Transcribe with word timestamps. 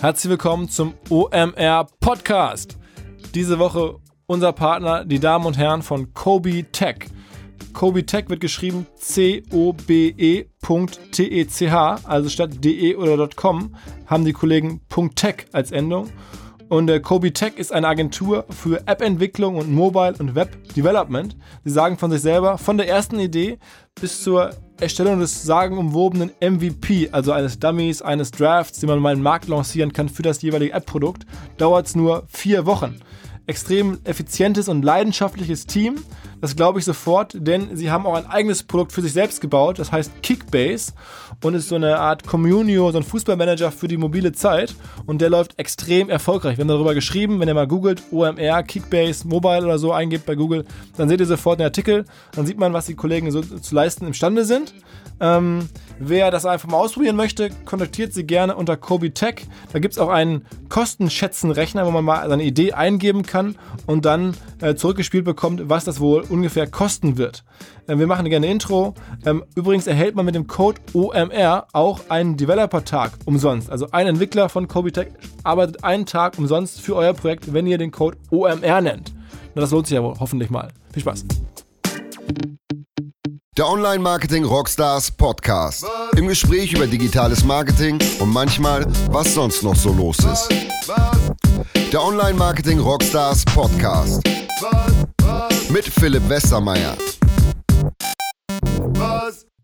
Herzlich 0.00 0.30
willkommen 0.30 0.68
zum 0.68 0.94
OMR 1.10 1.88
Podcast. 1.98 2.78
Diese 3.34 3.58
Woche 3.58 3.96
unser 4.26 4.52
Partner, 4.52 5.04
die 5.04 5.18
Damen 5.18 5.44
und 5.44 5.58
Herren 5.58 5.82
von 5.82 6.14
Kobe 6.14 6.66
Tech. 6.70 7.06
Kobe 7.72 8.06
Tech 8.06 8.28
wird 8.28 8.40
geschrieben 8.40 8.86
C-O-B-E.T-E-C-H, 8.94 10.48
also 12.04 12.28
statt 12.28 12.64
de 12.64 12.94
oder 12.94 13.28
.com 13.34 13.74
haben 14.06 14.24
die 14.24 14.32
Kollegen 14.32 14.82
.tech 15.16 15.46
als 15.52 15.72
Endung. 15.72 16.12
Und 16.68 16.88
äh, 16.88 17.00
Kobe 17.00 17.32
Tech 17.32 17.54
ist 17.56 17.72
eine 17.72 17.88
Agentur 17.88 18.46
für 18.50 18.86
App-Entwicklung 18.86 19.56
und 19.56 19.72
Mobile- 19.72 20.14
und 20.20 20.36
Web-Development. 20.36 21.36
Sie 21.64 21.72
sagen 21.72 21.98
von 21.98 22.12
sich 22.12 22.22
selber, 22.22 22.56
von 22.56 22.76
der 22.78 22.86
ersten 22.88 23.18
Idee 23.18 23.58
bis 24.00 24.22
zur 24.22 24.52
Erstellung 24.80 25.18
des 25.18 25.42
sagenumwobenen 25.42 26.30
MVP, 26.40 27.08
also 27.10 27.32
eines 27.32 27.58
Dummies, 27.58 28.00
eines 28.00 28.30
Drafts, 28.30 28.78
den 28.78 28.88
man 28.88 29.00
mal 29.00 29.14
im 29.14 29.22
Markt 29.22 29.48
lancieren 29.48 29.92
kann 29.92 30.08
für 30.08 30.22
das 30.22 30.40
jeweilige 30.40 30.72
App-Produkt, 30.72 31.26
dauert 31.56 31.88
es 31.88 31.96
nur 31.96 32.24
vier 32.28 32.64
Wochen 32.64 33.00
extrem 33.48 33.98
effizientes 34.04 34.68
und 34.68 34.82
leidenschaftliches 34.82 35.66
Team. 35.66 35.96
Das 36.40 36.54
glaube 36.54 36.78
ich 36.78 36.84
sofort, 36.84 37.36
denn 37.36 37.76
sie 37.76 37.90
haben 37.90 38.06
auch 38.06 38.14
ein 38.14 38.26
eigenes 38.26 38.62
Produkt 38.62 38.92
für 38.92 39.02
sich 39.02 39.12
selbst 39.12 39.40
gebaut, 39.40 39.78
das 39.78 39.90
heißt 39.90 40.22
Kickbase 40.22 40.92
und 41.42 41.54
ist 41.54 41.68
so 41.68 41.74
eine 41.74 41.98
Art 41.98 42.26
Communio, 42.26 42.90
so 42.92 42.98
ein 42.98 43.04
Fußballmanager 43.04 43.72
für 43.72 43.88
die 43.88 43.96
mobile 43.96 44.32
Zeit 44.32 44.74
und 45.06 45.20
der 45.20 45.30
läuft 45.30 45.58
extrem 45.58 46.08
erfolgreich. 46.08 46.56
Wir 46.56 46.62
haben 46.62 46.68
darüber 46.68 46.94
geschrieben, 46.94 47.40
wenn 47.40 47.48
ihr 47.48 47.54
mal 47.54 47.66
googelt, 47.66 48.02
OMR, 48.12 48.62
Kickbase, 48.62 49.26
Mobile 49.26 49.64
oder 49.64 49.78
so 49.78 49.92
eingebt 49.92 50.26
bei 50.26 50.34
Google, 50.34 50.64
dann 50.96 51.08
seht 51.08 51.20
ihr 51.20 51.26
sofort 51.26 51.58
den 51.58 51.64
Artikel, 51.64 52.04
dann 52.32 52.46
sieht 52.46 52.58
man, 52.58 52.72
was 52.72 52.86
die 52.86 52.94
Kollegen 52.94 53.30
so 53.30 53.42
zu 53.42 53.74
leisten 53.74 54.06
imstande 54.06 54.44
sind. 54.44 54.74
Ähm, 55.20 55.68
wer 55.98 56.30
das 56.30 56.46
einfach 56.46 56.68
mal 56.68 56.76
ausprobieren 56.76 57.16
möchte, 57.16 57.50
kontaktiert 57.64 58.12
sie 58.12 58.24
gerne 58.24 58.54
unter 58.54 58.76
Kobe 58.76 59.12
Tech. 59.12 59.46
Da 59.72 59.80
gibt 59.80 59.94
es 59.94 59.98
auch 59.98 60.10
einen 60.10 60.46
Kostenschätzenrechner, 60.68 61.86
wo 61.86 61.90
man 61.90 62.04
mal 62.04 62.28
seine 62.28 62.44
Idee 62.44 62.72
eingeben 62.72 63.24
kann 63.24 63.56
und 63.86 64.04
dann 64.04 64.34
äh, 64.60 64.74
zurückgespielt 64.74 65.24
bekommt, 65.24 65.68
was 65.68 65.84
das 65.84 65.98
wohl 65.98 66.22
ungefähr 66.30 66.66
kosten 66.66 67.16
wird. 67.16 67.44
Äh, 67.86 67.98
wir 67.98 68.06
machen 68.06 68.28
gerne 68.28 68.46
Intro. 68.46 68.94
Ähm, 69.24 69.44
übrigens 69.54 69.86
erhält 69.86 70.14
man 70.14 70.24
mit 70.24 70.34
dem 70.34 70.46
Code 70.46 70.80
OMR 70.92 71.66
auch 71.72 72.00
einen 72.08 72.36
Developer-Tag 72.36 73.12
umsonst. 73.24 73.70
Also 73.70 73.90
ein 73.90 74.06
Entwickler 74.06 74.48
von 74.48 74.68
Kobe 74.68 74.92
Tech 74.92 75.08
arbeitet 75.44 75.84
einen 75.84 76.06
Tag 76.06 76.38
umsonst 76.38 76.80
für 76.80 76.96
euer 76.96 77.14
Projekt, 77.14 77.52
wenn 77.52 77.66
ihr 77.66 77.78
den 77.78 77.90
Code 77.90 78.16
OMR 78.30 78.80
nennt. 78.80 79.12
Na, 79.54 79.60
das 79.62 79.70
lohnt 79.70 79.86
sich 79.86 79.94
ja 79.94 80.02
wohl 80.02 80.14
hoffentlich 80.18 80.50
mal. 80.50 80.68
Viel 80.92 81.02
Spaß. 81.02 81.24
Der 83.58 83.66
Online 83.68 83.98
Marketing 83.98 84.44
Rockstars 84.44 85.10
Podcast. 85.10 85.84
Im 86.16 86.28
Gespräch 86.28 86.72
über 86.72 86.86
digitales 86.86 87.44
Marketing 87.44 87.98
und 88.20 88.32
manchmal, 88.32 88.86
was 89.10 89.34
sonst 89.34 89.64
noch 89.64 89.74
so 89.74 89.92
los 89.92 90.18
ist. 90.20 90.48
Der 91.92 92.00
Online 92.00 92.34
Marketing 92.34 92.78
Rockstars 92.78 93.44
Podcast. 93.46 94.22
Mit 95.70 95.84
Philipp 95.84 96.26
Westermeier. 96.28 96.96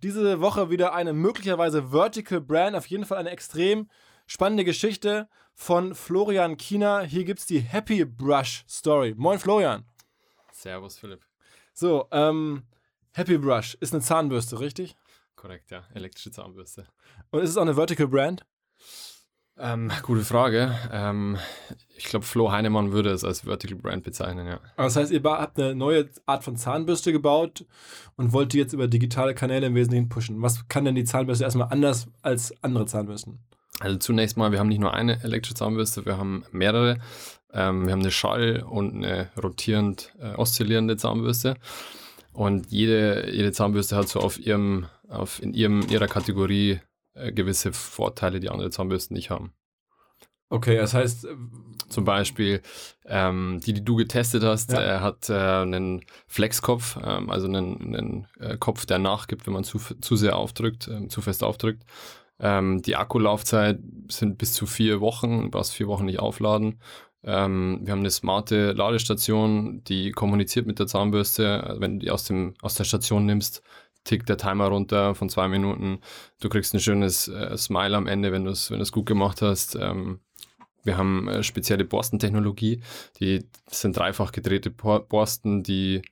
Diese 0.03 0.39
Woche 0.43 0.69
wieder 0.69 0.95
eine 0.95 1.15
möglicherweise 1.15 1.91
Vertical 1.93 2.43
Brand, 2.43 2.77
auf 2.77 2.87
jeden 2.87 3.07
Fall 3.07 3.17
eine 3.17 3.31
extrem 3.31 3.89
spannende 4.27 4.65
Geschichte 4.65 5.31
von 5.55 5.95
Florian 5.95 6.59
Kiener. 6.59 7.05
Hier 7.05 7.25
gibt 7.25 7.41
es 7.41 7.47
die 7.47 7.61
Happy 7.61 8.05
Brush 8.05 8.65
Story. 8.69 9.15
Moin 9.17 9.39
Florian. 9.39 9.87
Servus 10.53 10.99
Philipp. 10.99 11.25
So, 11.73 12.07
ähm, 12.11 12.65
Happy 13.13 13.39
Brush 13.39 13.75
ist 13.81 13.95
eine 13.95 14.03
Zahnbürste, 14.03 14.61
richtig? 14.61 14.97
Korrekt, 15.37 15.71
ja. 15.71 15.85
Elektrische 15.95 16.33
Zahnbürste. 16.33 16.85
Und 17.31 17.43
ist 17.43 17.51
es 17.51 17.57
auch 17.57 17.63
eine 17.63 17.77
Vertical 17.77 18.09
Brand? 18.09 18.45
Ähm, 19.57 19.91
gute 20.03 20.23
Frage. 20.23 20.75
Ähm, 20.91 21.39
ich 21.97 22.07
glaube, 22.07 22.25
Flo 22.25 22.51
Heinemann 22.51 22.93
würde 22.93 23.11
es 23.11 23.23
als 23.25 23.43
Vertical 23.43 23.79
Brand 23.79 24.03
bezeichnen, 24.03 24.47
ja. 24.47 24.61
Das 24.77 24.97
heißt, 24.97 25.13
ihr 25.13 25.23
habt 25.23 25.59
eine 25.59 25.75
neue 25.75 26.09
Art 26.27 26.43
von 26.43 26.57
Zahnbürste 26.57 27.13
gebaut 27.13 27.65
und 28.17 28.33
wollt 28.33 28.53
die 28.53 28.59
jetzt 28.59 28.73
über 28.73 28.89
digitale 28.89 29.35
Kanäle 29.35 29.67
im 29.69 29.75
Wesentlichen 29.75 30.09
pushen. 30.09 30.43
Was 30.43 30.67
kann 30.69 30.85
denn 30.85 30.97
die 30.97 31.05
Zahnbürste 31.05 31.45
erstmal 31.45 31.69
anders 31.71 32.09
als 32.23 32.53
andere 32.65 32.87
Zahnbürsten? 32.87 33.39
Also 33.81 33.97
zunächst 33.97 34.37
mal, 34.37 34.51
wir 34.53 34.59
haben 34.59 34.69
nicht 34.69 34.81
nur 34.81 34.95
eine 34.95 35.23
elektrische 35.23 35.55
Zahnbürste, 35.55 36.05
wir 36.05 36.19
haben 36.19 36.45
mehrere. 36.51 36.99
Ähm, 37.53 37.87
wir 37.87 37.93
haben 37.93 38.01
eine 38.01 38.11
Schall- 38.11 38.65
und 38.69 38.95
eine 38.95 39.31
rotierend 39.41 40.13
äh, 40.21 40.35
oszillierende 40.35 40.97
Zahnbürste. 40.97 41.57
Und 42.33 42.73
jede, 42.73 43.31
jede 43.31 43.53
Zahnbürste 43.53 43.97
hat 43.97 44.09
so 44.09 44.19
auf 44.19 44.39
ihrem, 44.41 44.87
auf 45.09 45.41
in 45.41 45.55
ihrem, 45.55 45.87
ihrer 45.89 46.09
Kategorie 46.09 46.81
gewisse 47.15 47.73
Vorteile, 47.73 48.41
die 48.41 48.51
andere 48.51 48.71
Zahnbürsten 48.71 49.15
nicht 49.15 49.31
haben. 49.31 49.53
Okay, 50.51 50.77
das 50.77 50.95
heißt. 50.95 51.25
Äh, 51.25 51.37
Zum 51.89 52.05
Beispiel, 52.05 52.61
ähm, 53.07 53.61
die, 53.65 53.73
die 53.73 53.85
du 53.85 53.97
getestet 53.97 54.43
hast, 54.43 54.73
ja. 54.73 54.81
äh, 54.81 55.01
hat 55.01 55.29
äh, 55.29 55.35
einen 55.35 56.05
Flexkopf, 56.27 56.99
ähm, 57.03 57.31
also 57.31 57.47
einen, 57.47 57.95
einen 57.95 58.27
äh, 58.41 58.57
Kopf, 58.57 58.87
der 58.87 58.99
nachgibt, 58.99 59.47
wenn 59.47 59.53
man 59.53 59.65
zu, 59.65 59.79
zu 59.79 60.17
sehr 60.17 60.37
aufdrückt, 60.37 60.89
ähm, 60.89 61.11
zu 61.11 61.21
fest 61.21 61.43
aufdrückt. 61.45 61.85
Ähm, 62.41 62.83
die 62.83 62.97
Akkulaufzeit 62.97 63.79
sind 64.11 64.39
bis 64.39 64.55
zu 64.55 64.67
vier 64.67 65.01
Wochen, 65.01 65.43
du 65.43 65.51
brauchst 65.51 65.73
vier 65.73 65.87
Wochen 65.89 66.07
nicht 66.07 66.21
aufladen. 66.21 66.81
Ähm, 67.23 67.81
wir 67.83 67.93
haben 67.93 68.01
eine 68.01 68.11
smarte 68.11 68.73
Ladestation, 68.73 69.83
die 69.85 70.11
kommuniziert 70.11 70.67
mit 70.67 70.79
der 70.79 70.87
Zahnbürste. 70.87 71.77
Wenn 71.79 71.99
du 71.99 72.07
die 72.07 72.11
aus, 72.11 72.25
dem, 72.25 72.55
aus 72.61 72.75
der 72.75 72.85
Station 72.85 73.25
nimmst, 73.25 73.63
tickt 74.05 74.29
der 74.29 74.37
Timer 74.37 74.69
runter 74.69 75.15
von 75.15 75.29
zwei 75.29 75.49
Minuten. 75.49 76.01
Du 76.41 76.49
kriegst 76.49 76.75
ein 76.75 76.81
schönes 76.81 77.29
äh, 77.29 77.57
Smile 77.57 77.97
am 77.97 78.07
Ende, 78.07 78.33
wenn 78.33 78.45
du 78.45 78.51
es 78.51 78.71
wenn 78.71 78.83
gut 78.85 79.07
gemacht 79.07 79.43
hast. 79.43 79.75
Ähm, 79.75 80.21
wir 80.85 80.97
haben 80.97 81.29
äh, 81.29 81.43
spezielle 81.43 81.85
Borstentechnologie. 81.85 82.83
Die 83.19 83.47
sind 83.67 83.97
dreifach 83.97 84.33
gedrehte 84.33 84.71
Borsten, 84.71 85.63
die 85.63 86.03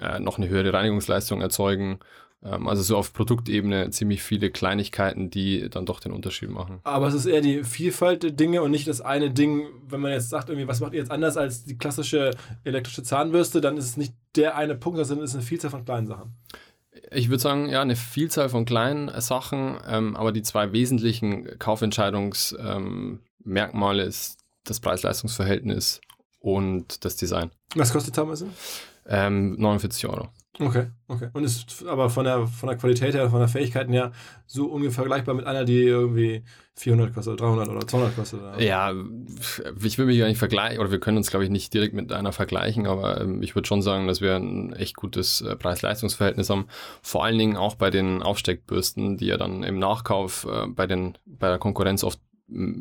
äh, 0.00 0.20
noch 0.20 0.38
eine 0.38 0.48
höhere 0.48 0.72
Reinigungsleistung 0.72 1.40
erzeugen 1.40 1.98
ähm, 2.44 2.68
also 2.68 2.82
so 2.82 2.96
auf 2.96 3.12
Produktebene 3.12 3.90
ziemlich 3.90 4.22
viele 4.22 4.50
Kleinigkeiten, 4.50 5.30
die 5.30 5.68
dann 5.70 5.86
doch 5.86 6.00
den 6.00 6.12
Unterschied 6.12 6.50
machen. 6.50 6.80
Aber 6.84 7.06
es 7.06 7.14
ist 7.14 7.26
eher 7.26 7.40
die 7.40 7.64
Vielfalt 7.64 8.22
der 8.22 8.32
Dinge 8.32 8.62
und 8.62 8.70
nicht 8.70 8.88
das 8.88 9.00
eine 9.00 9.30
Ding, 9.30 9.66
wenn 9.88 10.00
man 10.00 10.12
jetzt 10.12 10.28
sagt, 10.28 10.48
irgendwie, 10.48 10.68
was 10.68 10.80
macht 10.80 10.92
ihr 10.92 11.00
jetzt 11.00 11.10
anders 11.10 11.36
als 11.36 11.64
die 11.64 11.78
klassische 11.78 12.32
elektrische 12.64 13.02
Zahnbürste, 13.02 13.60
dann 13.60 13.76
ist 13.76 13.84
es 13.84 13.96
nicht 13.96 14.14
der 14.36 14.56
eine 14.56 14.74
Punkt, 14.74 15.04
sondern 15.06 15.24
es 15.24 15.30
ist 15.30 15.36
eine 15.36 15.44
Vielzahl 15.44 15.70
von 15.70 15.84
kleinen 15.84 16.06
Sachen. 16.06 16.34
Ich 17.14 17.28
würde 17.28 17.42
sagen, 17.42 17.68
ja, 17.68 17.82
eine 17.82 17.96
Vielzahl 17.96 18.48
von 18.48 18.64
kleinen 18.64 19.10
Sachen, 19.20 19.76
ähm, 19.86 20.16
aber 20.16 20.32
die 20.32 20.40
zwei 20.42 20.72
wesentlichen 20.72 21.58
Kaufentscheidungsmerkmale 21.58 24.02
ähm, 24.02 24.08
ist 24.08 24.38
das 24.64 24.80
Preis-Leistungs-Verhältnis 24.80 26.00
und 26.38 27.04
das 27.04 27.16
Design. 27.16 27.50
Was 27.74 27.92
kostet 27.92 28.14
Zahnbürste? 28.14 28.46
Ähm, 29.06 29.56
49 29.58 30.06
Euro. 30.06 30.28
Okay, 30.66 30.86
okay. 31.08 31.28
Und 31.32 31.44
ist 31.44 31.84
aber 31.86 32.10
von 32.10 32.24
der, 32.24 32.46
von 32.46 32.68
der 32.68 32.78
Qualität 32.78 33.14
her, 33.14 33.30
von 33.30 33.40
der 33.40 33.48
Fähigkeiten 33.48 33.92
her 33.92 34.12
so 34.46 34.66
ungefähr 34.66 35.02
vergleichbar 35.02 35.34
mit 35.34 35.46
einer, 35.46 35.64
die 35.64 35.82
irgendwie 35.82 36.44
400 36.74 37.14
kostet, 37.14 37.40
300 37.40 37.68
oder 37.68 37.86
200 37.86 38.16
kostet? 38.16 38.40
Oder? 38.40 38.60
Ja, 38.60 38.92
ich 39.82 39.98
will 39.98 40.06
mich 40.06 40.18
gar 40.18 40.28
nicht 40.28 40.38
vergleichen, 40.38 40.78
oder 40.80 40.90
wir 40.90 41.00
können 41.00 41.16
uns, 41.16 41.30
glaube 41.30 41.44
ich, 41.44 41.50
nicht 41.50 41.72
direkt 41.74 41.94
mit 41.94 42.12
einer 42.12 42.32
vergleichen, 42.32 42.86
aber 42.86 43.20
ähm, 43.20 43.42
ich 43.42 43.54
würde 43.54 43.66
schon 43.66 43.82
sagen, 43.82 44.06
dass 44.06 44.20
wir 44.20 44.36
ein 44.36 44.72
echt 44.72 44.96
gutes 44.96 45.40
äh, 45.40 45.56
Preis-Leistungs-Verhältnis 45.56 46.50
haben. 46.50 46.66
Vor 47.02 47.24
allen 47.24 47.38
Dingen 47.38 47.56
auch 47.56 47.74
bei 47.74 47.90
den 47.90 48.22
Aufsteckbürsten, 48.22 49.16
die 49.16 49.26
ja 49.26 49.36
dann 49.36 49.62
im 49.62 49.78
Nachkauf 49.78 50.46
äh, 50.50 50.66
bei, 50.68 50.86
den, 50.86 51.18
bei 51.26 51.48
der 51.48 51.58
Konkurrenz 51.58 52.04
oft 52.04 52.20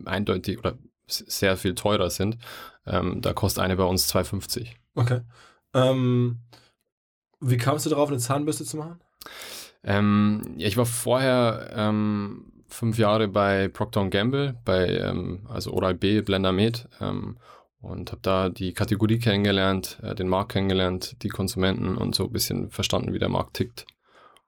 eindeutig 0.06 0.58
oder 0.60 0.78
sehr 1.08 1.58
viel 1.58 1.76
teurer 1.76 2.10
sind. 2.10 2.38
Ähm, 2.86 3.22
da 3.22 3.34
kostet 3.34 3.64
eine 3.64 3.76
bei 3.76 3.84
uns 3.84 4.14
2,50. 4.14 4.68
Okay. 4.96 5.22
Ähm, 5.74 6.40
wie 7.42 7.58
kamst 7.58 7.86
du 7.86 7.90
darauf, 7.90 8.10
eine 8.10 8.20
Zahnbürste 8.20 8.64
zu 8.64 8.78
machen? 8.78 9.00
Ähm, 9.84 10.42
ja, 10.58 10.68
ich 10.68 10.78
war 10.78 10.86
vorher 10.86 11.72
ähm, 11.76 12.52
fünf 12.68 12.98
Jahre 12.98 13.28
bei 13.28 13.68
Procter 13.68 14.08
Gamble, 14.10 14.56
bei 14.64 14.88
ähm, 14.88 15.42
also 15.50 15.74
Oral-B, 15.74 16.22
Blendermed 16.22 16.88
ähm, 17.00 17.38
und 17.82 18.12
habe 18.12 18.22
da 18.22 18.50
die 18.50 18.74
Kategorie 18.74 19.20
kennengelernt, 19.20 20.00
äh, 20.04 20.16
den 20.16 20.28
Markt 20.28 20.54
kennengelernt, 20.54 21.18
die 21.24 21.30
Konsumenten 21.30 21.98
und 21.98 22.16
so 22.16 22.26
ein 22.26 22.32
bisschen 22.32 22.70
verstanden, 22.70 23.14
wie 23.14 23.20
der 23.20 23.30
Markt 23.30 23.56
tickt. 23.56 23.86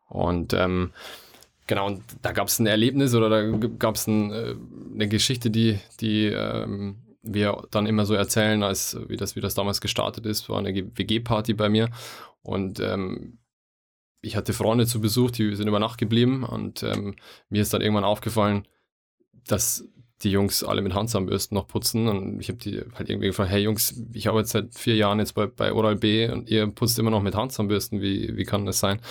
Und 0.08 0.54
ähm, 0.54 0.92
genau, 1.66 1.88
und 1.88 2.04
da 2.22 2.32
gab 2.32 2.48
es 2.48 2.60
ein 2.60 2.68
Erlebnis 2.68 3.16
oder 3.16 3.30
da 3.30 3.68
gab 3.80 3.96
es 3.96 4.06
ein, 4.06 4.32
äh, 4.32 4.56
eine 4.94 5.08
Geschichte, 5.08 5.50
die, 5.50 5.80
die 6.00 6.28
ähm, 6.28 6.98
wir 7.24 7.64
dann 7.72 7.88
immer 7.88 8.06
so 8.06 8.14
erzählen, 8.14 8.62
als 8.62 8.98
wie 9.08 9.18
das, 9.18 9.36
wie 9.36 9.42
das 9.42 9.56
damals 9.56 9.82
gestartet 9.82 10.26
ist, 10.26 10.50
war 10.50 10.60
eine 10.60 10.74
WG-Party 10.74 11.54
bei 11.54 11.70
mir 11.70 11.90
und 12.44 12.80
ähm, 12.80 13.40
ich 14.22 14.36
hatte 14.36 14.54
Freunde 14.54 14.86
zu 14.86 15.02
Besuch, 15.02 15.32
die 15.32 15.56
sind 15.56 15.68
über 15.68 15.80
Nacht 15.80 15.98
geblieben 15.98 16.44
und 16.44 16.84
ähm, 16.84 17.16
mir 17.50 17.62
ist 17.62 17.74
dann 17.74 17.82
irgendwann 17.82 18.06
aufgefallen, 18.06 18.68
dass 19.48 19.86
die 20.22 20.32
Jungs 20.32 20.64
alle 20.64 20.82
mit 20.82 20.94
Handzahnbürsten 20.94 21.56
noch 21.56 21.68
putzen 21.68 22.08
und 22.08 22.40
ich 22.40 22.48
habe 22.48 22.58
die 22.58 22.82
halt 22.96 23.10
irgendwie 23.10 23.28
gefragt, 23.28 23.52
hey 23.52 23.62
Jungs, 23.62 24.02
ich 24.14 24.26
jetzt 24.26 24.52
seit 24.52 24.74
vier 24.74 24.96
Jahren 24.96 25.20
jetzt 25.20 25.34
bei, 25.34 25.48
bei 25.48 25.74
Oral 25.74 25.98
B 25.98 26.30
und 26.30 26.50
ihr 26.50 26.66
putzt 26.68 26.98
immer 27.00 27.12
noch 27.12 27.22
mit 27.22 27.36
Handzahnbürsten, 27.36 28.02
wie, 28.02 28.36
wie 28.38 28.46
kann 28.46 28.66
das 28.66 28.80
sein? 28.80 29.02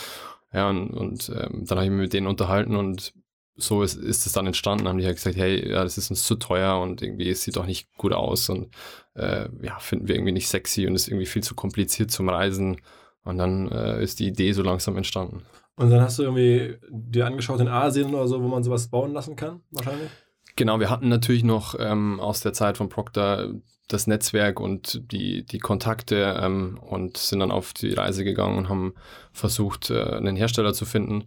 Ja, 0.52 0.70
und, 0.70 0.90
und 0.90 1.31
ähm, 1.31 1.64
dann 1.67 1.79
habe 1.79 1.84
ich 1.84 1.90
mich 1.90 2.00
mit 2.00 2.12
denen 2.12 2.26
unterhalten 2.26 2.76
und 2.76 3.12
so 3.55 3.82
ist, 3.82 3.94
ist 3.94 4.26
es 4.26 4.32
dann 4.32 4.46
entstanden, 4.46 4.88
haben 4.88 4.99
die 4.99 5.05
halt 5.05 5.17
gesagt, 5.17 5.37
hey, 5.37 5.70
ja, 5.70 5.82
das 5.84 5.99
ist 5.99 6.11
uns 6.11 6.25
zu 6.25 6.37
teuer 6.37 6.81
und 6.81 7.02
irgendwie 7.02 7.29
es 7.29 7.43
sieht 7.43 7.56
doch 7.56 7.67
nicht 7.67 7.93
gut 7.96 8.12
aus 8.12 8.49
und 8.49 8.75
äh, 9.14 9.49
ja, 9.62 9.79
finden 9.79 10.08
wir 10.08 10.14
irgendwie 10.14 10.32
nicht 10.32 10.49
sexy 10.49 10.87
und 10.87 10.94
ist 10.94 11.08
irgendwie 11.08 11.26
viel 11.26 11.43
zu 11.43 11.55
kompliziert 11.55 12.11
zum 12.11 12.29
Reisen. 12.29 12.81
Und 13.25 13.39
dann 13.39 13.71
äh, 13.71 14.03
ist 14.03 14.21
die 14.21 14.27
Idee 14.27 14.53
so 14.53 14.63
langsam 14.63 14.97
entstanden. 14.97 15.43
Und 15.77 15.91
dann 15.91 16.01
hast 16.01 16.19
du 16.19 16.25
irgendwie 16.25 16.77
dir 16.91 17.27
angeschaut 17.27 17.61
in 17.61 17.69
Asien 17.69 18.15
oder 18.15 18.29
so, 18.29 18.43
wo 18.43 18.49
man 18.49 18.63
sowas 18.63 18.89
bauen 18.89 19.13
lassen 19.13 19.37
kann, 19.37 19.61
wahrscheinlich? 19.71 20.11
Genau, 20.57 20.81
wir 20.81 20.91
hatten 20.91 21.09
natürlich 21.09 21.45
noch 21.45 21.77
ähm, 21.79 22.21
aus 22.21 22.41
der 22.41 22.53
Zeit 22.53 22.77
von 22.77 22.89
Procter 22.89 23.55
das 23.89 24.07
Netzwerk 24.07 24.61
und 24.61 25.11
die, 25.11 25.45
die 25.45 25.59
Kontakte 25.59 26.39
ähm, 26.41 26.79
und 26.79 27.17
sind 27.17 27.41
dann 27.41 27.51
auf 27.51 27.73
die 27.73 27.93
Reise 27.93 28.25
gegangen 28.25 28.59
und 28.59 28.69
haben 28.69 28.95
versucht, 29.33 29.91
äh, 29.91 30.03
einen 30.03 30.37
Hersteller 30.37 30.73
zu 30.73 30.85
finden 30.85 31.25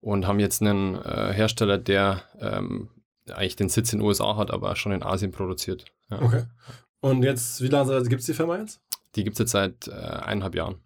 und 0.00 0.26
haben 0.26 0.40
jetzt 0.40 0.60
einen 0.60 0.96
äh, 0.96 1.32
Hersteller, 1.32 1.78
der 1.78 2.22
ähm, 2.40 2.90
eigentlich 3.30 3.56
den 3.56 3.68
Sitz 3.68 3.92
in 3.92 4.00
den 4.00 4.06
USA 4.06 4.36
hat, 4.36 4.50
aber 4.50 4.76
schon 4.76 4.92
in 4.92 5.02
Asien 5.02 5.32
produziert. 5.32 5.86
Ja. 6.10 6.20
Okay. 6.20 6.44
Und 7.00 7.22
jetzt, 7.22 7.62
wie 7.62 7.68
lange 7.68 8.02
gibt 8.04 8.20
es 8.20 8.26
die 8.26 8.34
Firma 8.34 8.58
jetzt? 8.58 8.80
Die 9.14 9.24
gibt 9.24 9.34
es 9.34 9.40
jetzt 9.40 9.52
seit 9.52 9.88
äh, 9.88 9.92
eineinhalb 9.92 10.54
Jahren. 10.54 10.76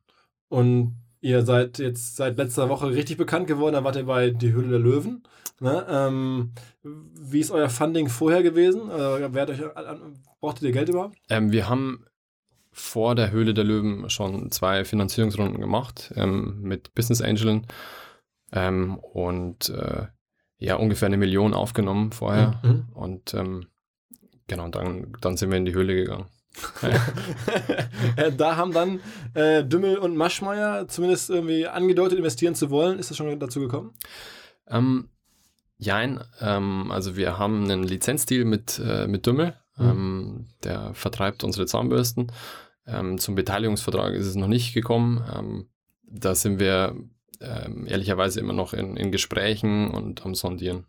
Und 0.48 0.96
ihr 1.20 1.44
seid 1.44 1.78
jetzt 1.78 2.16
seit 2.16 2.36
letzter 2.38 2.68
Woche 2.68 2.90
richtig 2.90 3.16
bekannt 3.16 3.46
geworden, 3.46 3.74
da 3.74 3.84
wart 3.84 3.96
ihr 3.96 4.06
bei 4.06 4.30
Die 4.30 4.52
Höhle 4.52 4.70
der 4.70 4.78
Löwen. 4.78 5.22
Ne? 5.60 5.84
Ähm, 5.88 6.52
wie 6.82 7.40
ist 7.40 7.50
euer 7.50 7.68
Funding 7.68 8.08
vorher 8.08 8.42
gewesen? 8.42 8.90
Äh, 8.90 9.32
wer 9.32 9.48
euch, 9.48 9.60
brauchtet 10.40 10.62
ihr 10.62 10.72
Geld 10.72 10.88
überhaupt? 10.88 11.16
Ähm, 11.28 11.50
wir 11.50 11.68
haben 11.68 12.04
vor 12.70 13.14
der 13.16 13.32
Höhle 13.32 13.54
der 13.54 13.64
Löwen 13.64 14.08
schon 14.08 14.52
zwei 14.52 14.84
Finanzierungsrunden 14.84 15.60
gemacht 15.60 16.12
ähm, 16.14 16.60
mit 16.62 16.94
Business 16.94 17.20
Angeln 17.20 17.66
ähm, 18.52 18.98
und 18.98 19.70
äh, 19.70 20.06
ja, 20.58 20.76
ungefähr 20.76 21.06
eine 21.06 21.16
Million 21.16 21.54
aufgenommen 21.54 22.12
vorher. 22.12 22.60
Mhm. 22.62 22.88
Und 22.94 23.34
ähm, 23.34 23.66
genau, 24.46 24.68
dann, 24.68 25.12
dann 25.20 25.36
sind 25.36 25.50
wir 25.50 25.58
in 25.58 25.64
die 25.64 25.74
Höhle 25.74 25.94
gegangen. 25.94 26.26
da 28.36 28.56
haben 28.56 28.72
dann 28.72 29.00
äh, 29.34 29.64
Dümmel 29.64 29.98
und 29.98 30.16
Maschmeyer 30.16 30.88
zumindest 30.88 31.30
irgendwie 31.30 31.66
angedeutet, 31.66 32.18
investieren 32.18 32.54
zu 32.54 32.70
wollen. 32.70 32.98
Ist 32.98 33.10
das 33.10 33.16
schon 33.16 33.38
dazu 33.38 33.60
gekommen? 33.60 33.94
Ähm, 34.66 35.08
Jein, 35.78 36.20
ähm, 36.40 36.90
also 36.90 37.16
wir 37.16 37.38
haben 37.38 37.64
einen 37.64 37.84
Lizenzdeal 37.84 38.44
mit, 38.44 38.80
äh, 38.84 39.06
mit 39.06 39.26
Dümmel, 39.26 39.54
mhm. 39.76 39.88
ähm, 39.88 40.46
der 40.64 40.92
vertreibt 40.94 41.44
unsere 41.44 41.66
Zahnbürsten. 41.66 42.32
Ähm, 42.84 43.18
zum 43.18 43.36
Beteiligungsvertrag 43.36 44.12
ist 44.14 44.26
es 44.26 44.34
noch 44.34 44.48
nicht 44.48 44.74
gekommen. 44.74 45.24
Ähm, 45.32 45.68
da 46.02 46.34
sind 46.34 46.58
wir 46.58 46.96
ähm, 47.40 47.86
ehrlicherweise 47.86 48.40
immer 48.40 48.54
noch 48.54 48.72
in, 48.72 48.96
in 48.96 49.12
Gesprächen 49.12 49.90
und 49.90 50.26
am 50.26 50.34
Sondieren. 50.34 50.86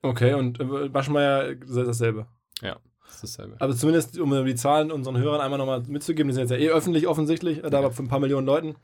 Okay, 0.00 0.32
und 0.32 0.58
äh, 0.58 0.88
Maschmeyer 0.88 1.48
ist 1.48 1.76
dasselbe? 1.76 2.26
Ja. 2.62 2.78
Dasselbe. 3.20 3.56
Aber 3.58 3.76
zumindest, 3.76 4.18
um 4.18 4.30
die 4.44 4.54
Zahlen 4.54 4.90
unseren 4.90 5.18
Hörern 5.18 5.40
einmal 5.40 5.58
nochmal 5.58 5.82
mitzugeben, 5.86 6.28
die 6.28 6.34
sind 6.34 6.48
jetzt 6.48 6.50
ja 6.50 6.56
eh 6.56 6.70
öffentlich 6.70 7.06
offensichtlich, 7.06 7.62
da 7.62 7.82
ja. 7.82 7.90
für 7.90 8.02
ein 8.02 8.08
paar 8.08 8.20
Millionen 8.20 8.46
Leuten. 8.46 8.76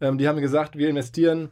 Ähm, 0.00 0.18
die 0.18 0.28
haben 0.28 0.40
gesagt, 0.40 0.76
wir 0.76 0.88
investieren 0.88 1.50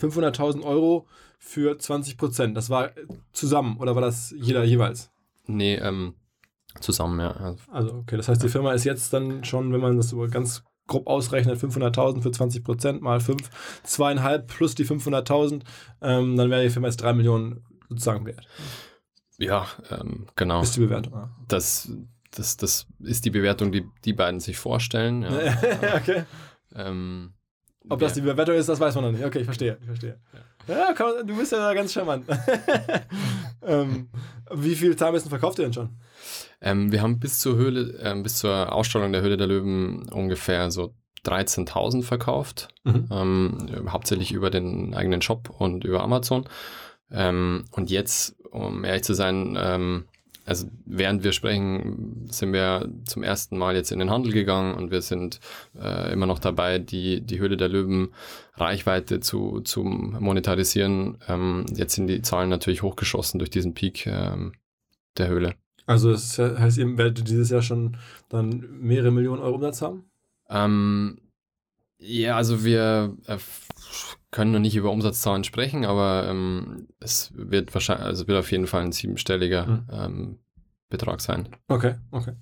500.000 0.00 0.62
Euro 0.62 1.06
für 1.38 1.78
20 1.78 2.16
Prozent. 2.16 2.56
Das 2.56 2.70
war 2.70 2.90
zusammen 3.32 3.78
oder 3.78 3.94
war 3.94 4.02
das 4.02 4.34
jeder 4.36 4.64
jeweils? 4.64 5.10
Nee, 5.46 5.76
ähm, 5.76 6.14
zusammen, 6.80 7.20
ja. 7.20 7.56
Also, 7.70 7.94
okay, 7.94 8.16
das 8.16 8.28
heißt, 8.28 8.42
die 8.42 8.48
Firma 8.48 8.72
ist 8.72 8.84
jetzt 8.84 9.12
dann 9.12 9.44
schon, 9.44 9.72
wenn 9.72 9.80
man 9.80 9.96
das 9.96 10.10
so 10.10 10.26
ganz 10.28 10.64
grob 10.86 11.06
ausrechnet, 11.06 11.58
500.000 11.58 12.22
für 12.22 12.30
20 12.30 12.64
Prozent 12.64 13.02
mal 13.02 13.20
5, 13.20 13.80
zweieinhalb 13.82 14.48
plus 14.48 14.74
die 14.74 14.84
500.000, 14.84 15.62
ähm, 16.02 16.36
dann 16.36 16.50
wäre 16.50 16.62
die 16.62 16.70
Firma 16.70 16.88
jetzt 16.88 17.02
3 17.02 17.14
Millionen 17.14 17.64
sozusagen 17.88 18.26
wert. 18.26 18.46
Ja, 19.38 19.66
ähm, 19.90 20.26
genau. 20.36 20.62
Ist 20.62 20.76
die 20.76 20.80
Bewertung. 20.80 21.12
Ja. 21.12 21.30
Das, 21.48 21.90
das, 22.30 22.56
das 22.56 22.86
ist 23.00 23.24
die 23.24 23.30
Bewertung, 23.30 23.72
die 23.72 23.86
die 24.04 24.12
beiden 24.12 24.40
sich 24.40 24.56
vorstellen. 24.56 25.22
Ja. 25.22 25.30
okay. 25.96 26.24
Ähm, 26.74 27.32
Ob 27.88 28.00
das 28.00 28.14
die 28.14 28.22
Bewertung 28.22 28.54
ist, 28.54 28.68
das 28.68 28.80
weiß 28.80 28.94
man 28.94 29.04
noch 29.04 29.12
nicht. 29.12 29.24
Okay, 29.24 29.40
ich 29.40 29.44
verstehe. 29.44 29.78
Ich 29.80 29.86
verstehe. 29.86 30.18
Ja, 30.68 30.94
man, 30.98 31.26
du 31.26 31.36
bist 31.36 31.52
ja 31.52 31.72
ganz 31.74 31.92
charmant. 31.92 32.26
ähm, 33.62 34.08
wie 34.50 34.74
viele 34.74 34.96
Zahnbürsten 34.96 35.30
verkauft 35.30 35.58
ihr 35.58 35.64
denn 35.64 35.72
schon? 35.72 35.90
Ähm, 36.60 36.90
wir 36.90 37.02
haben 37.02 37.20
bis 37.20 37.38
zur 37.38 37.56
Höhle, 37.56 37.98
ähm, 38.00 38.22
bis 38.22 38.38
zur 38.38 38.72
Ausstrahlung 38.72 39.12
der 39.12 39.22
Höhle 39.22 39.36
der 39.36 39.46
Löwen 39.46 40.08
ungefähr 40.08 40.70
so 40.70 40.94
13.000 41.24 42.02
verkauft. 42.02 42.68
Mhm. 42.84 43.08
Ähm, 43.10 43.68
hauptsächlich 43.88 44.32
über 44.32 44.50
den 44.50 44.94
eigenen 44.94 45.22
Shop 45.22 45.50
und 45.50 45.84
über 45.84 46.02
Amazon. 46.02 46.48
Ähm, 47.10 47.64
und 47.70 47.90
jetzt, 47.90 48.36
um 48.50 48.84
ehrlich 48.84 49.04
zu 49.04 49.14
sein, 49.14 49.56
ähm, 49.60 50.04
also 50.46 50.68
während 50.84 51.24
wir 51.24 51.32
sprechen, 51.32 52.28
sind 52.30 52.52
wir 52.52 52.88
zum 53.04 53.24
ersten 53.24 53.58
Mal 53.58 53.74
jetzt 53.74 53.90
in 53.90 53.98
den 53.98 54.10
Handel 54.10 54.32
gegangen 54.32 54.74
und 54.74 54.92
wir 54.92 55.02
sind 55.02 55.40
äh, 55.76 56.12
immer 56.12 56.26
noch 56.26 56.38
dabei, 56.38 56.78
die, 56.78 57.20
die 57.20 57.40
Höhle 57.40 57.56
der 57.56 57.68
Löwen 57.68 58.14
Reichweite 58.54 59.18
zu, 59.18 59.60
zu 59.62 59.82
monetarisieren. 59.82 61.18
Ähm, 61.26 61.66
jetzt 61.74 61.96
sind 61.96 62.06
die 62.06 62.22
Zahlen 62.22 62.48
natürlich 62.48 62.82
hochgeschossen 62.82 63.40
durch 63.40 63.50
diesen 63.50 63.74
Peak 63.74 64.06
ähm, 64.06 64.52
der 65.18 65.28
Höhle. 65.28 65.54
Also 65.84 66.12
das 66.12 66.38
heißt, 66.38 66.78
ihr 66.78 66.96
werdet 66.96 67.28
dieses 67.28 67.50
Jahr 67.50 67.62
schon 67.62 67.96
dann 68.28 68.64
mehrere 68.80 69.10
Millionen 69.10 69.42
Euro 69.42 69.56
Umsatz 69.56 69.82
haben? 69.82 70.04
Ähm, 70.48 71.18
ja, 71.98 72.36
also 72.36 72.64
wir 72.64 73.16
äh, 73.26 73.38
können 74.30 74.52
noch 74.52 74.60
nicht 74.60 74.76
über 74.76 74.90
Umsatzzahlen 74.90 75.44
sprechen, 75.44 75.84
aber 75.84 76.26
ähm, 76.28 76.88
es 77.00 77.32
wird 77.34 77.72
wahrscheinlich, 77.74 78.06
also 78.06 78.26
wird 78.26 78.38
auf 78.38 78.50
jeden 78.50 78.66
Fall 78.66 78.82
ein 78.82 78.92
siebenstelliger 78.92 79.66
mhm. 79.66 79.86
ähm, 79.90 80.38
Betrag 80.88 81.20
sein. 81.20 81.48
Okay, 81.68 81.94
okay. 82.10 82.34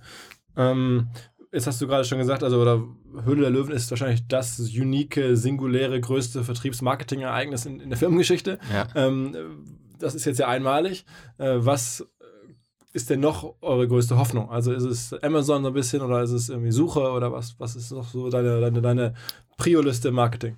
Ähm, 0.56 1.08
jetzt 1.52 1.66
hast 1.66 1.80
du 1.80 1.86
gerade 1.86 2.04
schon 2.04 2.18
gesagt, 2.18 2.42
also 2.42 2.60
oder 2.60 2.82
Höhle 3.24 3.42
der 3.42 3.50
Löwen 3.50 3.72
ist 3.72 3.90
wahrscheinlich 3.90 4.26
das 4.26 4.58
unique, 4.58 5.20
singuläre, 5.34 6.00
größte 6.00 6.44
Vertriebsmarketing-Ereignis 6.44 7.66
in, 7.66 7.80
in, 7.80 7.90
der 7.90 7.98
Firmengeschichte. 7.98 8.58
Ja. 8.72 8.88
Ähm, 8.94 9.36
das 9.98 10.14
ist 10.14 10.24
jetzt 10.24 10.38
ja 10.38 10.48
einmalig. 10.48 11.04
Äh, 11.38 11.56
was 11.58 12.06
ist 12.92 13.10
denn 13.10 13.20
noch 13.20 13.54
eure 13.60 13.88
größte 13.88 14.16
Hoffnung? 14.18 14.50
Also 14.50 14.72
ist 14.72 14.84
es 14.84 15.22
Amazon 15.22 15.62
so 15.62 15.68
ein 15.68 15.74
bisschen 15.74 16.02
oder 16.02 16.22
ist 16.22 16.30
es 16.30 16.48
irgendwie 16.48 16.70
Suche 16.70 17.10
oder 17.10 17.32
was, 17.32 17.58
was 17.58 17.76
ist 17.76 17.90
noch 17.90 18.08
so 18.08 18.30
deine, 18.30 18.60
deine, 18.60 18.82
deine 18.82 19.14
Prio-Liste 19.56 20.08
im 20.08 20.14
Marketing? 20.14 20.56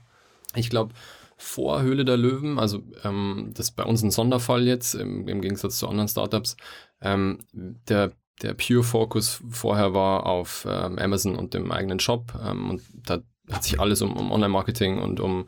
Ich 0.56 0.70
glaube, 0.70 0.94
vor 1.36 1.82
Höhle 1.82 2.04
der 2.04 2.16
Löwen, 2.16 2.58
also 2.58 2.82
ähm, 3.04 3.52
das 3.54 3.68
ist 3.68 3.76
bei 3.76 3.84
uns 3.84 4.02
ein 4.02 4.10
Sonderfall 4.10 4.66
jetzt, 4.66 4.94
im, 4.94 5.28
im 5.28 5.40
Gegensatz 5.40 5.78
zu 5.78 5.88
anderen 5.88 6.08
Startups. 6.08 6.56
Ähm, 7.00 7.40
der, 7.52 8.12
der 8.42 8.54
Pure 8.54 8.82
Focus 8.82 9.42
vorher 9.50 9.92
war 9.92 10.26
auf 10.26 10.66
ähm, 10.68 10.98
Amazon 10.98 11.36
und 11.36 11.52
dem 11.52 11.70
eigenen 11.70 12.00
Shop 12.00 12.32
ähm, 12.42 12.70
und 12.70 12.82
da 13.04 13.18
hat 13.50 13.64
sich 13.64 13.78
alles 13.78 14.02
um, 14.02 14.16
um 14.16 14.32
Online-Marketing 14.32 14.98
und 14.98 15.20
um 15.20 15.46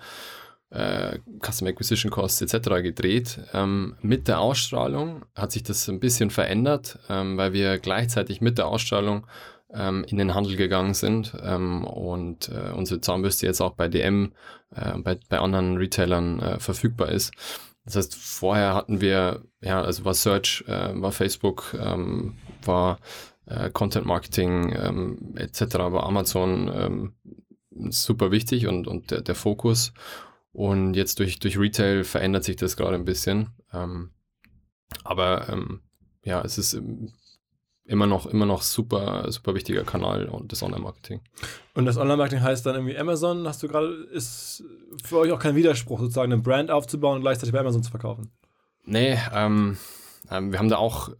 äh, 0.70 1.18
Customer 1.40 1.70
Acquisition 1.70 2.10
Costs 2.10 2.42
etc. 2.42 2.82
gedreht. 2.82 3.40
Ähm, 3.52 3.96
mit 4.02 4.28
der 4.28 4.40
Ausstrahlung 4.40 5.24
hat 5.34 5.52
sich 5.52 5.62
das 5.62 5.88
ein 5.88 6.00
bisschen 6.00 6.30
verändert, 6.30 6.98
ähm, 7.08 7.36
weil 7.38 7.52
wir 7.52 7.78
gleichzeitig 7.78 8.40
mit 8.40 8.58
der 8.58 8.66
Ausstrahlung 8.66 9.26
ähm, 9.72 10.04
in 10.04 10.18
den 10.18 10.34
Handel 10.34 10.56
gegangen 10.56 10.94
sind 10.94 11.34
ähm, 11.42 11.84
und 11.84 12.48
äh, 12.48 12.72
unsere 12.72 13.00
Zahnbürste 13.00 13.46
jetzt 13.46 13.60
auch 13.60 13.74
bei 13.74 13.88
DM, 13.88 14.32
äh, 14.74 14.98
bei, 14.98 15.18
bei 15.28 15.38
anderen 15.38 15.76
Retailern 15.76 16.40
äh, 16.40 16.60
verfügbar 16.60 17.10
ist. 17.10 17.32
Das 17.84 17.96
heißt, 17.96 18.14
vorher 18.16 18.74
hatten 18.74 19.00
wir, 19.00 19.44
ja, 19.62 19.80
also 19.80 20.04
war 20.04 20.14
Search, 20.14 20.64
äh, 20.66 21.00
war 21.00 21.12
Facebook, 21.12 21.74
ähm, 21.80 22.36
war 22.62 22.98
äh, 23.46 23.70
Content 23.70 24.04
Marketing 24.06 24.74
ähm, 24.78 25.34
etc., 25.36 25.76
war 25.78 26.04
Amazon 26.04 26.70
ähm, 26.74 27.14
super 27.90 28.30
wichtig 28.30 28.66
und, 28.66 28.86
und 28.86 29.10
der, 29.10 29.22
der 29.22 29.34
Fokus. 29.34 29.92
Und 30.52 30.94
jetzt 30.94 31.18
durch, 31.18 31.38
durch 31.38 31.58
Retail 31.58 32.04
verändert 32.04 32.44
sich 32.44 32.56
das 32.56 32.76
gerade 32.76 32.94
ein 32.94 33.04
bisschen. 33.04 33.50
Ähm, 33.72 34.10
aber 35.04 35.48
ähm, 35.48 35.80
ja, 36.24 36.42
es 36.42 36.58
ist 36.58 36.80
immer 37.88 38.06
noch, 38.06 38.26
immer 38.26 38.46
noch 38.46 38.62
super, 38.62 39.24
super 39.32 39.54
wichtiger 39.54 39.82
Kanal 39.82 40.26
und 40.26 40.52
das 40.52 40.62
Online-Marketing. 40.62 41.20
Und 41.74 41.86
das 41.86 41.96
Online-Marketing 41.96 42.42
heißt 42.42 42.64
dann 42.66 42.74
irgendwie 42.74 42.98
Amazon, 42.98 43.48
hast 43.48 43.62
du 43.62 43.68
gerade, 43.68 43.88
ist 44.12 44.62
für 45.02 45.18
euch 45.18 45.32
auch 45.32 45.38
kein 45.38 45.56
Widerspruch, 45.56 45.98
sozusagen 45.98 46.32
eine 46.32 46.42
Brand 46.42 46.70
aufzubauen 46.70 47.16
und 47.16 47.22
gleichzeitig 47.22 47.52
bei 47.52 47.60
Amazon 47.60 47.82
zu 47.82 47.90
verkaufen? 47.90 48.30
Nee, 48.84 49.18
ähm, 49.34 49.78
ähm, 50.30 50.52
wir 50.52 50.58
haben 50.58 50.68
da 50.68 50.76
auch 50.76 51.10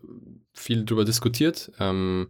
viel 0.52 0.84
drüber 0.84 1.06
diskutiert. 1.06 1.72
Ähm, 1.80 2.28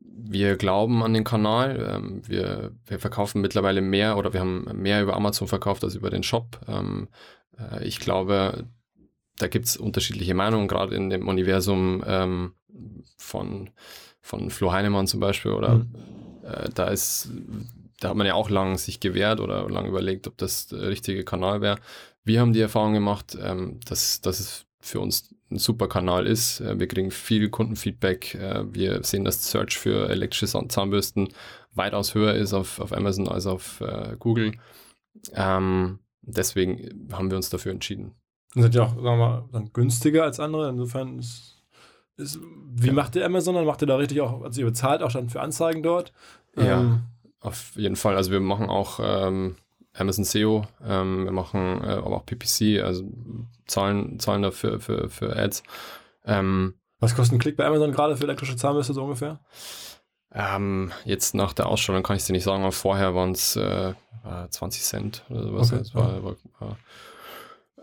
wir 0.00 0.56
glauben 0.56 1.02
an 1.04 1.14
den 1.14 1.24
Kanal. 1.24 1.94
Ähm, 1.94 2.22
wir, 2.26 2.72
wir 2.86 2.98
verkaufen 2.98 3.40
mittlerweile 3.40 3.82
mehr 3.82 4.16
oder 4.16 4.32
wir 4.32 4.40
haben 4.40 4.64
mehr 4.74 5.02
über 5.02 5.14
Amazon 5.14 5.46
verkauft 5.46 5.84
als 5.84 5.94
über 5.94 6.10
den 6.10 6.24
Shop. 6.24 6.60
Ähm, 6.66 7.08
äh, 7.56 7.84
ich 7.84 8.00
glaube, 8.00 8.66
da 9.38 9.46
gibt 9.46 9.66
es 9.66 9.76
unterschiedliche 9.76 10.34
Meinungen, 10.34 10.66
gerade 10.66 10.96
in 10.96 11.08
dem 11.08 11.28
Universum 11.28 12.02
ähm, 12.04 12.54
von, 13.16 13.70
von 14.20 14.50
Flo 14.50 14.72
Heinemann 14.72 15.06
zum 15.06 15.20
Beispiel. 15.20 15.52
Oder 15.52 15.76
mhm. 15.76 15.94
äh, 16.44 16.68
da 16.74 16.88
ist 16.88 17.30
da 18.00 18.08
hat 18.08 18.16
man 18.16 18.26
ja 18.26 18.34
auch 18.34 18.50
lang 18.50 18.78
sich 18.78 18.98
gewehrt 18.98 19.40
oder 19.40 19.68
lang 19.68 19.86
überlegt, 19.86 20.26
ob 20.26 20.36
das 20.38 20.66
der 20.68 20.88
richtige 20.88 21.22
Kanal 21.22 21.60
wäre. 21.60 21.76
Wir 22.24 22.40
haben 22.40 22.52
die 22.52 22.60
Erfahrung 22.60 22.94
gemacht, 22.94 23.36
ähm, 23.40 23.78
dass, 23.86 24.20
dass 24.22 24.40
es 24.40 24.66
für 24.80 25.00
uns 25.00 25.34
ein 25.50 25.58
super 25.58 25.86
Kanal 25.86 26.26
ist. 26.26 26.60
Äh, 26.60 26.80
wir 26.80 26.88
kriegen 26.88 27.10
viel 27.10 27.50
Kundenfeedback. 27.50 28.34
Äh, 28.34 28.64
wir 28.72 29.04
sehen, 29.04 29.24
dass 29.24 29.50
Search 29.50 29.78
für 29.78 30.08
elektrische 30.08 30.46
Zahnbürsten 30.68 31.28
weitaus 31.74 32.14
höher 32.14 32.34
ist 32.34 32.54
auf, 32.54 32.80
auf 32.80 32.92
Amazon 32.92 33.28
als 33.28 33.46
auf 33.46 33.80
äh, 33.82 34.16
Google. 34.18 34.52
Ähm, 35.34 35.98
deswegen 36.22 37.08
haben 37.12 37.30
wir 37.30 37.36
uns 37.36 37.50
dafür 37.50 37.72
entschieden. 37.72 38.12
Und 38.54 38.62
sind 38.62 38.74
ja 38.74 38.84
auch, 38.84 38.94
sagen 38.94 39.04
wir 39.04 39.16
mal, 39.16 39.48
dann 39.52 39.72
günstiger 39.72 40.24
als 40.24 40.40
andere. 40.40 40.70
Insofern 40.70 41.18
ist, 41.18 41.59
ist 42.20 42.38
wie 42.72 42.88
ja. 42.88 42.92
macht 42.92 43.16
ihr 43.16 43.24
Amazon? 43.24 43.54
Dann 43.54 43.66
macht 43.66 43.82
ihr 43.82 43.86
da 43.86 43.96
richtig 43.96 44.20
auch, 44.20 44.42
also 44.42 44.60
ihr 44.60 44.66
bezahlt 44.66 45.02
auch 45.02 45.12
dann 45.12 45.28
für 45.28 45.40
Anzeigen 45.40 45.82
dort. 45.82 46.12
Ja, 46.56 46.80
ähm, 46.80 47.00
auf 47.40 47.72
jeden 47.74 47.96
Fall. 47.96 48.16
Also 48.16 48.30
wir 48.30 48.40
machen 48.40 48.68
auch 48.68 49.00
ähm, 49.02 49.56
Amazon 49.92 50.24
SEO, 50.24 50.66
ähm, 50.84 51.24
wir 51.24 51.32
machen 51.32 51.82
äh, 51.82 51.88
aber 51.88 52.16
auch 52.16 52.26
PPC, 52.26 52.82
also 52.82 53.04
zahlen, 53.66 54.18
zahlen 54.18 54.42
dafür 54.42 54.80
für, 54.80 55.08
für 55.08 55.36
Ads. 55.36 55.62
Ähm, 56.24 56.74
Was 57.00 57.14
kostet 57.14 57.36
ein 57.36 57.40
Klick 57.40 57.56
bei 57.56 57.66
Amazon 57.66 57.92
gerade 57.92 58.16
für 58.16 58.24
elektrische 58.24 58.56
Zahnbürste 58.56 58.94
so 58.94 59.02
ungefähr? 59.02 59.40
Ähm, 60.32 60.92
jetzt 61.04 61.34
nach 61.34 61.52
der 61.52 61.66
Ausstellung 61.66 62.02
kann 62.02 62.16
ich 62.16 62.22
es 62.22 62.26
dir 62.26 62.32
nicht 62.32 62.44
sagen, 62.44 62.62
aber 62.62 62.72
vorher 62.72 63.14
waren 63.14 63.32
es 63.32 63.56
äh, 63.56 63.94
20 64.48 64.82
Cent 64.82 65.24
oder 65.28 65.42
sowas. 65.42 65.72
Okay. 65.72 65.84
War, 65.94 66.22
war, 66.22 66.36
war, 66.60 66.78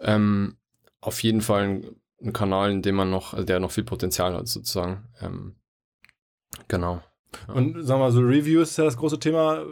ähm, 0.02 0.56
auf 1.02 1.22
jeden 1.24 1.42
Fall 1.42 1.64
ein, 1.64 1.86
ein, 2.22 2.34
Kanal, 2.34 2.72
in 2.72 2.82
dem 2.82 2.96
man 2.96 3.10
noch, 3.10 3.34
also 3.34 3.46
der 3.46 3.60
noch 3.60 3.72
viel 3.72 3.84
Potenzial 3.84 4.34
hat, 4.34 4.48
sozusagen. 4.48 5.06
Ähm, 5.22 5.56
genau. 6.68 7.02
Ja. 7.48 7.54
Und 7.54 7.84
sagen 7.84 8.00
wir 8.00 8.06
mal 8.06 8.12
so, 8.12 8.22
Reviews 8.22 8.72
ist 8.72 8.78
ja 8.78 8.86
das 8.86 8.98
große 8.98 9.20
Thema. 9.20 9.64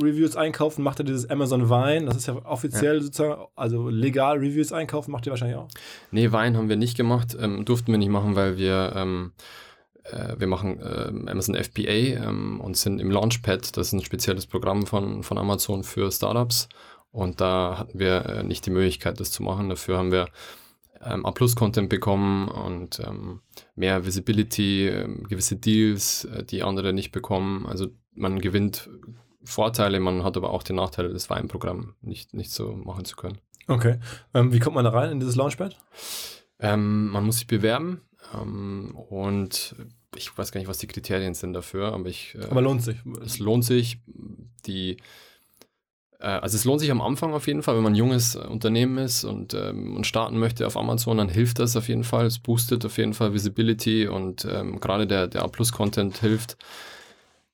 Reviews 0.00 0.36
einkaufen, 0.36 0.82
macht 0.82 1.00
ihr 1.00 1.04
dieses 1.04 1.28
Amazon 1.28 1.68
Vine, 1.68 2.06
das 2.06 2.16
ist 2.16 2.26
ja 2.26 2.34
offiziell 2.46 2.96
ja. 2.96 3.02
sozusagen, 3.02 3.42
also 3.54 3.90
legal 3.90 4.38
Reviews 4.38 4.72
einkaufen, 4.72 5.10
macht 5.10 5.26
ihr 5.26 5.30
wahrscheinlich 5.32 5.58
auch? 5.58 5.68
Nee, 6.10 6.32
Vine 6.32 6.56
haben 6.56 6.70
wir 6.70 6.76
nicht 6.76 6.96
gemacht, 6.96 7.36
ähm, 7.38 7.66
durften 7.66 7.92
wir 7.92 7.98
nicht 7.98 8.08
machen, 8.08 8.34
weil 8.34 8.56
wir 8.56 8.94
ähm, 8.96 9.32
äh, 10.04 10.34
wir 10.38 10.46
machen 10.46 10.80
äh, 10.80 11.30
Amazon 11.30 11.54
FBA 11.54 11.90
ähm, 12.26 12.60
und 12.60 12.76
sind 12.76 13.00
im 13.00 13.10
Launchpad, 13.10 13.76
das 13.76 13.88
ist 13.88 13.92
ein 13.92 14.04
spezielles 14.04 14.46
Programm 14.46 14.86
von, 14.86 15.22
von 15.22 15.38
Amazon 15.38 15.84
für 15.84 16.10
Startups. 16.10 16.68
Und 17.10 17.40
da 17.40 17.76
hatten 17.78 17.98
wir 17.98 18.26
äh, 18.26 18.42
nicht 18.42 18.64
die 18.64 18.70
Möglichkeit, 18.70 19.20
das 19.20 19.30
zu 19.30 19.42
machen. 19.42 19.68
Dafür 19.68 19.98
haben 19.98 20.12
wir 20.12 20.28
ähm, 21.04 21.26
A-Plus-Content 21.26 21.88
bekommen 21.88 22.48
und 22.48 23.00
ähm, 23.00 23.40
mehr 23.74 24.06
Visibility, 24.06 24.88
ähm, 24.88 25.24
gewisse 25.24 25.56
Deals, 25.56 26.24
äh, 26.24 26.44
die 26.44 26.62
andere 26.62 26.92
nicht 26.92 27.12
bekommen. 27.12 27.66
Also 27.66 27.88
man 28.14 28.40
gewinnt 28.40 28.88
Vorteile, 29.44 29.98
man 30.00 30.22
hat 30.24 30.36
aber 30.36 30.50
auch 30.50 30.62
den 30.62 30.76
Nachteil, 30.76 31.12
das 31.12 31.30
Weinprogramm 31.30 31.94
nicht, 32.00 32.34
nicht 32.34 32.52
so 32.52 32.72
machen 32.74 33.04
zu 33.04 33.16
können. 33.16 33.38
Okay. 33.66 33.98
Ähm, 34.34 34.52
wie 34.52 34.58
kommt 34.58 34.76
man 34.76 34.84
da 34.84 34.90
rein 34.90 35.10
in 35.10 35.20
dieses 35.20 35.36
Launchpad? 35.36 35.76
Ähm, 36.60 37.08
man 37.08 37.24
muss 37.24 37.38
sich 37.38 37.46
bewerben 37.46 38.02
ähm, 38.34 38.94
und 38.94 39.74
ich 40.16 40.36
weiß 40.36 40.52
gar 40.52 40.60
nicht, 40.60 40.68
was 40.68 40.78
die 40.78 40.86
Kriterien 40.86 41.34
sind 41.34 41.54
dafür, 41.54 41.92
aber 41.92 42.08
ich. 42.08 42.34
Äh, 42.34 42.46
aber 42.50 42.62
lohnt 42.62 42.82
sich. 42.82 42.98
Es 43.24 43.38
lohnt 43.38 43.64
sich. 43.64 43.98
Die, 44.66 44.98
also 46.22 46.56
es 46.56 46.64
lohnt 46.64 46.80
sich 46.80 46.90
am 46.90 47.00
Anfang 47.00 47.34
auf 47.34 47.46
jeden 47.46 47.62
Fall, 47.62 47.76
wenn 47.76 47.82
man 47.82 47.92
ein 47.92 47.96
junges 47.96 48.36
Unternehmen 48.36 48.98
ist 48.98 49.24
und 49.24 49.54
ähm, 49.54 49.96
und 49.96 50.06
starten 50.06 50.38
möchte 50.38 50.66
auf 50.66 50.76
Amazon, 50.76 51.18
dann 51.18 51.28
hilft 51.28 51.58
das 51.58 51.76
auf 51.76 51.88
jeden 51.88 52.04
Fall. 52.04 52.26
Es 52.26 52.38
boostet 52.38 52.84
auf 52.84 52.96
jeden 52.96 53.14
Fall 53.14 53.34
Visibility 53.34 54.06
und 54.06 54.44
ähm, 54.44 54.80
gerade 54.80 55.06
der, 55.06 55.26
der 55.26 55.42
A-Plus-Content 55.42 56.18
hilft. 56.18 56.56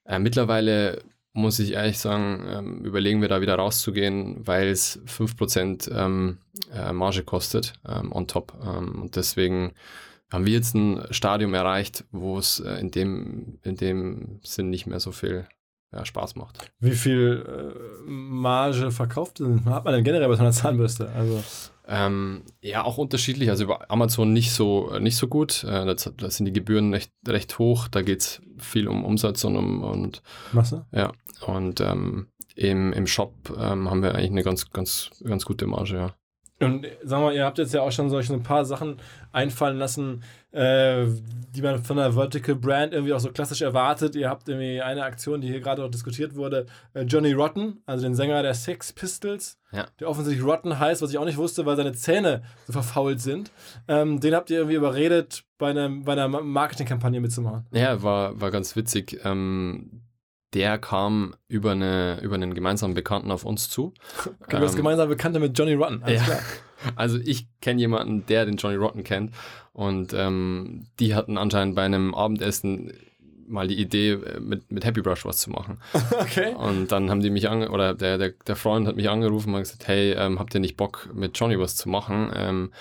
Äh, 0.05 0.19
mittlerweile 0.19 1.03
muss 1.33 1.59
ich 1.59 1.73
ehrlich 1.73 1.99
sagen, 1.99 2.47
ähm, 2.51 2.85
überlegen 2.85 3.21
wir 3.21 3.29
da 3.29 3.41
wieder 3.41 3.55
rauszugehen, 3.55 4.47
weil 4.47 4.69
es 4.69 5.01
5% 5.07 5.91
ähm, 5.95 6.39
äh, 6.73 6.93
Marge 6.93 7.23
kostet 7.23 7.75
ähm, 7.87 8.13
on 8.13 8.27
top. 8.27 8.55
Ähm, 8.63 9.03
und 9.03 9.17
deswegen 9.17 9.73
haben 10.31 10.47
wir 10.47 10.53
jetzt 10.53 10.75
ein 10.75 11.03
Stadium 11.11 11.55
erreicht, 11.55 12.05
wo 12.11 12.39
es 12.39 12.61
äh, 12.61 12.81
in, 12.81 12.91
dem, 12.91 13.59
in 13.63 13.77
dem 13.77 14.41
Sinn 14.43 14.71
nicht 14.71 14.87
mehr 14.87 15.01
so 15.01 15.13
viel 15.13 15.47
ja, 15.93 16.05
Spaß 16.05 16.37
macht. 16.37 16.71
Wie 16.81 16.93
viel 16.93 17.75
äh, 17.77 18.11
Marge 18.11 18.91
verkauft 18.91 19.41
hat 19.41 19.85
man 19.85 19.95
denn 19.95 20.05
generell 20.05 20.29
bei 20.29 20.35
so 20.35 20.43
einer 20.43 20.53
Zahnbürste? 20.53 21.11
Also 21.11 21.43
ähm, 21.91 22.43
ja, 22.61 22.85
auch 22.85 22.99
unterschiedlich. 22.99 23.49
Also 23.49 23.65
über 23.65 23.91
Amazon 23.91 24.33
nicht 24.33 24.53
so, 24.53 24.99
nicht 24.99 25.17
so 25.17 25.27
gut. 25.27 25.65
Äh, 25.65 25.87
da, 25.87 26.31
sind 26.31 26.45
die 26.45 26.53
Gebühren 26.53 26.93
recht, 26.93 27.11
recht 27.27 27.59
hoch. 27.59 27.89
Da 27.89 28.03
geht 28.03 28.21
es 28.21 28.43
viel 28.59 28.89
um 28.89 29.05
Umsatz 29.05 29.43
und 29.45 29.57
um 29.57 29.83
und, 29.83 30.23
Masse. 30.53 30.85
Ja. 30.93 31.13
Und 31.47 31.81
ähm, 31.81 32.29
im, 32.55 32.93
im 32.93 33.07
Shop 33.07 33.33
ähm, 33.59 33.89
haben 33.89 34.03
wir 34.03 34.15
eigentlich 34.15 34.33
eine 34.33 34.43
ganz, 34.43 34.71
ganz, 34.71 35.11
ganz 35.25 35.47
gute 35.47 35.67
Marge, 35.67 35.95
ja. 35.95 36.15
Und 36.61 36.87
sagen 37.05 37.25
wir, 37.25 37.33
ihr 37.33 37.45
habt 37.45 37.59
jetzt 37.59 37.73
ja 37.73 37.83
auch 37.83 37.93
schon 37.93 38.11
solche 38.11 38.35
ein 38.35 38.43
paar 38.43 38.65
Sachen 38.65 38.97
einfallen 39.31 39.79
lassen, 39.79 40.25
äh, 40.53 41.07
die 41.55 41.63
man 41.63 41.83
von 41.83 41.97
der 41.97 42.13
Vertical 42.13 42.55
Brand 42.55 42.93
irgendwie 42.93 43.13
auch 43.13 43.21
so 43.21 43.31
klassisch 43.31 43.63
erwartet. 43.63 44.15
Ihr 44.15 44.29
habt 44.29 44.49
irgendwie 44.49 44.81
eine 44.81 45.05
Aktion, 45.05 45.41
die 45.41 45.49
hier 45.49 45.61
gerade 45.61 45.85
auch 45.85 45.91
diskutiert 45.91 46.35
wurde, 46.35 46.67
äh, 46.95 47.03
Johnny 47.03 47.33
Rotten, 47.33 47.83
also 47.87 48.05
den 48.05 48.15
Sänger 48.15 48.43
der 48.43 48.55
Sex 48.55 48.93
Pistols, 48.93 49.59
ja. 49.73 49.87
der 49.99 50.09
offensichtlich 50.09 50.47
Rotten 50.47 50.79
heißt, 50.79 51.03
was 51.03 51.11
ich 51.11 51.19
auch 51.19 51.25
nicht 51.25 51.39
wusste, 51.39 51.67
weil 51.67 51.77
seine 51.77 51.93
Zähne 51.93 52.43
so 52.67 52.73
verfault 52.73 53.21
sind. 53.21 53.51
Ähm, 53.89 54.21
den 54.21 54.35
habt 54.35 54.51
ihr 54.51 54.59
irgendwie 54.59 54.77
überredet, 54.77 55.45
bei, 55.59 55.71
einem, 55.71 56.05
bei 56.05 56.13
einer 56.13 56.29
Marketingkampagne 56.29 57.21
mitzumachen. 57.21 57.67
Ja, 57.73 58.03
war, 58.03 58.41
war 58.41 58.51
ganz 58.51 58.77
witzig. 58.77 59.21
Ähm, 59.25 60.03
der 60.55 60.79
kam 60.79 61.35
über, 61.49 61.73
eine, 61.73 62.21
über 62.23 62.35
einen 62.35 62.55
gemeinsamen 62.55 62.95
Bekannten 62.95 63.31
auf 63.31 63.45
uns 63.45 63.69
zu. 63.69 63.93
Okay, 64.41 64.57
ähm, 64.57 64.61
du 64.61 64.67
hast 64.67 64.77
gemeinsame 64.77 65.11
Bekannte 65.11 65.41
mit 65.41 65.59
Johnny 65.59 65.75
Rotten, 65.75 66.03
alles 66.03 66.21
ja. 66.21 66.25
klar. 66.25 66.41
Also 66.95 67.19
ich 67.19 67.49
kenne 67.61 67.81
jemanden, 67.81 68.25
der 68.27 68.47
den 68.47 68.57
Johnny 68.57 68.77
Rotten 68.77 69.03
kennt 69.03 69.35
und 69.73 70.15
ähm, 70.15 70.87
die 71.01 71.15
hatten 71.17 71.37
anscheinend 71.37 71.75
bei 71.75 71.83
einem 71.83 72.15
Abendessen 72.15 72.93
mal 73.49 73.67
die 73.67 73.81
Idee, 73.81 74.13
äh, 74.13 74.41
mit, 74.41 74.71
mit 74.71 74.85
Happy 74.85 75.01
Brush 75.01 75.25
was 75.25 75.39
zu 75.39 75.51
machen. 75.51 75.79
Okay. 76.21 76.55
Und 76.55 76.93
dann 76.93 77.11
haben 77.11 77.21
die 77.21 77.31
mich 77.31 77.49
ange 77.49 77.71
oder 77.71 77.95
der, 77.95 78.19
der, 78.19 78.31
der 78.47 78.57
Freund 78.57 78.87
hat 78.87 78.97
mich 78.97 79.09
angerufen 79.09 79.55
und 79.55 79.61
gesagt, 79.61 79.89
hey, 79.89 80.13
ähm, 80.13 80.39
habt 80.39 80.55
ihr 80.55 80.61
nicht 80.61 80.77
Bock, 80.77 81.09
mit 81.15 81.39
Johnny 81.39 81.59
was 81.59 81.75
zu 81.77 81.89
machen? 81.89 82.31
Ähm, 82.35 82.73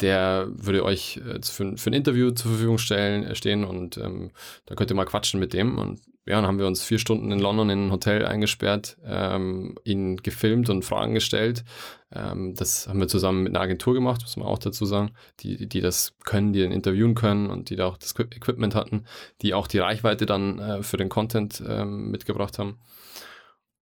der 0.00 0.48
würde 0.50 0.84
euch 0.84 1.18
äh, 1.18 1.40
für, 1.42 1.76
für 1.76 1.90
ein 1.90 1.94
Interview 1.94 2.30
zur 2.30 2.52
Verfügung 2.52 2.78
stellen, 2.78 3.24
äh, 3.24 3.34
stehen 3.34 3.64
und 3.64 3.96
ähm, 3.98 4.30
da 4.66 4.74
könnt 4.74 4.90
ihr 4.90 4.96
mal 4.96 5.04
quatschen 5.04 5.40
mit 5.40 5.52
dem. 5.52 5.78
Und 5.78 6.00
ja, 6.26 6.36
dann 6.36 6.46
haben 6.46 6.58
wir 6.58 6.66
uns 6.66 6.82
vier 6.84 6.98
Stunden 6.98 7.32
in 7.32 7.40
London 7.40 7.70
in 7.70 7.86
ein 7.86 7.92
Hotel 7.92 8.24
eingesperrt, 8.24 8.98
ähm, 9.04 9.76
ihn 9.84 10.16
gefilmt 10.18 10.68
und 10.70 10.84
Fragen 10.84 11.14
gestellt. 11.14 11.64
Ähm, 12.12 12.54
das 12.54 12.88
haben 12.88 13.00
wir 13.00 13.08
zusammen 13.08 13.42
mit 13.42 13.54
einer 13.54 13.62
Agentur 13.62 13.94
gemacht, 13.94 14.22
muss 14.22 14.36
man 14.36 14.46
auch 14.46 14.58
dazu 14.58 14.84
sagen, 14.84 15.12
die, 15.40 15.68
die 15.68 15.80
das 15.80 16.14
können, 16.24 16.52
die 16.52 16.62
ihn 16.62 16.72
interviewen 16.72 17.14
können 17.14 17.48
und 17.48 17.70
die 17.70 17.76
da 17.76 17.86
auch 17.86 17.96
das 17.96 18.14
Equipment 18.18 18.74
hatten, 18.74 19.04
die 19.42 19.54
auch 19.54 19.66
die 19.66 19.78
Reichweite 19.78 20.26
dann 20.26 20.58
äh, 20.58 20.82
für 20.82 20.96
den 20.96 21.08
Content 21.08 21.62
ähm, 21.66 22.10
mitgebracht 22.10 22.58
haben. 22.58 22.78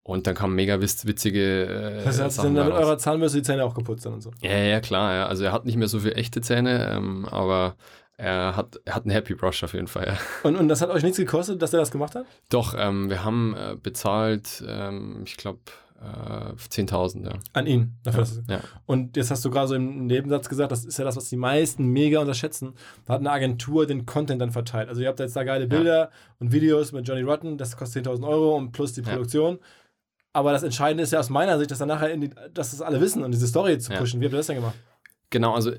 Und 0.08 0.26
dann 0.26 0.34
kamen 0.34 0.54
mega 0.54 0.80
witzige. 0.80 1.66
Äh, 1.66 2.04
das 2.04 2.18
heißt, 2.18 2.40
sind 2.40 2.54
dann 2.54 2.68
mit 2.68 2.74
eurer 2.74 2.96
Zahnbürste 2.96 3.40
die 3.40 3.42
Zähne 3.42 3.62
auch 3.62 3.74
geputzt 3.74 4.06
und 4.06 4.22
so. 4.22 4.30
Ja, 4.40 4.56
ja, 4.56 4.80
klar. 4.80 5.14
Ja. 5.14 5.26
Also 5.26 5.44
er 5.44 5.52
hat 5.52 5.66
nicht 5.66 5.76
mehr 5.76 5.86
so 5.86 6.00
viele 6.00 6.14
echte 6.14 6.40
Zähne, 6.40 6.92
ähm, 6.96 7.26
aber 7.26 7.76
er 8.16 8.56
hat, 8.56 8.80
er 8.86 8.94
hat 8.94 9.02
einen 9.02 9.10
Happy 9.10 9.34
Brush 9.34 9.62
auf 9.62 9.74
jeden 9.74 9.86
Fall. 9.86 10.06
Ja. 10.06 10.18
Und, 10.44 10.56
und 10.56 10.68
das 10.68 10.80
hat 10.80 10.88
euch 10.88 11.02
nichts 11.02 11.18
gekostet, 11.18 11.60
dass 11.60 11.74
er 11.74 11.80
das 11.80 11.90
gemacht 11.90 12.14
hat? 12.14 12.24
Doch, 12.48 12.74
ähm, 12.78 13.10
wir 13.10 13.22
haben 13.22 13.54
äh, 13.54 13.76
bezahlt, 13.76 14.64
ähm, 14.66 15.24
ich 15.26 15.36
glaube, 15.36 15.60
äh, 16.00 16.54
10.000, 16.54 17.24
ja. 17.26 17.32
An 17.52 17.66
ihn. 17.66 17.94
Dafür, 18.02 18.24
ja, 18.48 18.54
ja. 18.54 18.60
Und 18.86 19.16
jetzt 19.16 19.30
hast 19.30 19.44
du 19.44 19.50
gerade 19.50 19.68
so 19.68 19.74
im 19.74 20.06
Nebensatz 20.06 20.48
gesagt, 20.48 20.72
das 20.72 20.84
ist 20.84 20.98
ja 20.98 21.04
das, 21.04 21.16
was 21.16 21.28
die 21.28 21.36
meisten 21.36 21.86
mega 21.86 22.20
unterschätzen. 22.20 22.74
Da 23.04 23.14
hat 23.14 23.20
eine 23.20 23.30
Agentur 23.30 23.86
den 23.86 24.06
Content 24.06 24.40
dann 24.40 24.52
verteilt. 24.52 24.88
Also 24.88 25.02
ihr 25.02 25.08
habt 25.08 25.20
jetzt 25.20 25.36
da 25.36 25.44
geile 25.44 25.66
Bilder 25.66 25.98
ja. 25.98 26.10
und 26.38 26.52
Videos 26.52 26.92
mit 26.92 27.06
Johnny 27.06 27.22
Rotten, 27.22 27.58
das 27.58 27.76
kostet 27.76 28.06
10.000 28.06 28.26
Euro 28.26 28.56
und 28.56 28.72
plus 28.72 28.92
die 28.92 29.02
Produktion. 29.02 29.58
Aber 30.38 30.52
das 30.52 30.62
Entscheidende 30.62 31.02
ist 31.02 31.12
ja 31.12 31.18
aus 31.18 31.30
meiner 31.30 31.59
Sicht, 31.59 31.73
dass 31.73 31.78
dann 31.78 31.88
nachher, 31.88 32.16
die, 32.16 32.30
dass 32.54 32.71
das 32.71 32.80
alle 32.80 33.00
wissen 33.00 33.25
und 33.25 33.33
diese 33.33 33.49
Story 33.49 33.76
zu 33.78 33.92
pushen. 33.92 34.21
Wie 34.21 34.26
habt 34.26 34.35
ihr 34.35 34.37
das 34.37 34.47
denn 34.47 34.57
gemacht? 34.57 34.76
Genau, 35.30 35.52
also 35.52 35.73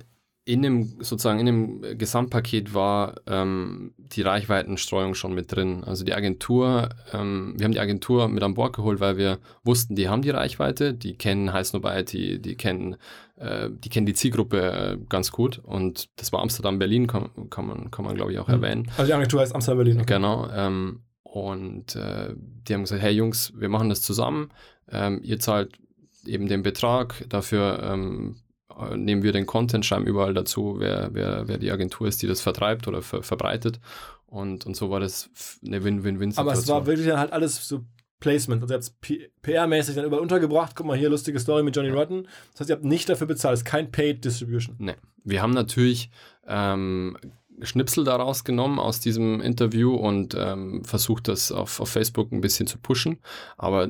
in 0.43 0.61
dem 0.61 0.97
sozusagen 0.99 1.39
in 1.39 1.45
dem 1.45 1.81
Gesamtpaket 1.97 2.73
war 2.73 3.15
ähm, 3.25 3.93
die 3.97 4.21
Reichweitenstreuung 4.21 5.13
schon 5.13 5.33
mit 5.33 5.55
drin. 5.55 5.83
Also 5.85 6.03
die 6.03 6.13
Agentur, 6.13 6.89
ähm, 7.13 7.53
wir 7.55 7.63
haben 7.63 7.71
die 7.71 7.79
Agentur 7.79 8.27
mit 8.27 8.43
an 8.43 8.53
Bord 8.53 8.75
geholt, 8.75 8.99
weil 8.99 9.15
wir 9.15 9.37
wussten, 9.63 9.95
die 9.95 10.09
haben 10.09 10.23
die 10.23 10.31
Reichweite, 10.31 10.93
die 10.93 11.15
kennen 11.15 11.53
High 11.53 11.67
Snobiety, 11.67 12.41
die 12.41 12.55
kennen, 12.55 12.97
äh, 13.37 13.69
die 13.71 13.87
kennen 13.87 14.07
die 14.07 14.13
Zielgruppe 14.13 14.59
äh, 14.59 14.97
ganz 15.07 15.31
gut. 15.31 15.59
Und 15.59 16.09
das 16.17 16.33
war 16.33 16.41
Amsterdam, 16.41 16.79
Berlin, 16.79 17.07
kann, 17.07 17.29
kann 17.49 17.65
man, 17.65 17.91
kann 17.91 18.03
man 18.03 18.15
glaube 18.15 18.33
ich 18.33 18.39
auch 18.39 18.47
mhm. 18.47 18.55
erwähnen. 18.55 18.91
Also 18.97 19.05
die 19.05 19.13
Agentur 19.13 19.39
heißt 19.39 19.55
Amsterdam, 19.55 19.77
Berlin. 19.77 20.01
Okay. 20.01 20.15
Genau. 20.15 20.49
Ähm, 20.51 21.01
und 21.31 21.95
äh, 21.95 22.33
die 22.35 22.73
haben 22.73 22.81
gesagt, 22.81 23.03
hey 23.03 23.11
Jungs, 23.11 23.53
wir 23.55 23.69
machen 23.69 23.89
das 23.89 24.01
zusammen. 24.01 24.49
Ähm, 24.91 25.21
ihr 25.23 25.39
zahlt 25.39 25.77
eben 26.25 26.47
den 26.47 26.63
Betrag, 26.63 27.23
dafür 27.29 27.81
ähm, 27.83 28.37
äh, 28.75 28.97
nehmen 28.97 29.21
wir 29.21 29.31
den 29.31 29.45
Content, 29.45 29.85
schreiben 29.85 30.07
überall 30.07 30.33
dazu, 30.33 30.77
wer, 30.79 31.09
wer, 31.13 31.47
wer 31.47 31.59
die 31.59 31.71
Agentur 31.71 32.07
ist, 32.07 32.23
die 32.23 32.27
das 32.27 32.41
vertreibt 32.41 32.87
oder 32.87 33.03
ver 33.03 33.21
verbreitet. 33.21 33.79
Und, 34.25 34.65
und 34.65 34.75
so 34.75 34.89
war 34.89 34.99
das 34.99 35.29
eine 35.65 35.83
Win-Win-Win-Situation. 35.83 36.47
Aber 36.47 36.59
es 36.59 36.67
war 36.67 36.85
wirklich 36.87 37.07
dann 37.07 37.19
halt 37.19 37.31
alles 37.31 37.67
so 37.67 37.83
Placement. 38.19 38.63
Also 38.63 38.73
ihr 38.73 38.77
habt 38.77 38.83
es 38.83 39.23
PR-mäßig 39.43 39.95
dann 39.95 40.05
überall 40.05 40.21
untergebracht. 40.21 40.75
Guck 40.75 40.87
mal 40.87 40.97
hier, 40.97 41.09
lustige 41.09 41.39
Story 41.39 41.61
mit 41.63 41.75
Johnny 41.75 41.89
Rotten. 41.89 42.23
Das 42.51 42.61
heißt, 42.61 42.69
ihr 42.69 42.75
habt 42.75 42.85
nicht 42.85 43.07
dafür 43.07 43.27
bezahlt. 43.27 43.53
Es 43.53 43.59
ist 43.61 43.65
kein 43.65 43.91
Paid 43.91 44.25
Distribution. 44.25 44.75
Nee. 44.79 44.95
Wir 45.23 45.41
haben 45.41 45.53
natürlich 45.53 46.09
ähm, 46.47 47.17
Schnipsel 47.61 48.03
daraus 48.03 48.43
genommen 48.43 48.79
aus 48.79 48.99
diesem 48.99 49.41
Interview 49.41 49.95
und 49.95 50.35
ähm, 50.37 50.83
versucht 50.85 51.27
das 51.27 51.51
auf, 51.51 51.79
auf 51.79 51.89
Facebook 51.89 52.31
ein 52.31 52.41
bisschen 52.41 52.67
zu 52.67 52.77
pushen. 52.77 53.19
Aber 53.57 53.87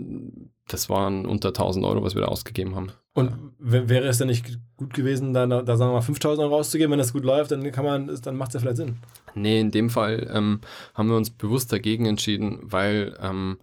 das 0.67 0.89
waren 0.89 1.25
unter 1.25 1.49
1000 1.49 1.85
Euro, 1.85 2.03
was 2.03 2.15
wir 2.15 2.21
da 2.21 2.27
ausgegeben 2.27 2.75
haben. 2.75 2.91
Und 3.13 3.33
wäre 3.57 4.07
es 4.07 4.19
denn 4.19 4.27
nicht 4.27 4.59
gut 4.77 4.93
gewesen, 4.93 5.33
da, 5.33 5.45
da 5.45 5.77
sagen 5.77 5.91
wir 5.91 5.95
mal 5.95 6.01
5000 6.01 6.43
Euro 6.43 6.57
auszugeben, 6.57 6.91
wenn 6.91 6.99
das 6.99 7.11
gut 7.11 7.25
läuft, 7.25 7.51
dann 7.51 7.69
kann 7.71 7.83
man, 7.83 8.19
dann 8.21 8.37
macht 8.37 8.49
es 8.49 8.53
ja 8.53 8.59
vielleicht 8.59 8.77
Sinn. 8.77 8.97
Nee, 9.35 9.59
in 9.59 9.71
dem 9.71 9.89
Fall 9.89 10.29
ähm, 10.33 10.61
haben 10.93 11.09
wir 11.09 11.17
uns 11.17 11.29
bewusst 11.29 11.73
dagegen 11.73 12.05
entschieden, 12.05 12.59
weil 12.61 13.17
ähm, 13.21 13.57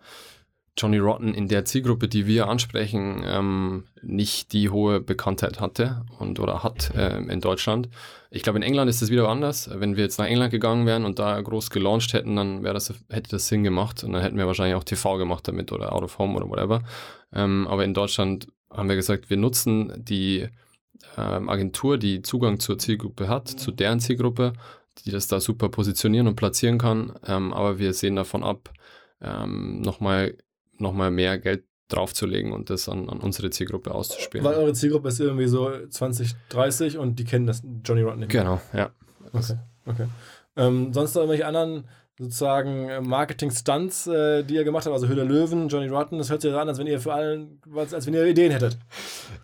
Johnny 0.78 0.98
Rotten 0.98 1.32
in 1.32 1.48
der 1.48 1.64
Zielgruppe, 1.64 2.06
die 2.06 2.26
wir 2.26 2.48
ansprechen, 2.48 3.24
ähm, 3.26 3.84
nicht 4.02 4.52
die 4.52 4.68
hohe 4.68 5.00
Bekanntheit 5.00 5.58
hatte 5.58 6.04
und 6.18 6.38
oder 6.38 6.62
hat 6.62 6.94
äh, 6.94 7.16
in 7.18 7.40
Deutschland. 7.40 7.88
Ich 8.30 8.42
glaube, 8.42 8.58
in 8.58 8.62
England 8.62 8.90
ist 8.90 9.00
das 9.00 9.10
wieder 9.10 9.28
anders. 9.28 9.70
Wenn 9.72 9.96
wir 9.96 10.04
jetzt 10.04 10.18
nach 10.18 10.26
England 10.26 10.50
gegangen 10.50 10.84
wären 10.84 11.06
und 11.06 11.18
da 11.18 11.40
groß 11.40 11.70
gelauncht 11.70 12.12
hätten, 12.12 12.36
dann 12.36 12.62
wäre 12.62 12.74
das, 12.74 12.92
hätte 13.08 13.30
das 13.30 13.48
Sinn 13.48 13.64
gemacht 13.64 14.04
und 14.04 14.12
dann 14.12 14.20
hätten 14.20 14.36
wir 14.36 14.46
wahrscheinlich 14.46 14.76
auch 14.76 14.84
TV 14.84 15.16
gemacht 15.16 15.48
damit 15.48 15.72
oder 15.72 15.94
Out 15.94 16.02
of 16.02 16.18
Home 16.18 16.36
oder 16.36 16.48
whatever. 16.48 16.82
Ähm, 17.32 17.66
aber 17.68 17.84
in 17.84 17.94
Deutschland 17.94 18.46
haben 18.70 18.88
wir 18.90 18.96
gesagt, 18.96 19.30
wir 19.30 19.38
nutzen 19.38 19.92
die 19.96 20.46
ähm, 21.16 21.48
Agentur, 21.48 21.96
die 21.96 22.20
Zugang 22.20 22.60
zur 22.60 22.78
Zielgruppe 22.78 23.28
hat, 23.28 23.48
zu 23.48 23.70
deren 23.70 24.00
Zielgruppe, 24.00 24.52
die 25.04 25.10
das 25.10 25.26
da 25.26 25.40
super 25.40 25.70
positionieren 25.70 26.26
und 26.26 26.36
platzieren 26.36 26.76
kann. 26.76 27.14
Ähm, 27.26 27.54
aber 27.54 27.78
wir 27.78 27.94
sehen 27.94 28.16
davon 28.16 28.44
ab, 28.44 28.70
ähm, 29.22 29.80
nochmal 29.80 30.36
nochmal 30.78 31.10
mehr 31.10 31.38
Geld 31.38 31.64
draufzulegen 31.88 32.52
und 32.52 32.70
das 32.70 32.88
an, 32.88 33.08
an 33.08 33.18
unsere 33.18 33.50
Zielgruppe 33.50 33.94
auszuspielen. 33.94 34.44
Weil 34.44 34.54
eure 34.56 34.72
Zielgruppe 34.72 35.08
ist 35.08 35.20
irgendwie 35.20 35.46
so 35.46 35.70
20, 35.88 36.34
30 36.48 36.98
und 36.98 37.18
die 37.18 37.24
kennen 37.24 37.46
das 37.46 37.62
Johnny 37.84 38.02
Rotten 38.02 38.20
nicht. 38.20 38.32
Genau, 38.32 38.60
ja. 38.72 38.90
Okay, 39.32 39.56
okay. 39.86 40.06
Ähm, 40.56 40.92
sonst 40.92 41.14
noch 41.14 41.22
irgendwelche 41.22 41.46
anderen 41.46 41.84
sozusagen 42.18 42.88
äh, 42.88 43.00
Marketing-Stunts, 43.00 44.06
äh, 44.06 44.42
die 44.42 44.54
ihr 44.54 44.64
gemacht 44.64 44.86
habt, 44.86 44.94
also 44.94 45.06
Hülle 45.06 45.24
Löwen, 45.24 45.68
Johnny 45.68 45.88
Rotten, 45.88 46.16
das 46.18 46.30
hört 46.30 46.40
sich 46.40 46.52
an, 46.54 46.68
als 46.68 46.78
wenn 46.78 46.86
ihr 46.86 46.98
für 46.98 47.12
allen, 47.12 47.60
als 47.74 48.06
wenn 48.06 48.14
ihr 48.14 48.24
Ideen 48.24 48.52
hättet. 48.52 48.78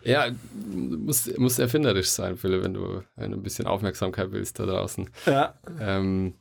Ja, 0.03 0.25
muss, 0.65 1.29
muss 1.37 1.59
erfinderisch 1.59 2.09
sein, 2.09 2.35
Philipp, 2.35 2.63
wenn 2.63 2.73
du, 2.73 3.03
wenn 3.15 3.31
du 3.31 3.37
ein 3.37 3.43
bisschen 3.43 3.67
Aufmerksamkeit 3.67 4.31
willst 4.31 4.59
da 4.59 4.65
draußen. 4.65 5.09
Ja. 5.27 5.53
Ähm, 5.79 6.33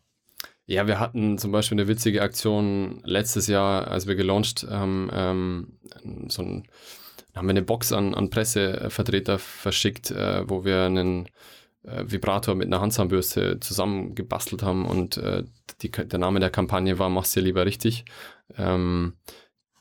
ja, 0.67 0.87
wir 0.87 1.01
hatten 1.01 1.39
zum 1.39 1.53
Beispiel 1.53 1.79
eine 1.79 1.89
witzige 1.89 2.23
Aktion 2.23 3.01
letztes 3.05 3.47
Jahr, 3.47 3.89
als 3.89 4.07
wir 4.07 4.15
gelauncht 4.15 4.67
haben, 4.69 5.11
ähm, 5.13 5.79
so 6.29 6.43
ein, 6.43 6.69
haben 7.35 7.47
wir 7.47 7.51
eine 7.51 7.63
Box 7.63 7.93
an, 7.93 8.15
an 8.15 8.31
Pressevertreter 8.31 9.39
verschickt, 9.39 10.11
äh, 10.11 10.49
wo 10.49 10.65
wir 10.65 10.83
einen 10.83 11.27
äh, 11.83 12.05
Vibrator 12.07 12.55
mit 12.55 12.67
einer 12.67 12.81
Handzahnbürste 12.81 13.59
zusammengebastelt 13.61 14.63
haben 14.63 14.87
und 14.87 15.17
äh, 15.17 15.45
die, 15.81 15.91
der 15.91 16.19
Name 16.19 16.41
der 16.41 16.51
Kampagne 16.51 16.99
war 16.99 17.09
Mach's 17.09 17.33
dir 17.33 17.43
lieber 17.43 17.67
richtig. 17.67 18.05
Ähm, 18.57 19.15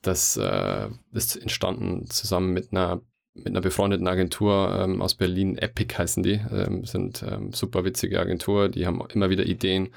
das 0.02 0.36
äh, 0.38 0.90
ist 1.12 1.36
entstanden 1.36 2.10
zusammen 2.10 2.54
mit 2.54 2.72
einer 2.72 3.02
mit 3.34 3.48
einer 3.48 3.62
befreundeten 3.62 4.08
Agentur 4.10 4.78
ähm, 4.78 5.02
aus 5.02 5.16
Berlin, 5.16 5.58
Epic 5.58 5.98
heißen 5.98 6.22
die, 6.22 6.42
ähm, 6.52 6.84
sind 6.84 7.24
ähm, 7.24 7.54
super 7.54 7.86
witzige 7.86 8.20
Agentur, 8.20 8.68
die 8.68 8.86
haben 8.86 9.02
immer 9.14 9.30
wieder 9.30 9.46
Ideen 9.46 9.92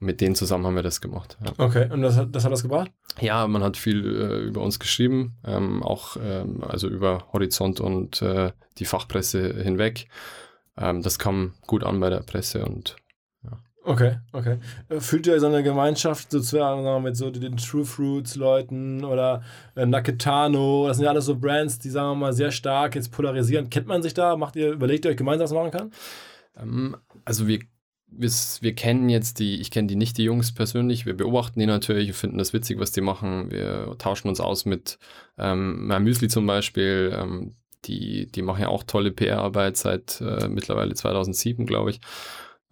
mit 0.00 0.20
denen 0.20 0.34
zusammen 0.34 0.66
haben 0.66 0.76
wir 0.76 0.82
das 0.82 1.00
gemacht. 1.00 1.36
Ja. 1.44 1.52
Okay, 1.58 1.90
und 1.90 2.02
das 2.02 2.16
hat, 2.16 2.34
das 2.34 2.44
hat 2.44 2.52
das 2.52 2.62
gebracht? 2.62 2.90
Ja, 3.20 3.46
man 3.48 3.62
hat 3.62 3.76
viel 3.76 4.04
äh, 4.04 4.38
über 4.46 4.62
uns 4.62 4.78
geschrieben, 4.78 5.36
ähm, 5.44 5.82
auch 5.82 6.16
ähm, 6.22 6.62
also 6.62 6.88
über 6.88 7.26
Horizont 7.32 7.80
und 7.80 8.22
äh, 8.22 8.52
die 8.78 8.84
Fachpresse 8.84 9.54
hinweg. 9.62 10.08
Ähm, 10.76 11.02
das 11.02 11.18
kam 11.18 11.54
gut 11.66 11.82
an 11.82 11.98
bei 11.98 12.10
der 12.10 12.20
Presse 12.20 12.64
und 12.64 12.96
ja. 13.42 13.58
Okay, 13.82 14.18
okay. 14.32 14.58
Äh, 14.88 15.00
fühlt 15.00 15.26
ihr 15.26 15.40
so 15.40 15.46
eine 15.46 15.64
Gemeinschaft 15.64 16.30
sozusagen 16.30 17.02
mit 17.02 17.16
so 17.16 17.30
den 17.30 17.56
True 17.56 17.84
Fruits 17.84 18.36
Leuten 18.36 19.04
oder 19.04 19.42
äh, 19.74 19.84
Naketano? 19.84 20.86
Das 20.86 20.98
sind 20.98 21.04
ja 21.04 21.10
alles 21.10 21.24
so 21.24 21.34
Brands, 21.34 21.80
die 21.80 21.90
sagen 21.90 22.10
wir 22.10 22.26
mal 22.26 22.32
sehr 22.32 22.52
stark 22.52 22.94
jetzt 22.94 23.10
polarisieren. 23.10 23.68
Kennt 23.68 23.88
man 23.88 24.02
sich 24.02 24.14
da? 24.14 24.36
Macht 24.36 24.54
ihr, 24.54 24.70
überlegt 24.70 25.04
ihr 25.04 25.10
euch 25.10 25.16
gemeinsam, 25.16 25.44
was 25.44 25.52
man 25.52 25.64
machen 25.64 25.76
kann? 25.76 25.90
Ähm, 26.56 26.96
also 27.24 27.48
wir 27.48 27.58
wir, 28.10 28.30
wir 28.60 28.74
kennen 28.74 29.08
jetzt 29.08 29.38
die, 29.38 29.60
ich 29.60 29.70
kenne 29.70 29.88
die 29.88 29.96
nicht, 29.96 30.18
die 30.18 30.24
Jungs 30.24 30.52
persönlich, 30.52 31.06
wir 31.06 31.16
beobachten 31.16 31.60
die 31.60 31.66
natürlich, 31.66 32.06
wir 32.06 32.14
finden 32.14 32.38
das 32.38 32.52
witzig, 32.52 32.78
was 32.78 32.92
die 32.92 33.00
machen, 33.00 33.50
wir 33.50 33.94
tauschen 33.98 34.28
uns 34.28 34.40
aus 34.40 34.64
mit 34.64 34.98
ähm, 35.38 35.86
Müsli 35.86 36.28
zum 36.28 36.46
Beispiel, 36.46 37.14
ähm, 37.16 37.54
die, 37.84 38.26
die 38.26 38.42
machen 38.42 38.62
ja 38.62 38.68
auch 38.68 38.82
tolle 38.82 39.12
PR-Arbeit 39.12 39.76
seit 39.76 40.20
äh, 40.20 40.48
mittlerweile 40.48 40.94
2007, 40.94 41.66
glaube 41.66 41.90
ich. 41.90 42.00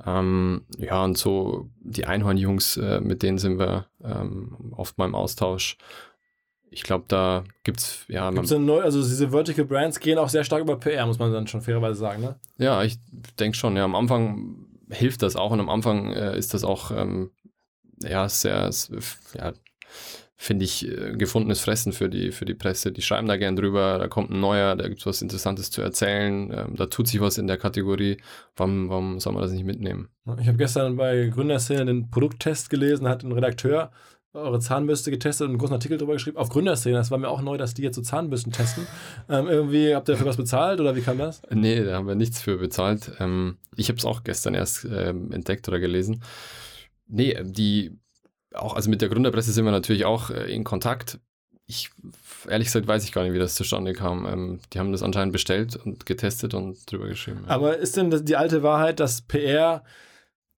Ähm, 0.05 0.63
ja, 0.79 1.05
und 1.05 1.17
so 1.17 1.71
die 1.81 2.05
Einhorn-Jungs, 2.05 2.77
äh, 2.77 3.01
mit 3.01 3.23
denen 3.23 3.39
sind 3.39 3.59
wir 3.59 3.87
ähm, 4.05 4.73
oft 4.73 4.99
mal 4.99 5.07
im 5.07 5.15
Austausch. 5.15 5.79
Ich 6.69 6.83
glaube, 6.83 7.05
da 7.09 7.45
gibt 7.63 7.79
es, 7.81 8.05
ja. 8.09 8.31
Gibt's 8.31 8.51
neu, 8.51 8.83
also 8.83 9.01
diese 9.01 9.31
Vertical 9.31 9.65
Brands 9.65 10.01
gehen 10.01 10.19
auch 10.19 10.29
sehr 10.29 10.45
stark 10.45 10.63
über 10.63 10.77
PR, 10.77 11.07
muss 11.07 11.19
man 11.19 11.33
dann 11.33 11.47
schon 11.47 11.63
fairerweise 11.63 11.99
sagen, 11.99 12.21
ne? 12.21 12.37
Ja, 12.59 12.83
ich 12.83 12.99
denke 13.39 13.57
schon. 13.57 13.77
Ja, 13.77 13.85
am 13.85 13.95
Anfang 13.95 14.66
hilft 14.91 15.23
das 15.23 15.37
auch 15.37 15.51
und 15.51 15.61
am 15.61 15.69
Anfang 15.69 16.13
äh, 16.13 16.39
ist 16.39 16.55
das 16.55 16.65
auch 16.65 16.91
ähm, 16.91 17.31
ja 18.03 18.29
sehr, 18.29 18.71
ja, 19.35 19.53
finde 20.37 20.65
ich, 20.67 20.87
äh, 20.87 21.13
gefundenes 21.17 21.61
Fressen 21.61 21.93
für 21.93 22.09
die, 22.09 22.31
für 22.31 22.45
die 22.45 22.55
Presse. 22.55 22.93
Die 22.93 23.03
schreiben 23.03 23.27
da 23.27 23.37
gern 23.37 23.57
drüber, 23.57 23.99
da 23.99 24.07
kommt 24.07 24.31
ein 24.31 24.41
neuer, 24.41 24.77
da 24.77 24.87
gibt 24.87 25.01
es 25.01 25.07
was 25.07 25.23
Interessantes 25.23 25.71
zu 25.71 25.81
erzählen, 25.81 26.53
ähm, 26.53 26.77
da 26.77 26.87
tut 26.87 27.09
sich 27.09 27.21
was 27.21 27.39
in 27.39 27.47
der 27.47 27.57
Kategorie. 27.57 28.19
Warum, 28.55 28.89
warum 28.91 29.19
soll 29.19 29.33
man 29.33 29.43
das 29.43 29.53
nicht 29.53 29.65
mitnehmen? 29.65 30.09
Ich 30.41 30.47
habe 30.47 30.59
gestern 30.59 30.97
bei 30.97 31.29
Gründerszene 31.29 31.87
den 31.87 32.11
Produkttest 32.11 32.69
gelesen, 32.69 33.09
hat 33.09 33.25
ein 33.25 33.33
Redakteur 33.33 33.91
eure 34.37 34.61
Zahnbürste 34.61 35.11
getestet 35.11 35.47
und 35.47 35.53
einen 35.53 35.59
großen 35.59 35.75
Artikel 35.75 35.99
darüber 35.99 36.15
geschrieben. 36.15 36.37
Auf 36.37 36.49
Gründerszene, 36.49 36.97
das 36.97 37.11
war 37.11 37.19
mir 37.19 37.29
auch 37.29 37.43
neu, 37.43 37.57
dass 37.57 37.75
die 37.75 37.83
jetzt 37.83 37.97
so 37.97 38.03
Zahnbürsten 38.03 38.53
testen. 38.53 38.87
Ähm, 39.29 39.49
irgendwie, 39.49 39.95
habt 39.95 40.09
ihr 40.09 40.13
dafür 40.13 40.29
was 40.29 40.37
bezahlt 40.37 40.79
oder 40.79 40.95
wie 40.95 41.01
kam 41.01 41.19
das? 41.19 41.43
Nee, 41.51 41.83
da 41.83 41.97
haben 41.97 42.07
wir 42.07 42.15
nichts 42.15 42.41
für 42.41 42.59
bezahlt. 42.59 43.11
Ähm, 43.19 43.57
ich 43.75 43.89
habe 43.89 43.99
es 43.99 44.05
auch 44.05 44.23
gestern 44.23 44.55
erst 44.55 44.85
ähm, 44.85 45.33
entdeckt 45.33 45.67
oder 45.67 45.81
gelesen. 45.81 46.23
Nee, 47.09 47.37
die, 47.43 47.99
auch, 48.55 48.75
also 48.75 48.89
mit 48.89 49.01
der 49.01 49.09
Gründerpresse 49.09 49.53
sind 49.53 49.65
wir 49.65 49.73
natürlich 49.73 50.05
auch 50.05 50.31
äh, 50.31 50.53
in 50.53 50.63
Kontakt. 50.63 51.19
Ich, 51.67 51.91
ehrlich 52.49 52.69
gesagt, 52.69 52.87
weiß 52.87 53.03
ich 53.03 53.13
gar 53.13 53.25
nicht, 53.25 53.33
wie 53.33 53.39
das 53.39 53.57
zustande 53.57 53.95
kam. 53.95 54.27
Ähm, 54.27 54.61
die 54.73 54.79
haben 54.79 54.93
das 54.93 55.03
anscheinend 55.03 55.33
bestellt 55.33 55.75
und 55.77 56.07
getestet 56.07 56.55
und 56.55 56.91
drüber 56.91 57.09
geschrieben. 57.09 57.43
Ja. 57.47 57.51
Aber 57.51 57.77
ist 57.79 57.97
denn 57.97 58.25
die 58.25 58.37
alte 58.37 58.63
Wahrheit, 58.63 59.01
dass 59.01 59.23
PR 59.23 59.83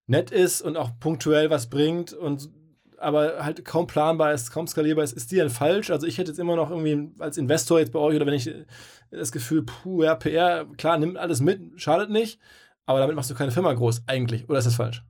nett 0.07 0.31
ist 0.31 0.61
und 0.61 0.77
auch 0.77 0.91
punktuell 1.01 1.49
was 1.49 1.71
bringt 1.71 2.12
und 2.12 2.51
aber 3.01 3.45
halt 3.45 3.65
kaum 3.65 3.87
planbar 3.87 4.33
ist, 4.33 4.51
kaum 4.51 4.67
skalierbar 4.67 5.05
ist, 5.05 5.13
ist 5.13 5.31
die 5.31 5.37
dann 5.37 5.51
falsch? 5.51 5.91
Also 5.91 6.07
ich 6.07 6.19
hätte 6.19 6.31
jetzt 6.31 6.39
immer 6.39 6.57
noch 6.57 6.71
irgendwie 6.71 7.13
als 7.19 7.39
Investor 7.39 7.79
jetzt 7.79 7.93
bei 7.93 7.99
euch 7.99 8.17
oder 8.17 8.27
wenn 8.27 8.35
ich 8.35 8.51
das 9.11 9.33
Gefühl, 9.33 9.63
puh, 9.63 10.03
ja, 10.03 10.15
PR, 10.15 10.67
klar, 10.77 10.99
nimmt 10.99 11.17
alles 11.17 11.41
mit, 11.41 11.61
schadet 11.81 12.11
nicht, 12.11 12.39
aber 12.87 13.01
damit 13.01 13.17
machst 13.17 13.31
du 13.31 13.35
keine 13.35 13.53
Firma 13.53 13.73
groß 13.73 14.03
eigentlich, 14.07 14.49
oder 14.49 14.59
ist 14.59 14.67
das 14.67 14.75
falsch? 14.75 15.03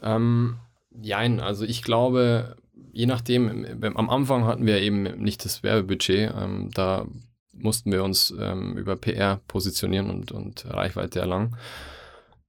Ähm, 0.00 0.58
jein, 0.90 1.40
also 1.40 1.64
ich 1.64 1.82
glaube, 1.82 2.56
je 2.92 3.06
nachdem, 3.06 3.82
am 3.96 4.10
Anfang 4.10 4.44
hatten 4.44 4.66
wir 4.66 4.80
eben 4.80 5.02
nicht 5.02 5.44
das 5.44 5.62
Werbebudget, 5.62 6.32
ähm, 6.36 6.70
da 6.72 7.06
mussten 7.52 7.92
wir 7.92 8.04
uns 8.04 8.34
ähm, 8.38 8.76
über 8.76 8.96
PR 8.96 9.40
positionieren 9.48 10.10
und, 10.10 10.32
und 10.32 10.66
Reichweite 10.66 11.20
erlangen. 11.20 11.56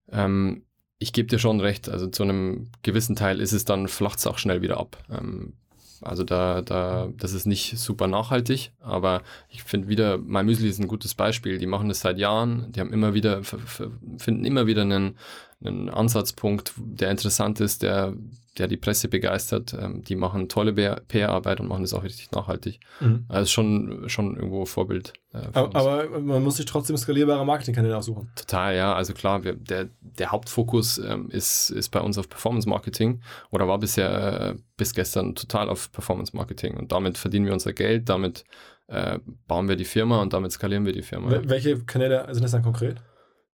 Ähm, 0.09 0.63
ich 0.99 1.13
gebe 1.13 1.27
dir 1.27 1.39
schon 1.39 1.59
recht, 1.59 1.89
also 1.89 2.07
zu 2.07 2.23
einem 2.23 2.69
gewissen 2.83 3.15
Teil 3.15 3.39
ist 3.39 3.53
es 3.53 3.65
dann, 3.65 3.87
flacht 3.87 4.19
es 4.19 4.27
auch 4.27 4.37
schnell 4.37 4.61
wieder 4.61 4.79
ab. 4.79 4.97
Ähm, 5.11 5.53
also 6.01 6.23
da, 6.23 6.61
da, 6.61 7.09
das 7.17 7.33
ist 7.33 7.45
nicht 7.47 7.77
super 7.77 8.07
nachhaltig, 8.07 8.71
aber 8.79 9.23
ich 9.49 9.63
finde 9.63 9.87
wieder, 9.87 10.17
MyMüsli 10.17 10.69
ist 10.69 10.79
ein 10.79 10.87
gutes 10.87 11.15
Beispiel. 11.15 11.57
Die 11.57 11.65
machen 11.65 11.89
das 11.89 12.01
seit 12.01 12.19
Jahren, 12.19 12.71
die 12.71 12.79
haben 12.79 12.93
immer 12.93 13.13
wieder, 13.13 13.41
finden 13.43 14.45
immer 14.45 14.67
wieder 14.67 14.83
einen, 14.83 15.17
einen 15.63 15.89
Ansatzpunkt, 15.89 16.73
der 16.77 17.09
interessant 17.09 17.59
ist, 17.59 17.81
der, 17.81 18.13
der 18.57 18.67
die 18.67 18.77
Presse 18.77 19.07
begeistert. 19.07 19.75
Ähm, 19.79 20.03
die 20.03 20.15
machen 20.15 20.49
tolle 20.49 20.73
PR-Arbeit 20.73 21.59
und 21.59 21.67
machen 21.67 21.83
das 21.83 21.93
auch 21.93 22.03
richtig 22.03 22.31
nachhaltig. 22.31 22.79
Mhm. 22.99 23.25
Also 23.27 23.49
schon, 23.49 24.09
schon 24.09 24.35
irgendwo 24.35 24.65
Vorbild. 24.65 25.13
Äh, 25.33 25.39
aber, 25.53 25.75
aber, 25.75 26.19
man 26.19 26.43
muss 26.43 26.57
sich 26.57 26.65
trotzdem 26.65 26.97
skalierbare 26.97 27.45
Marketingkanäle 27.45 27.97
aussuchen. 27.97 28.31
Total, 28.35 28.75
ja. 28.75 28.93
Also 28.93 29.13
klar, 29.13 29.43
wir, 29.43 29.53
der, 29.53 29.89
der 30.01 30.31
Hauptfokus 30.31 30.97
ähm, 30.97 31.29
ist, 31.29 31.69
ist 31.69 31.89
bei 31.89 31.99
uns 31.99 32.17
auf 32.17 32.29
Performance 32.29 32.67
Marketing 32.67 33.21
oder 33.51 33.67
war 33.67 33.79
bisher 33.79 34.41
äh, 34.41 34.55
bis 34.77 34.93
gestern 34.93 35.35
total 35.35 35.69
auf 35.69 35.91
Performance 35.91 36.35
Marketing. 36.35 36.77
Und 36.77 36.91
damit 36.91 37.17
verdienen 37.17 37.45
wir 37.45 37.53
unser 37.53 37.73
Geld, 37.73 38.09
damit 38.09 38.43
äh, 38.87 39.19
bauen 39.47 39.67
wir 39.67 39.75
die 39.75 39.85
Firma 39.85 40.21
und 40.21 40.33
damit 40.33 40.51
skalieren 40.51 40.85
wir 40.85 40.93
die 40.93 41.01
Firma. 41.01 41.41
Welche 41.43 41.77
Kanäle 41.83 42.27
sind 42.31 42.43
das 42.43 42.51
dann 42.51 42.63
konkret? 42.63 42.97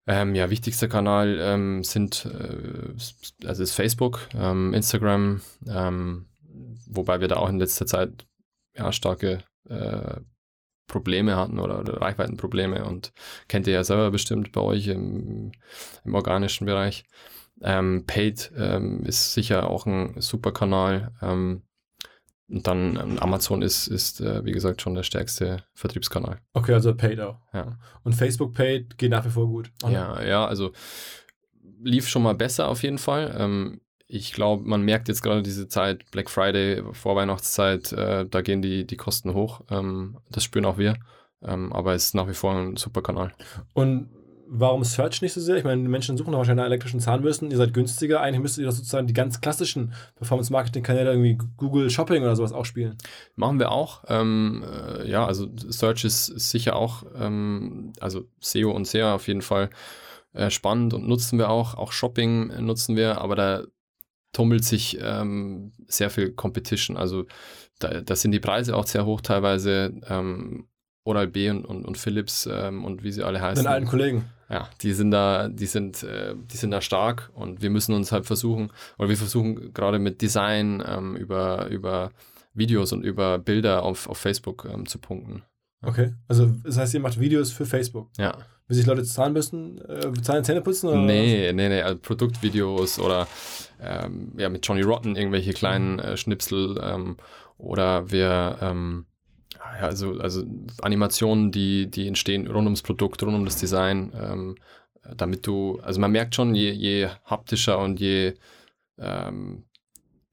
Ähm, 0.08 0.36
ja, 0.36 0.50
wichtigster 0.50 0.88
Kanal 0.88 1.38
ähm, 1.42 1.84
sind 1.84 2.26
äh, 2.26 3.46
also 3.46 3.64
ist 3.64 3.74
Facebook, 3.74 4.22
ähm, 4.34 4.74
Instagram, 4.74 5.42
ähm, 5.68 6.28
wobei 6.88 7.20
wir 7.20 7.28
da 7.28 7.36
auch 7.36 7.50
in 7.50 7.60
letzter 7.60 7.86
Zeit 7.86 8.26
ja, 8.74 8.92
starke 8.94 9.44
äh, 9.68 10.22
Probleme 10.88 11.36
hatten 11.36 11.60
oder, 11.60 11.80
oder 11.80 12.00
Reichweitenprobleme 12.00 12.86
und 12.86 13.12
kennt 13.50 13.68
ihr 13.68 13.74
ja 13.74 13.84
selber 13.84 14.10
bestimmt 14.10 14.54
bei 14.54 14.62
euch 14.62 14.88
im, 14.88 15.52
im 16.06 16.16
organischen 16.16 16.66
Bereich. 16.66 17.04
Ähm, 17.62 18.06
Paid 18.08 18.52
ähm, 18.56 19.04
ist 19.04 19.34
sicher 19.34 19.70
auch 19.70 19.86
ein 19.86 20.22
super 20.22 20.54
Kanal. 20.54 21.12
Und 22.50 22.66
dann 22.66 22.96
ähm, 22.96 23.20
Amazon 23.20 23.62
ist, 23.62 23.88
ist 23.88 24.22
äh, 24.22 24.44
wie 24.46 24.52
gesagt, 24.52 24.82
schon 24.82 24.96
der 24.96 25.04
stärkste 25.04 25.64
Vertriebskanal. 25.74 26.40
Okay, 26.54 26.74
also 26.74 26.96
Paid 26.96 27.20
auch. 27.20 27.40
Ja. 27.54 27.78
Und 28.04 28.14
Facebook 28.14 28.54
Paid 28.54 28.98
geht 28.98 29.12
nach 29.12 29.26
wie 29.26 29.30
vor 29.30 29.48
gut. 29.48 29.72
Ja, 29.84 30.22
ja, 30.24 30.46
also 30.46 30.72
lief 31.84 32.08
schon 32.08 32.24
mal 32.24 32.36
besser 32.36 32.70
auf 32.70 32.84
jeden 32.84 32.98
Fall. 32.98 33.36
Ähm, 33.38 33.82
ich 34.08 34.32
glaube, 34.32 34.64
man 34.68 34.84
merkt 34.84 35.10
jetzt 35.10 35.22
gerade 35.22 35.44
diese 35.44 35.68
Zeit, 35.68 36.10
Black 36.12 36.30
Friday, 36.30 36.82
Vorweihnachtszeit, 36.94 37.92
äh, 37.92 38.26
da 38.26 38.42
gehen 38.42 38.62
die, 38.62 38.88
die 38.88 38.96
Kosten 38.96 39.34
hoch. 39.34 39.62
Ähm, 39.70 40.18
das 40.32 40.46
spüren 40.46 40.66
auch 40.66 40.78
wir. 40.78 40.96
Ähm, 41.42 41.74
aber 41.74 41.94
es 41.94 42.06
ist 42.06 42.16
nach 42.16 42.28
wie 42.28 42.34
vor 42.34 42.56
ein 42.56 42.78
super 42.78 43.02
Kanal. 43.02 43.34
Und 43.74 44.10
warum 44.50 44.84
Search 44.84 45.22
nicht 45.22 45.34
so 45.34 45.42
sehr? 45.42 45.58
Ich 45.58 45.64
meine, 45.64 45.88
Menschen 45.88 46.18
suchen 46.18 46.32
doch 46.32 46.40
wahrscheinlich 46.40 46.64
nach 46.64 46.68
elektrischen 46.68 47.00
Zahnbürsten. 47.00 47.52
Ihr 47.52 47.58
seid 47.58 47.74
günstiger. 47.74 48.22
Eigentlich 48.22 48.42
müsstet 48.42 48.62
ihr 48.62 48.68
doch 48.68 48.76
sozusagen 48.76 49.08
die 49.08 49.14
ganz 49.14 49.42
klassischen 49.42 49.94
Performance-Marketing-Kanäle, 50.16 51.12
irgendwie 51.12 51.38
Google 51.58 51.90
Shopping 51.90 52.24
oder 52.24 52.36
sowas 52.36 52.54
auch 52.54 52.66
spielen. 52.66 52.98
Machen 53.36 53.60
wir 53.60 53.72
auch. 53.72 54.04
Ähm, 54.08 54.64
äh, 54.66 55.10
ja, 55.10 55.26
also 55.26 55.48
Search 55.56 56.06
ist, 56.06 56.30
ist 56.30 56.52
sicher 56.52 56.76
auch, 56.76 57.04
ähm, 57.16 57.94
also 58.00 58.26
SEO 58.40 58.72
und 58.72 58.88
SEA 58.88 59.16
auf 59.16 59.28
jeden 59.28 59.42
Fall 59.42 59.70
äh, 60.34 60.50
spannend 60.50 60.94
und 60.94 61.08
nutzen 61.08 61.38
wir 61.38 61.50
auch. 61.50 61.76
Auch 61.76 61.92
Shopping 61.92 62.48
nutzen 62.64 62.96
wir, 62.96 63.22
aber 63.22 63.36
da 63.36 63.64
tummelt 64.34 64.64
sich 64.64 64.98
ähm, 65.02 65.74
sehr 65.88 66.10
viel 66.10 66.32
Competition. 66.32 66.98
Also 66.98 67.26
da, 67.80 68.02
da, 68.02 68.16
sind 68.16 68.32
die 68.32 68.40
Preise 68.40 68.76
auch 68.76 68.86
sehr 68.86 69.06
hoch 69.06 69.22
teilweise. 69.22 69.94
Ähm, 70.08 70.68
Oral 71.08 71.28
B 71.28 71.50
und, 71.50 71.66
und, 71.66 71.86
und 71.86 71.98
Philips 71.98 72.48
ähm, 72.52 72.84
und 72.86 73.04
wie 73.04 73.12
sie 73.12 73.24
alle 73.24 73.42
heißen. 73.42 73.64
Den 73.64 73.72
alten 73.72 73.88
Kollegen. 73.88 74.26
Ja, 74.50 74.70
die 74.82 74.94
sind 74.94 75.12
da, 75.12 75.48
die 75.50 75.66
sind, 75.66 76.04
äh, 76.04 76.34
die 76.36 76.58
sind 76.58 76.72
da 76.72 76.82
stark 76.82 77.32
und 77.34 77.62
wir 77.62 77.70
müssen 77.70 77.94
uns 77.94 78.12
halt 78.12 78.26
versuchen, 78.26 78.72
oder 78.98 79.10
wir 79.10 79.18
versuchen 79.18 79.74
gerade 79.74 80.00
mit 80.00 80.22
Design 80.22 80.84
ähm, 80.86 81.16
über, 81.16 81.68
über 81.68 82.12
Videos 82.54 82.92
und 82.94 83.04
über 83.04 83.40
Bilder 83.40 83.84
auf, 83.84 84.08
auf 84.08 84.18
Facebook 84.18 84.68
ähm, 84.72 84.86
zu 84.86 85.00
punkten. 85.00 85.44
Okay, 85.82 86.14
also 86.28 86.48
das 86.64 86.78
heißt, 86.78 86.94
ihr 86.94 87.00
macht 87.00 87.20
Videos 87.20 87.52
für 87.52 87.66
Facebook. 87.66 88.10
Ja. 88.18 88.38
Wie 88.68 88.74
sich 88.74 88.86
Leute 88.86 89.04
Zahnbürsten, 89.04 89.80
äh, 89.88 90.12
Zahn 90.22 90.44
Zähne 90.44 90.62
putzen? 90.62 90.90
Oder 90.90 90.98
nee, 90.98 91.52
nee, 91.54 91.70
nee, 91.70 91.82
also 91.82 91.98
Produktvideos 91.98 93.00
oder 93.00 93.28
ähm, 93.82 94.34
ja, 94.38 94.50
mit 94.50 94.66
Johnny 94.68 94.82
Rotten 94.82 95.16
irgendwelche 95.16 95.54
kleinen 95.54 96.00
äh, 96.00 96.18
Schnipsel 96.18 96.80
ähm, 96.82 97.18
oder 97.58 98.12
wir 98.12 98.58
ähm, 98.62 99.06
ja, 99.06 99.17
also, 99.80 100.20
also 100.20 100.44
Animationen, 100.82 101.52
die, 101.52 101.90
die 101.90 102.08
entstehen 102.08 102.48
rund 102.48 102.66
ums 102.66 102.82
Produkt, 102.82 103.24
rund 103.24 103.36
um 103.36 103.46
das 103.46 103.58
Design, 103.58 104.12
ähm, 104.20 104.56
damit 105.16 105.48
du, 105.48 105.80
also 105.82 106.00
man 106.00 106.12
merkt 106.12 106.36
schon, 106.36 106.54
je, 106.56 106.72
je 106.72 107.10
haptischer 107.26 107.80
und 107.80 108.00
je 108.00 108.34
ähm, 109.00 109.64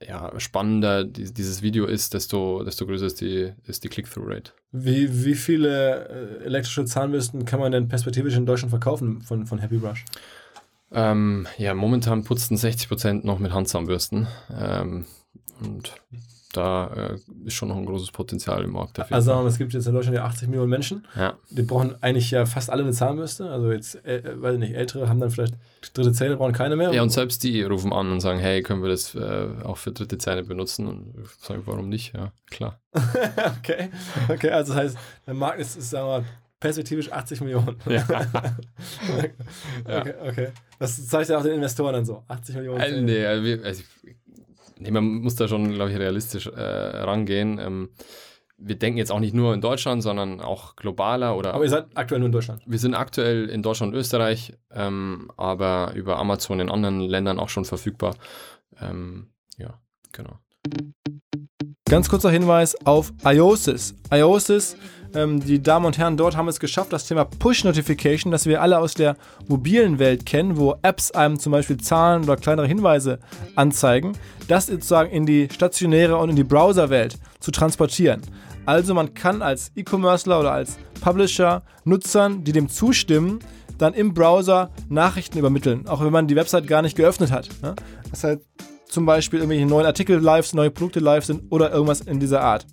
ja, 0.07 0.33
spannender 0.39 1.05
die, 1.05 1.33
dieses 1.33 1.63
Video 1.63 1.87
ist, 1.87 2.15
desto, 2.15 2.63
desto 2.65 2.87
größer 2.87 3.07
ist 3.07 3.21
die, 3.21 3.53
ist 3.67 3.85
die 3.85 3.89
Click-Through-Rate. 3.89 4.53
Wie, 4.73 5.25
wie 5.25 5.35
viele 5.35 6.41
äh, 6.41 6.45
elektrische 6.45 6.85
Zahnbürsten 6.85 7.45
kann 7.45 7.61
man 7.61 7.73
denn 7.73 7.89
perspektivisch 7.89 8.37
in 8.37 8.47
Deutschland 8.47 8.71
verkaufen 8.71 9.23
von, 9.23 9.47
von 9.47 9.59
Happy 9.59 9.79
Brush? 9.79 10.05
Ähm, 10.93 11.47
ja, 11.59 11.75
momentan 11.75 12.25
putzen 12.25 12.57
60% 12.57 13.25
noch 13.25 13.39
mit 13.39 13.53
Handzahnbürsten. 13.53 14.29
Ähm, 14.57 15.07
und 15.61 15.95
da 16.57 16.87
äh, 16.95 17.47
ist 17.47 17.55
schon 17.55 17.69
noch 17.69 17.77
ein 17.77 17.87
großes 17.87 18.11
Potenzial 18.11 18.65
im 18.65 18.73
Markt. 18.73 18.99
Dafür. 18.99 19.17
Also 19.17 19.47
es 19.47 19.59
gibt 19.59 19.73
jetzt 19.73 19.87
in 19.87 19.95
Deutschland 19.95 20.17
ja 20.17 20.25
80 20.25 20.49
Millionen 20.49 20.71
Menschen. 20.71 21.07
Ja. 21.17 21.35
Die 21.51 21.63
brauchen 21.63 21.97
eigentlich 22.03 22.31
ja 22.31 22.47
fast 22.47 22.71
alle 22.71 22.83
eine 22.83 22.93
Zahnbürste. 22.93 23.51
Also 23.51 23.73
jetzt, 23.73 24.05
äh, 24.05 24.23
weiß 24.41 24.55
ich 24.55 24.61
nicht, 24.61 24.75
Ältere 24.75 25.09
haben 25.09 25.21
dann 25.21 25.31
vielleicht 25.31 25.55
dritte 25.93 26.13
Zähne, 26.13 26.37
brauchen 26.37 26.53
keine 26.53 26.77
mehr. 26.77 26.93
Ja, 26.93 27.03
und 27.03 27.11
selbst 27.11 27.43
die 27.43 27.63
rufen 27.63 27.93
an 27.93 28.11
und 28.11 28.21
sagen, 28.21 28.39
hey, 28.39 28.63
können 28.63 28.83
wir 28.83 28.91
das 28.91 29.15
äh, 29.15 29.49
auch 29.65 29.77
für 29.77 29.93
dritte 29.93 30.19
Zähne 30.19 30.45
benutzen? 30.45 30.87
Und 30.87 31.15
ich 31.23 31.45
sage, 31.45 31.63
warum 31.67 31.89
nicht? 31.89 32.15
Ja, 32.15 32.33
klar. 32.51 32.81
okay. 33.59 33.91
okay, 34.29 34.51
also 34.51 34.73
das 34.73 34.83
heißt, 34.83 34.99
der 35.27 35.35
Markt 35.35 35.61
ist, 35.61 35.77
ist 35.77 35.91
sagen 35.91 36.07
wir 36.07 36.19
mal, 36.21 36.25
perspektivisch 36.61 37.13
80 37.13 37.41
Millionen. 37.43 37.77
Ja. 37.87 38.05
okay, 39.85 40.15
okay. 40.27 40.49
Das 40.79 41.07
zeigt 41.07 41.29
ja 41.29 41.39
auch 41.39 41.43
den 41.43 41.55
Investoren 41.55 41.93
dann 41.93 42.05
so. 42.05 42.25
80 42.27 42.57
Millionen. 42.57 42.81
Also, 42.81 43.01
nee, 43.01 43.25
also, 43.25 43.83
nee, 44.79 44.91
man 44.91 45.05
muss 45.05 45.37
da 45.37 45.49
schon, 45.49 45.73
glaube 45.73 45.91
ich, 45.91 45.99
realistisch 45.99 46.47
äh, 46.47 46.61
rangehen. 46.61 47.59
Ähm, 47.59 47.91
wir 48.57 48.77
denken 48.77 48.99
jetzt 48.99 49.11
auch 49.11 49.21
nicht 49.21 49.35
nur 49.35 49.53
in 49.53 49.61
Deutschland, 49.61 50.03
sondern 50.03 50.41
auch 50.41 50.77
globaler 50.77 51.37
oder. 51.37 51.55
Aber 51.55 51.65
ihr 51.65 51.71
seid 51.71 51.87
aktuell 51.95 52.21
nur 52.21 52.27
in 52.27 52.33
Deutschland? 52.33 52.63
Wir 52.67 52.79
sind 52.79 52.95
aktuell 52.95 53.49
in 53.49 53.63
Deutschland 53.63 53.93
und 53.93 53.99
Österreich, 53.99 54.55
ähm, 54.71 55.31
aber 55.37 55.93
über 55.95 56.19
Amazon 56.19 56.61
in 56.61 56.71
anderen 56.71 57.01
Ländern 57.01 57.39
auch 57.39 57.49
schon 57.49 57.65
verfügbar. 57.65 58.15
Ähm, 58.81 59.29
ja, 59.59 59.81
genau. 60.13 60.39
Ganz 61.95 62.09
kurzer 62.09 62.33
Hinweis 62.33 62.75
auf 62.85 63.13
iOSIS. 63.25 63.95
iOSIS 64.11 64.77
ähm, 65.15 65.39
die 65.39 65.63
Damen 65.63 65.87
und 65.87 65.97
Herren 65.97 66.17
dort 66.17 66.37
haben 66.37 66.49
es 66.49 66.59
geschafft, 66.59 66.93
das 66.93 67.07
Thema 67.07 67.25
Push-Notification, 67.25 68.33
das 68.33 68.47
wir 68.47 68.61
alle 68.61 68.81
aus 68.81 68.95
der 68.95 69.17
mobilen 69.47 70.01
Welt 70.01 70.27
kennen, 70.27 70.57
wo 70.57 70.75
Apps 70.83 71.13
einem 71.13 71.39
zum 71.39 71.53
Beispiel 71.53 71.77
Zahlen 71.77 72.25
oder 72.25 72.37
kleinere 72.37 72.67
Hinweise 72.67 73.21
anzeigen, 73.55 74.19
das 74.49 74.67
sozusagen 74.67 75.13
in 75.13 75.25
die 75.25 75.49
stationäre 75.53 76.17
und 76.17 76.31
in 76.31 76.35
die 76.35 76.43
Browserwelt 76.43 77.17
zu 77.39 77.53
transportieren. 77.53 78.23
Also 78.67 78.93
man 78.93 79.15
kann 79.15 79.41
als 79.41 79.71
E-Commercer 79.77 80.41
oder 80.41 80.51
als 80.51 80.79
Publisher 81.01 81.63
Nutzern, 81.85 82.43
die 82.43 82.51
dem 82.51 82.69
zustimmen, 82.69 83.39
dann 83.79 83.95
im 83.95 84.15
Browser 84.15 84.73
Nachrichten 84.89 85.39
übermitteln, 85.39 85.87
auch 85.87 86.03
wenn 86.03 86.11
man 86.11 86.27
die 86.27 86.35
Website 86.35 86.67
gar 86.67 86.83
nicht 86.83 86.97
geöffnet 86.97 87.31
hat. 87.31 87.49
Ne? 87.63 87.77
Das 88.11 88.25
heißt 88.25 88.41
zum 88.95 89.05
Beispiel 89.05 89.41
irgendwelche 89.41 89.67
neuen 89.67 89.87
Artikel 89.87 90.19
live, 90.19 90.53
neue 90.55 90.71
Produkte 90.71 91.01
live 91.01 91.25
sind 91.25 91.43
oder 91.51 91.71
irgendwas 91.73 92.01
in 92.01 92.21
dieser 92.21 92.41
Art. 92.41 92.67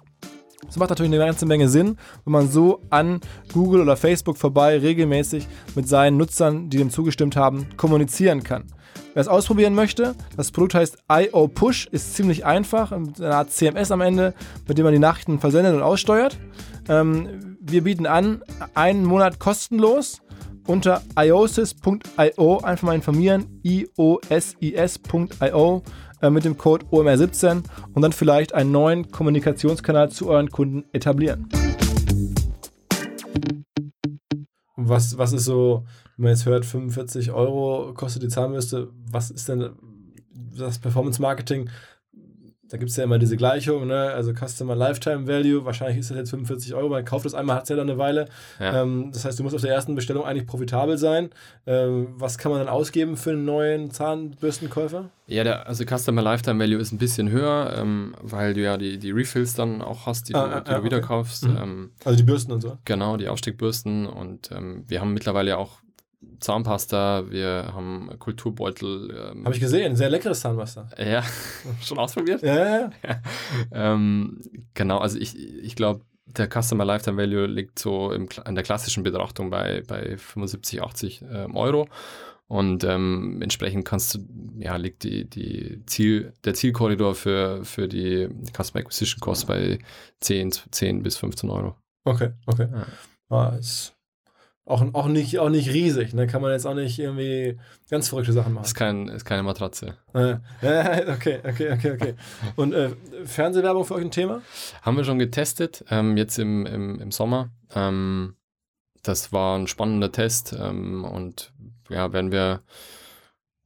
Das 0.66 0.78
macht 0.78 0.92
natürlich 0.92 1.12
eine 1.12 1.26
ganze 1.26 1.48
Menge 1.48 1.68
Sinn, 1.68 1.98
wenn 2.24 2.32
man 2.32 2.48
so 2.50 2.82
an 2.92 3.20
Google 3.52 3.82
oder 3.82 3.98
Facebook 3.98 4.38
vorbei 4.38 4.78
regelmäßig 4.78 5.48
mit 5.76 5.90
seinen 5.90 6.18
Nutzern, 6.18 6.70
die 6.70 6.78
dem 6.78 6.92
zugestimmt 6.92 7.36
haben, 7.36 7.68
kommunizieren 7.76 8.44
kann. 8.44 8.66
Wer 9.14 9.22
es 9.22 9.28
ausprobieren 9.28 9.74
möchte, 9.74 10.16
das 10.38 10.52
Produkt 10.52 10.76
heißt 10.76 11.00
IO 11.12 11.48
Push, 11.48 11.88
ist 11.92 12.16
ziemlich 12.16 12.46
einfach, 12.46 12.92
eine 12.92 13.36
Art 13.36 13.52
CMS 13.52 13.92
am 13.92 14.02
Ende, 14.02 14.34
mit 14.68 14.78
dem 14.78 14.84
man 14.86 14.94
die 14.94 15.00
Nachrichten 15.00 15.40
versendet 15.40 15.74
und 15.74 15.82
aussteuert. 15.82 16.38
Ähm, 16.88 17.58
wir 17.60 17.84
bieten 17.84 18.06
an, 18.06 18.44
einen 18.76 19.04
Monat 19.04 19.40
kostenlos 19.40 20.22
unter 20.68 21.02
iosis.io 21.18 22.60
einfach 22.60 22.88
mal 22.88 22.96
informieren, 22.96 23.60
iosis.io 23.64 24.24
äh, 26.22 26.30
mit 26.30 26.46
dem 26.46 26.58
Code 26.58 26.86
OMR17 26.92 27.64
und 27.94 28.02
dann 28.02 28.12
vielleicht 28.12 28.54
einen 28.54 28.72
neuen 28.72 29.12
Kommunikationskanal 29.12 30.10
zu 30.10 30.30
euren 30.30 30.50
Kunden 30.50 30.86
etablieren. 30.94 31.50
Was, 34.76 35.18
was 35.18 35.34
ist 35.34 35.46
so, 35.46 35.86
wenn 36.18 36.24
man 36.24 36.32
jetzt 36.34 36.46
hört, 36.46 36.66
45 36.66 37.32
Euro 37.32 37.94
kostet 37.94 38.24
die 38.24 38.30
Zahnbürste, 38.30 38.90
was 39.12 39.30
ist 39.30 39.48
denn 39.48 39.72
das 40.34 40.80
Performance 40.80 41.22
Marketing? 41.22 41.70
Da 42.72 42.78
gibt 42.78 42.90
es 42.90 42.96
ja 42.96 43.04
immer 43.04 43.20
diese 43.20 43.36
Gleichung, 43.36 43.86
ne? 43.86 44.12
also 44.12 44.32
Customer 44.34 44.76
Lifetime 44.78 45.28
Value, 45.28 45.66
wahrscheinlich 45.66 45.98
ist 45.98 46.10
das 46.10 46.18
jetzt 46.18 46.30
45 46.30 46.74
Euro, 46.74 46.88
man 46.88 47.04
kauft 47.04 47.26
das 47.26 47.34
einmal, 47.34 47.58
hat 47.58 47.64
es 47.64 47.70
ja 47.70 47.76
dann 47.76 47.90
eine 47.90 47.98
Weile. 47.98 48.30
Ja. 48.62 48.82
Ähm, 48.82 49.12
das 49.12 49.26
heißt, 49.26 49.38
du 49.38 49.44
musst 49.44 49.54
auf 49.54 49.62
der 49.62 49.74
ersten 49.74 49.94
Bestellung 49.94 50.24
eigentlich 50.24 50.48
profitabel 50.48 50.98
sein. 50.98 51.32
Ähm, 51.68 52.08
was 52.16 52.38
kann 52.38 52.50
man 52.50 52.60
dann 52.60 52.70
ausgeben 52.70 53.18
für 53.18 53.32
einen 53.32 53.44
neuen 53.44 53.92
Zahnbürstenkäufer? 53.92 55.10
Ja, 55.28 55.44
der, 55.44 55.68
also 55.68 55.84
Customer 55.84 56.22
Lifetime 56.22 56.64
Value 56.64 56.80
ist 56.80 56.94
ein 56.94 56.98
bisschen 56.98 57.30
höher, 57.30 57.74
ähm, 57.78 58.16
weil 58.22 58.54
du 58.54 58.62
ja 58.62 58.78
die, 58.78 58.98
die 58.98 59.12
Refills 59.12 59.54
dann 59.54 59.82
auch 59.82 60.06
hast, 60.06 60.30
die, 60.30 60.36
ah, 60.36 60.60
du, 60.60 60.64
die 60.64 60.72
ah, 60.72 60.78
du 60.78 60.84
wieder 60.86 61.02
kaufst. 61.02 61.46
Mhm. 61.46 61.58
Ähm, 61.62 61.92
also 62.06 62.16
die 62.16 62.24
Bürsten 62.24 62.54
und 62.54 62.62
so? 62.62 62.78
Genau, 62.86 63.18
die 63.18 63.28
Aufstiegbürsten 63.28 64.06
und 64.08 64.50
ähm, 64.52 64.86
wir 64.88 65.02
haben 65.02 65.14
mittlerweile 65.14 65.58
auch 65.58 65.82
Zahnpasta, 66.42 67.30
wir 67.30 67.72
haben 67.74 68.10
Kulturbeutel. 68.20 69.32
Ähm, 69.32 69.46
Habe 69.46 69.56
ich 69.56 69.62
gesehen, 69.62 69.96
sehr 69.96 70.10
leckeres 70.10 70.42
Zahnpasta. 70.42 70.90
Ja, 70.98 71.24
schon 71.82 72.00
ausprobiert? 72.00 72.42
ja, 72.42 72.56
ja. 72.56 72.90
ja. 73.04 73.22
ähm, 73.72 74.42
genau, 74.74 74.98
also 74.98 75.18
ich, 75.18 75.38
ich 75.38 75.76
glaube, 75.76 76.02
der 76.26 76.50
Customer 76.50 76.86
Lifetime 76.86 77.18
Value 77.18 77.46
liegt 77.46 77.80
so 77.80 78.12
im, 78.12 78.28
in 78.46 78.56
der 78.56 78.64
klassischen 78.64 79.04
Betrachtung 79.04 79.50
bei, 79.50 79.84
bei 79.88 80.18
75, 80.18 80.82
80 80.82 81.24
ähm, 81.32 81.56
Euro. 81.56 81.88
Und 82.48 82.84
ähm, 82.84 83.42
entsprechend 83.42 83.86
kannst 83.86 84.16
du, 84.16 84.20
ja, 84.58 84.76
liegt 84.76 85.04
die, 85.04 85.30
die 85.30 85.86
Ziel, 85.86 86.34
der 86.44 86.54
Zielkorridor 86.54 87.16
für, 87.16 87.64
für 87.64 87.88
die 87.88 88.28
Customer 88.54 88.82
Acquisition 88.82 89.22
Cost 89.22 89.48
bei 89.48 89.80
10, 90.20 90.52
10 90.72 91.02
bis 91.02 91.16
15 91.16 91.50
Euro. 91.50 91.78
Okay, 92.04 92.32
okay. 92.48 92.68
Ja. 92.70 92.88
Ah, 93.30 93.56
ist 93.58 93.96
Auch, 94.66 94.86
auch, 94.94 95.08
nicht, 95.08 95.40
auch 95.40 95.50
nicht 95.50 95.74
riesig. 95.74 96.14
Ne? 96.14 96.28
Kann 96.28 96.42
man 96.42 96.52
jetzt 96.52 96.68
auch 96.68 96.76
nicht 96.76 97.00
irgendwie 97.00 97.58
ganz 97.90 98.10
verrückte 98.10 98.32
Sachen 98.32 98.54
machen. 98.54 98.66
Ist, 98.66 98.76
kein, 98.76 99.08
ist 99.08 99.26
keine 99.26 99.44
Matratze. 99.44 99.98
Äh, 100.14 100.36
okay, 101.12 101.40
okay, 101.44 101.74
okay, 101.74 101.92
okay. 101.92 102.14
Und 102.56 102.74
äh, 102.74 102.92
Fernsehwerbung 103.26 103.86
für 103.86 103.96
euch 103.96 104.06
ein 104.06 104.12
Thema? 104.12 104.42
Haben 104.84 104.98
wir 104.98 105.04
schon 105.04 105.18
getestet, 105.20 105.84
ähm, 105.90 106.16
jetzt 106.16 106.38
im, 106.38 106.66
im, 106.68 107.00
im 107.00 107.12
Sommer. 107.12 107.50
Ähm, 107.74 108.36
das 109.02 109.34
war 109.34 109.58
ein 109.58 109.68
spannender 109.68 110.12
Test 110.12 110.56
ähm, 110.58 111.06
und 111.06 111.52
ja, 111.90 112.14
werden 112.14 112.32
wir, 112.32 112.62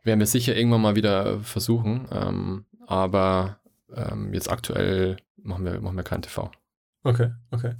werden 0.04 0.20
wir 0.20 0.28
sicher 0.28 0.56
irgendwann 0.56 0.82
mal 0.82 0.96
wieder 0.96 1.40
versuchen. 1.42 2.08
Ähm, 2.10 2.66
aber 2.88 3.60
ähm, 3.94 4.34
jetzt 4.34 4.50
aktuell 4.50 5.18
machen 5.36 5.66
wir, 5.66 5.80
machen 5.82 5.98
wir 5.98 6.04
kein 6.04 6.22
TV. 6.22 6.52
Okay, 7.04 7.32
okay. 7.52 7.76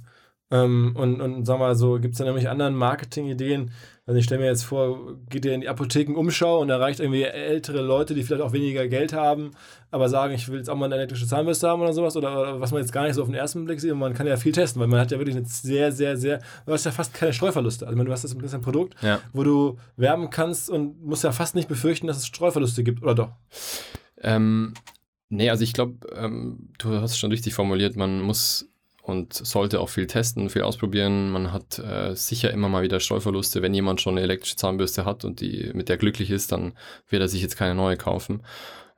Ähm, 0.48 0.94
und, 0.94 1.20
und 1.20 1.44
sag 1.44 1.58
mal 1.58 1.74
so, 1.74 1.98
gibt 1.98 2.12
es 2.14 2.18
da 2.18 2.24
nämlich 2.24 2.48
anderen 2.48 2.76
Marketing-Ideen? 2.76 3.72
Also 4.06 4.20
ich 4.20 4.24
stelle 4.26 4.40
mir 4.42 4.46
jetzt 4.46 4.62
vor, 4.62 5.16
geht 5.28 5.44
ihr 5.44 5.52
in 5.52 5.62
die 5.62 5.68
Apotheken-Umschau 5.68 6.60
und 6.60 6.70
erreicht 6.70 7.00
irgendwie 7.00 7.24
ältere 7.24 7.80
Leute, 7.82 8.14
die 8.14 8.22
vielleicht 8.22 8.42
auch 8.42 8.52
weniger 8.52 8.86
Geld 8.86 9.12
haben, 9.12 9.50
aber 9.90 10.08
sagen, 10.08 10.34
ich 10.34 10.46
will 10.46 10.58
jetzt 10.58 10.70
auch 10.70 10.76
mal 10.76 10.84
eine 10.84 10.94
elektrische 10.94 11.26
Zahnbürste 11.26 11.68
haben 11.68 11.82
oder 11.82 11.92
sowas, 11.92 12.16
oder, 12.16 12.40
oder, 12.40 12.60
was 12.60 12.70
man 12.70 12.80
jetzt 12.80 12.92
gar 12.92 13.02
nicht 13.02 13.14
so 13.14 13.22
auf 13.22 13.28
den 13.28 13.34
ersten 13.34 13.64
Blick 13.64 13.80
sieht, 13.80 13.90
und 13.90 13.98
man 13.98 14.14
kann 14.14 14.28
ja 14.28 14.36
viel 14.36 14.52
testen, 14.52 14.80
weil 14.80 14.86
man 14.86 15.00
hat 15.00 15.10
ja 15.10 15.18
wirklich 15.18 15.34
eine 15.34 15.46
sehr, 15.46 15.90
sehr, 15.90 16.16
sehr, 16.16 16.38
du 16.64 16.72
hast 16.72 16.84
ja 16.84 16.92
fast 16.92 17.12
keine 17.12 17.32
Streuverluste. 17.32 17.84
Also 17.84 18.00
du 18.00 18.12
hast 18.12 18.22
das 18.22 18.54
ein 18.54 18.62
Produkt, 18.62 18.94
Ja. 19.02 19.18
wo 19.32 19.42
du 19.42 19.78
werben 19.96 20.30
kannst 20.30 20.70
und 20.70 21.04
musst 21.04 21.24
ja 21.24 21.32
fast 21.32 21.56
nicht 21.56 21.66
befürchten, 21.68 22.06
dass 22.06 22.18
es 22.18 22.26
Streuverluste 22.28 22.84
gibt, 22.84 23.02
oder 23.02 23.16
doch? 23.16 23.30
Ähm, 24.20 24.74
nee, 25.28 25.50
also 25.50 25.64
ich 25.64 25.72
glaube, 25.72 26.06
ähm, 26.14 26.68
du 26.78 26.90
hast 27.00 27.10
es 27.10 27.18
schon 27.18 27.32
richtig 27.32 27.54
formuliert, 27.54 27.96
man 27.96 28.20
muss 28.20 28.68
und 29.06 29.34
sollte 29.34 29.78
auch 29.78 29.88
viel 29.88 30.08
testen, 30.08 30.50
viel 30.50 30.62
ausprobieren. 30.62 31.30
Man 31.30 31.52
hat 31.52 31.78
äh, 31.78 32.14
sicher 32.16 32.50
immer 32.50 32.68
mal 32.68 32.82
wieder 32.82 32.98
Streuverluste. 32.98 33.62
Wenn 33.62 33.72
jemand 33.72 34.00
schon 34.00 34.14
eine 34.14 34.22
elektrische 34.22 34.56
Zahnbürste 34.56 35.04
hat 35.04 35.24
und 35.24 35.40
die 35.40 35.70
mit 35.74 35.88
der 35.88 35.96
glücklich 35.96 36.32
ist, 36.32 36.50
dann 36.50 36.72
wird 37.08 37.22
er 37.22 37.28
sich 37.28 37.40
jetzt 37.40 37.56
keine 37.56 37.76
neue 37.76 37.96
kaufen. 37.96 38.42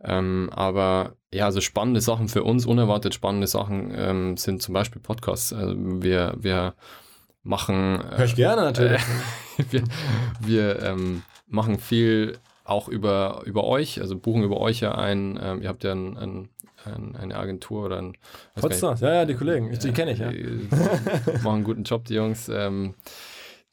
Ähm, 0.03 0.49
aber 0.51 1.17
ja, 1.31 1.45
also 1.45 1.61
spannende 1.61 2.01
Sachen 2.01 2.29
für 2.29 2.43
uns, 2.43 2.65
unerwartet 2.65 3.13
spannende 3.13 3.49
Sachen 3.49 3.93
ähm, 3.95 4.37
sind 4.39 4.63
zum 4.63 4.73
Beispiel 4.73 5.03
Podcasts. 5.03 5.53
Also 5.53 5.75
wir, 5.77 6.35
wir 6.39 6.75
machen. 7.43 8.03
Hör 8.17 8.25
ich 8.25 8.37
gerne 8.37 8.63
natürlich. 8.63 9.03
wir 9.71 9.83
wir 10.41 10.83
ähm, 10.85 11.23
machen 11.49 11.79
viel 11.79 12.39
auch 12.65 12.89
über, 12.89 13.43
über 13.45 13.65
euch, 13.65 14.01
also 14.01 14.17
buchen 14.17 14.43
über 14.43 14.59
euch 14.59 14.81
ja 14.81 14.95
ein. 14.95 15.39
Ähm, 15.43 15.63
ihr 15.63 15.69
habt 15.69 15.85
ja 15.85 15.93
ein, 15.93 16.17
ein, 16.17 16.49
ein, 16.95 17.17
eine 17.17 17.37
Agentur 17.37 17.87
oder 17.87 17.99
ein. 17.99 18.17
Podstars, 18.61 19.01
ja, 19.01 19.15
ja, 19.15 19.25
die 19.25 19.35
Kollegen, 19.35 19.77
die 19.79 19.93
kenne 19.93 20.13
ich, 20.13 20.19
ja. 20.19 20.31
die 20.31 20.69
machen 21.43 21.47
einen 21.47 21.65
guten 21.65 21.85
Job, 21.85 22.05
die 22.05 22.15
Jungs. 22.15 22.49
Ähm, 22.49 22.95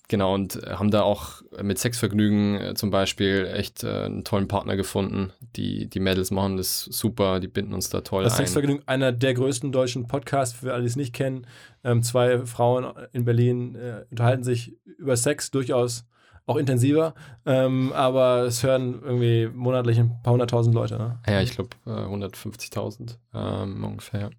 genau, 0.07 0.33
und 0.33 0.61
haben 0.67 0.91
da 0.91 1.01
auch 1.01 1.41
mit 1.61 1.79
Sexvergnügen 1.79 2.61
äh, 2.61 2.73
zum 2.75 2.91
Beispiel 2.91 3.49
echt 3.53 3.83
äh, 3.83 4.03
einen 4.03 4.23
tollen 4.23 4.47
Partner 4.47 4.75
gefunden. 4.75 5.31
Die, 5.55 5.89
die 5.89 5.99
Mädels 5.99 6.31
machen 6.31 6.57
das 6.57 6.81
super, 6.83 7.39
die 7.39 7.47
binden 7.47 7.73
uns 7.73 7.89
da 7.89 8.01
toll 8.01 8.23
Das 8.23 8.33
ein. 8.33 8.45
Sexvergnügen, 8.45 8.87
einer 8.87 9.11
der 9.11 9.33
größten 9.33 9.71
deutschen 9.71 10.07
Podcasts, 10.07 10.57
für 10.57 10.73
alle, 10.73 10.83
die 10.83 10.89
es 10.89 10.95
nicht 10.95 11.13
kennen. 11.13 11.47
Ähm, 11.83 12.03
zwei 12.03 12.45
Frauen 12.45 12.93
in 13.13 13.25
Berlin 13.25 13.75
äh, 13.75 14.05
unterhalten 14.09 14.43
sich 14.43 14.77
über 14.97 15.17
Sex 15.17 15.51
durchaus 15.51 16.05
auch 16.45 16.57
intensiver, 16.57 17.15
ähm, 17.45 17.91
aber 17.93 18.43
es 18.43 18.63
hören 18.63 19.01
irgendwie 19.03 19.49
monatlich 19.53 19.99
ein 19.99 20.21
paar 20.21 20.33
hunderttausend 20.33 20.75
Leute. 20.75 20.97
Ne? 20.97 21.19
Ja, 21.27 21.41
ich 21.41 21.51
glaube 21.51 21.69
äh, 21.85 21.89
150.000 21.89 23.17
ähm, 23.33 23.83
ungefähr. 23.83 24.29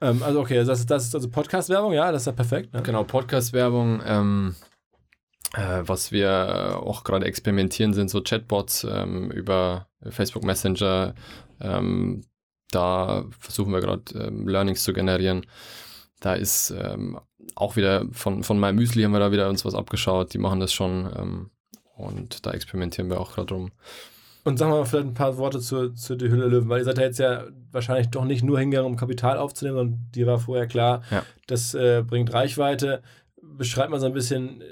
Ähm, 0.00 0.22
also 0.22 0.40
okay, 0.40 0.64
das 0.64 0.80
ist, 0.80 0.90
das 0.90 1.06
ist 1.06 1.14
also 1.14 1.28
Podcast-Werbung, 1.28 1.92
ja, 1.92 2.12
das 2.12 2.22
ist 2.22 2.26
ja 2.26 2.32
perfekt. 2.32 2.72
Ne? 2.72 2.82
Genau, 2.82 3.04
Podcast-Werbung. 3.04 4.00
Ähm, 4.04 4.54
äh, 5.54 5.82
was 5.82 6.12
wir 6.12 6.80
auch 6.82 7.02
gerade 7.02 7.26
experimentieren, 7.26 7.92
sind 7.92 8.08
so 8.08 8.20
Chatbots 8.22 8.86
ähm, 8.88 9.32
über 9.32 9.88
Facebook 10.08 10.44
Messenger. 10.44 11.14
Ähm, 11.60 12.22
da 12.70 13.24
versuchen 13.40 13.72
wir 13.72 13.80
gerade 13.80 14.30
Learnings 14.30 14.84
zu 14.84 14.92
generieren. 14.92 15.44
Da 16.20 16.34
ist 16.34 16.70
ähm, 16.70 17.18
auch 17.54 17.76
wieder 17.76 18.06
von, 18.12 18.42
von 18.42 18.58
MyMüsli 18.58 19.02
haben 19.02 19.12
wir 19.12 19.20
da 19.20 19.32
wieder 19.32 19.48
uns 19.48 19.64
was 19.64 19.74
abgeschaut. 19.74 20.32
Die 20.34 20.38
machen 20.38 20.60
das 20.60 20.72
schon 20.72 21.10
ähm, 21.18 21.50
und 21.96 22.46
da 22.46 22.52
experimentieren 22.52 23.10
wir 23.10 23.20
auch 23.20 23.32
gerade 23.34 23.52
rum. 23.54 23.70
Und 24.42 24.58
sagen 24.58 24.72
wir 24.72 24.78
mal 24.78 24.84
vielleicht 24.86 25.08
ein 25.08 25.14
paar 25.14 25.36
Worte 25.36 25.60
zur, 25.60 25.94
zur 25.94 26.16
Die 26.16 26.30
Hülle 26.30 26.42
der 26.42 26.48
Löwen, 26.48 26.68
weil 26.70 26.78
ihr 26.80 26.84
seid 26.84 26.96
ja 26.98 27.04
jetzt 27.04 27.18
ja 27.18 27.44
wahrscheinlich 27.72 28.08
doch 28.08 28.24
nicht 28.24 28.42
nur 28.42 28.58
hingegangen, 28.58 28.90
um 28.90 28.96
Kapital 28.96 29.36
aufzunehmen, 29.36 29.76
sondern 29.76 30.06
dir 30.14 30.26
war 30.26 30.38
vorher 30.38 30.66
klar, 30.66 31.02
Ja. 31.10 31.24
das 31.46 31.74
äh, 31.74 32.02
bringt 32.06 32.32
Reichweite. 32.32 33.02
Beschreibt 33.42 33.90
mal 33.90 34.00
so 34.00 34.06
ein 34.06 34.14
bisschen, 34.14 34.62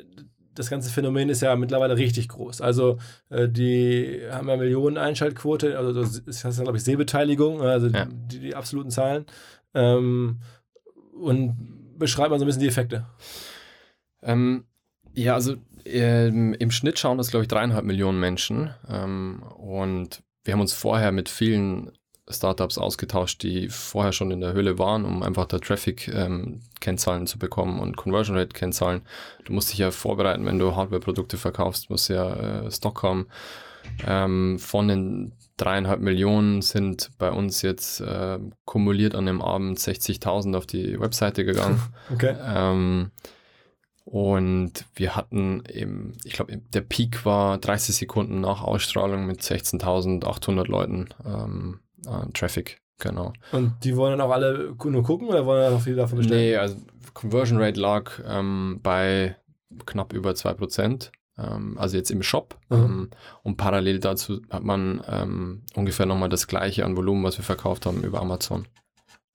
das 0.55 0.71
ganze 0.71 0.91
Phänomen 0.91 1.29
ist 1.29 1.43
ja 1.43 1.55
mittlerweile 1.55 1.99
richtig 1.99 2.29
groß. 2.29 2.63
Also 2.63 2.97
äh, 3.29 3.47
die 3.49 4.23
haben 4.31 4.49
ja 4.49 4.57
Millionen 4.57 4.97
Einschaltquote, 4.97 5.77
also 5.77 5.93
das 5.93 6.19
ist 6.21 6.43
ja, 6.45 6.51
glaube 6.63 6.79
ich, 6.79 6.85
Sehbeteiligung, 6.85 7.61
also 7.61 7.89
Ja. 7.89 8.07
die, 8.11 8.39
die 8.41 8.55
absoluten 8.55 8.91
Zahlen. 8.91 9.27
Ähm, 9.75 10.39
und 11.21 11.78
beschreibt 11.99 12.31
mal 12.31 12.39
so 12.39 12.45
ein 12.45 12.47
bisschen 12.47 12.63
die 12.63 12.69
Effekte. 12.69 13.07
Ähm, 14.23 14.65
ja, 15.15 15.35
also 15.35 15.57
ähm, 15.85 16.55
im 16.55 16.71
Schnitt 16.71 16.99
schauen 16.99 17.19
das, 17.19 17.31
glaube 17.31 17.45
ich, 17.45 17.49
dreieinhalb 17.49 17.85
Millionen 17.85 18.21
Menschen. 18.21 18.71
Ähm, 18.89 19.43
und 19.57 20.23
wir 20.45 20.53
haben 20.53 20.61
uns 20.61 20.73
vorher 20.73 21.13
mit 21.13 21.29
vielen 21.29 21.93
Startups 22.31 22.79
ausgetauscht, 22.79 23.43
die 23.43 23.69
vorher 23.69 24.13
schon 24.13 24.31
in 24.31 24.41
der 24.41 24.53
Höhle 24.53 24.79
waren, 24.79 25.05
um 25.05 25.23
einfach 25.23 25.47
da 25.47 25.59
Traffic-Kennzahlen 25.59 27.27
zu 27.27 27.39
bekommen 27.39 27.81
und 27.81 27.97
Conversion 27.97 28.37
Rate-Kennzahlen. 28.37 29.03
Du 29.45 29.53
musst 29.53 29.71
dich 29.71 29.79
ja 29.79 29.91
vorbereiten, 29.91 30.45
wenn 30.45 30.59
du 30.59 30.77
Hardware-Produkte 30.77 31.39
verkaufst, 31.39 31.91
musst 31.91 32.11
ja 32.11 32.65
äh, 32.67 32.71
Stock 32.71 33.03
haben. 33.03 33.29
Ähm, 34.07 34.59
von 34.59 34.89
den 34.89 35.33
dreieinhalb 35.59 36.01
Millionen 36.01 36.63
sind 36.63 37.11
bei 37.19 37.31
uns 37.31 37.63
jetzt 37.63 38.01
äh, 38.01 38.39
kumuliert 38.65 39.15
an 39.15 39.27
dem 39.27 39.43
Abend 39.43 39.79
60.000 39.79 40.57
auf 40.57 40.67
die 40.67 40.99
Webseite 40.99 41.45
gegangen. 41.45 41.81
Okay. 42.11 42.35
Ähm, 42.43 43.11
und 44.05 44.87
wir 44.95 45.15
hatten 45.15 45.61
im, 45.67 46.15
ich 46.25 46.33
glaube, 46.33 46.57
der 46.57 46.81
Peak 46.81 47.27
war 47.27 47.59
30 47.59 47.95
Sekunden 47.95 48.41
nach 48.41 48.63
Ausstrahlung 48.63 49.27
mit 49.27 49.43
16.800 49.43 50.67
Leuten 50.67 51.09
ähm, 51.27 51.81
an 52.07 52.33
Traffic, 52.33 52.81
genau. 52.99 53.35
Und 53.53 53.75
die 53.85 53.95
wollen 53.97 54.13
dann 54.17 54.23
auch 54.23 54.33
alle 54.33 54.75
nur 54.83 55.03
gucken 55.03 55.29
oder 55.29 55.45
wollen 55.45 55.63
dann 55.63 55.75
auch 55.75 55.83
viele 55.83 55.97
davon 55.97 56.19
bestellen? 56.19 56.41
Nee, 56.41 56.57
also 56.57 56.77
Conversion 57.13 57.61
Rate 57.61 57.79
lag 57.79 58.13
ähm, 58.27 58.81
bei 58.83 59.37
knapp 59.85 60.15
über 60.15 60.31
2%. 60.31 61.11
Ähm, 61.39 61.79
also 61.79 61.97
jetzt 61.97 62.11
im 62.11 62.23
Shop. 62.23 62.59
Mhm. 62.69 63.11
Und 63.43 63.57
parallel 63.57 64.01
dazu 64.01 64.41
hat 64.51 64.65
man 64.65 65.03
ähm, 65.09 65.63
ungefähr 65.75 66.07
nochmal 66.07 66.29
das 66.29 66.47
gleiche 66.47 66.85
an 66.85 66.97
Volumen, 66.97 67.25
was 67.25 67.39
wir 67.39 67.45
verkauft 67.45 67.87
haben 67.87 68.03
über 68.03 68.21
Amazon. 68.21 68.67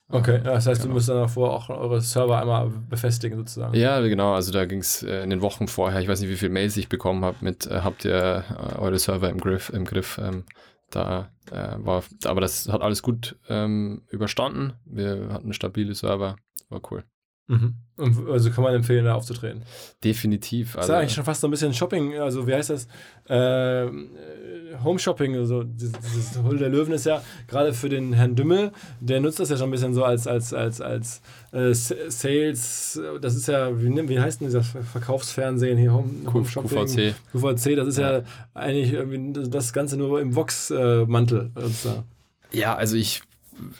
Okay, 0.10 0.42
das 0.44 0.68
heißt, 0.68 0.82
Genau. 0.82 0.92
du 0.92 0.96
müsst 0.96 1.10
dann 1.10 1.18
davor 1.18 1.54
auch 1.54 1.70
eure 1.70 2.02
Server 2.02 2.40
einmal 2.40 2.70
befestigen 2.90 3.38
sozusagen. 3.38 3.74
Ja, 3.74 4.00
genau. 4.02 4.34
Also 4.34 4.52
da 4.52 4.66
ging 4.66 4.80
es 4.80 5.02
äh, 5.02 5.24
in 5.24 5.30
den 5.30 5.42
Wochen 5.42 5.68
vorher, 5.68 6.02
ich 6.02 6.08
weiß 6.08 6.20
nicht, 6.22 6.30
wie 6.30 6.36
viele 6.36 6.52
Mails 6.52 6.78
ich 6.78 6.90
bekommen 6.90 7.24
habe 7.26 7.38
mit, 7.42 7.66
äh, 7.66 7.82
habt 7.82 8.06
ihr 8.06 8.44
äh, 8.50 8.78
eure 8.78 9.00
Server 9.00 9.30
im 9.30 9.40
Griff, 9.40 9.70
im 9.70 9.86
Griff. 9.86 10.20
Ähm, 10.22 10.44
da 10.92 11.32
äh, 11.52 11.78
war, 11.78 12.04
aber 12.26 12.42
das 12.42 12.70
hat 12.70 12.82
alles 12.82 13.02
gut 13.02 13.38
ähm, 13.50 14.04
überstanden. 14.10 14.74
Wir 14.86 15.30
hatten 15.32 15.54
stabile 15.54 15.96
Server, 15.96 16.36
war 16.70 16.82
cool. 16.92 17.04
Mhm. 17.48 17.76
Und 17.96 18.28
also 18.28 18.50
kann 18.50 18.64
man 18.64 18.74
empfehlen, 18.74 19.06
da 19.06 19.14
aufzutreten. 19.14 19.62
Definitiv. 20.04 20.74
Das 20.74 20.86
ist 20.86 20.90
ja 20.90 21.00
eigentlich 21.00 21.14
schon 21.14 21.26
fast 21.26 21.42
so 21.42 21.48
ein 21.48 21.52
bisschen 21.52 21.74
Shopping, 21.74 22.18
also 22.18 22.48
wie 22.48 22.54
heißt 22.56 22.72
das? 22.72 22.88
Ähm, 23.30 24.10
äh, 24.16 24.84
Home 24.84 24.98
Shopping, 24.98 25.36
also 25.36 25.64
dieses, 25.64 25.94
dieses 26.00 26.44
Hülle 26.44 26.58
der 26.58 26.70
Löwen 26.70 26.92
ist 26.94 27.06
ja 27.06 27.22
gerade 27.48 27.72
für 27.72 27.90
den 27.90 28.14
Herrn 28.14 28.36
Dümmel, 28.36 28.72
der 29.00 29.22
nutzt 29.22 29.40
das 29.40 29.50
ja 29.50 29.58
schon 29.58 29.70
ein 29.70 29.72
bisschen 29.72 29.94
so 29.94 30.04
als, 30.04 30.26
als, 30.26 30.54
als, 30.54 30.82
als 30.82 31.22
äh, 31.52 31.74
Sales, 31.74 33.00
das 33.22 33.36
ist 33.36 33.48
ja, 33.48 33.80
wie, 33.80 34.10
wie 34.10 34.20
heißt 34.20 34.42
denn 34.42 34.48
dieser 34.48 34.64
Verkaufsfernsehen 34.64 35.78
hier, 35.78 35.94
Home, 35.94 36.10
Home 36.34 36.48
Shopping? 36.48 36.86
QVC. 36.86 37.14
QVC, 37.32 37.76
das 37.76 37.90
ist 37.90 38.00
ja, 38.00 38.24
eigentlich 38.56 38.92
irgendwie 38.92 39.50
das 39.50 39.72
Ganze 39.72 39.98
nur 39.98 40.20
im 40.20 40.36
Vox-Mantel. 40.36 41.52
sozusagen. 41.56 42.04
Ja, 42.52 42.76
also 42.76 42.96
ich 42.96 43.22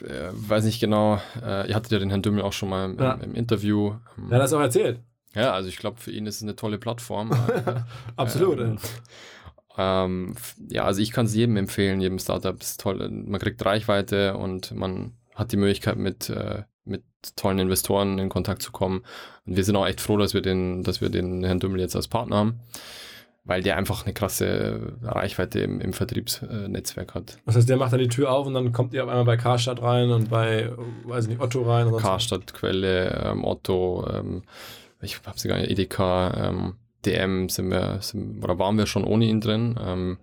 äh, 0.02 0.30
weiß 0.32 0.64
nicht 0.64 0.80
genau, 0.80 1.20
äh, 1.42 1.68
ihr 1.68 1.74
hattet 1.74 1.92
ja 1.92 1.98
den 1.98 2.10
Herrn 2.10 2.22
Dümmel 2.22 2.42
auch 2.42 2.52
schon 2.52 2.68
mal 2.68 2.84
im, 2.86 2.98
Ja. 2.98 3.12
im 3.14 3.34
Interview. 3.34 3.94
Ähm, 4.18 4.30
hat 4.30 4.40
das 4.40 4.52
auch 4.52 4.60
erzählt. 4.60 5.00
ja, 5.34 5.52
also 5.52 5.68
ich 5.68 5.76
glaube, 5.78 6.00
für 6.00 6.10
ihn 6.10 6.26
ist 6.26 6.36
es 6.36 6.42
eine 6.42 6.56
tolle 6.56 6.78
Plattform. 6.78 7.30
Absolut. 8.16 8.60
Ähm, 8.60 8.78
Ähm, 9.76 10.36
ja, 10.70 10.84
also 10.84 11.00
ich 11.00 11.10
kann 11.10 11.26
es 11.26 11.34
jedem 11.34 11.56
empfehlen, 11.56 12.00
jedem 12.00 12.20
Startup 12.20 12.60
ist 12.60 12.80
toll. 12.80 13.08
Man 13.10 13.40
kriegt 13.40 13.64
Reichweite 13.64 14.36
und 14.36 14.72
man 14.72 15.14
hat 15.34 15.50
die 15.50 15.56
Möglichkeit, 15.56 15.96
mit, 15.96 16.30
äh, 16.30 16.62
mit 16.84 17.02
tollen 17.34 17.58
Investoren 17.58 18.20
in 18.20 18.28
Kontakt 18.28 18.62
zu 18.62 18.70
kommen. 18.70 19.02
Und 19.46 19.56
wir 19.56 19.64
sind 19.64 19.74
auch 19.74 19.86
echt 19.86 20.00
froh, 20.00 20.16
dass 20.16 20.32
wir 20.32 20.42
den, 20.42 20.84
dass 20.84 21.00
wir 21.00 21.08
den 21.10 21.42
Herrn 21.42 21.58
Dümmel 21.58 21.80
jetzt 21.80 21.96
als 21.96 22.06
Partner 22.06 22.36
haben, 22.36 22.60
weil 23.44 23.62
der 23.62 23.76
einfach 23.76 24.04
eine 24.04 24.14
krasse 24.14 24.96
Reichweite 25.02 25.60
im, 25.60 25.80
im 25.80 25.92
Vertriebsnetzwerk 25.92 27.14
hat. 27.14 27.38
Das 27.44 27.56
heißt, 27.56 27.68
der 27.68 27.76
macht 27.76 27.92
dann 27.92 28.00
die 28.00 28.08
Tür 28.08 28.30
auf 28.30 28.46
und 28.46 28.54
dann 28.54 28.72
kommt 28.72 28.94
ihr 28.94 29.04
auf 29.04 29.10
einmal 29.10 29.24
bei 29.26 29.36
Karstadt 29.36 29.82
rein 29.82 30.10
und 30.10 30.30
bei, 30.30 30.70
weiß 31.04 31.24
ich 31.24 31.30
nicht, 31.30 31.40
Otto 31.40 31.62
rein. 31.62 31.90
Sonst- 31.90 32.02
Karstadt, 32.02 32.54
Quelle, 32.54 33.10
ähm, 33.24 33.44
Otto, 33.44 34.06
ähm, 34.10 34.42
ich 35.02 35.20
habe 35.26 35.38
sie 35.38 35.48
gar 35.48 35.58
nicht, 35.58 35.70
Edeka, 35.70 36.48
ähm, 36.48 36.74
DM 37.04 37.50
sind 37.50 37.68
wir, 37.70 37.98
sind, 38.00 38.42
oder 38.42 38.58
waren 38.58 38.78
wir 38.78 38.86
schon 38.86 39.04
ohne 39.04 39.26
ihn 39.26 39.40
drin. 39.42 39.78
Ähm, 39.78 40.18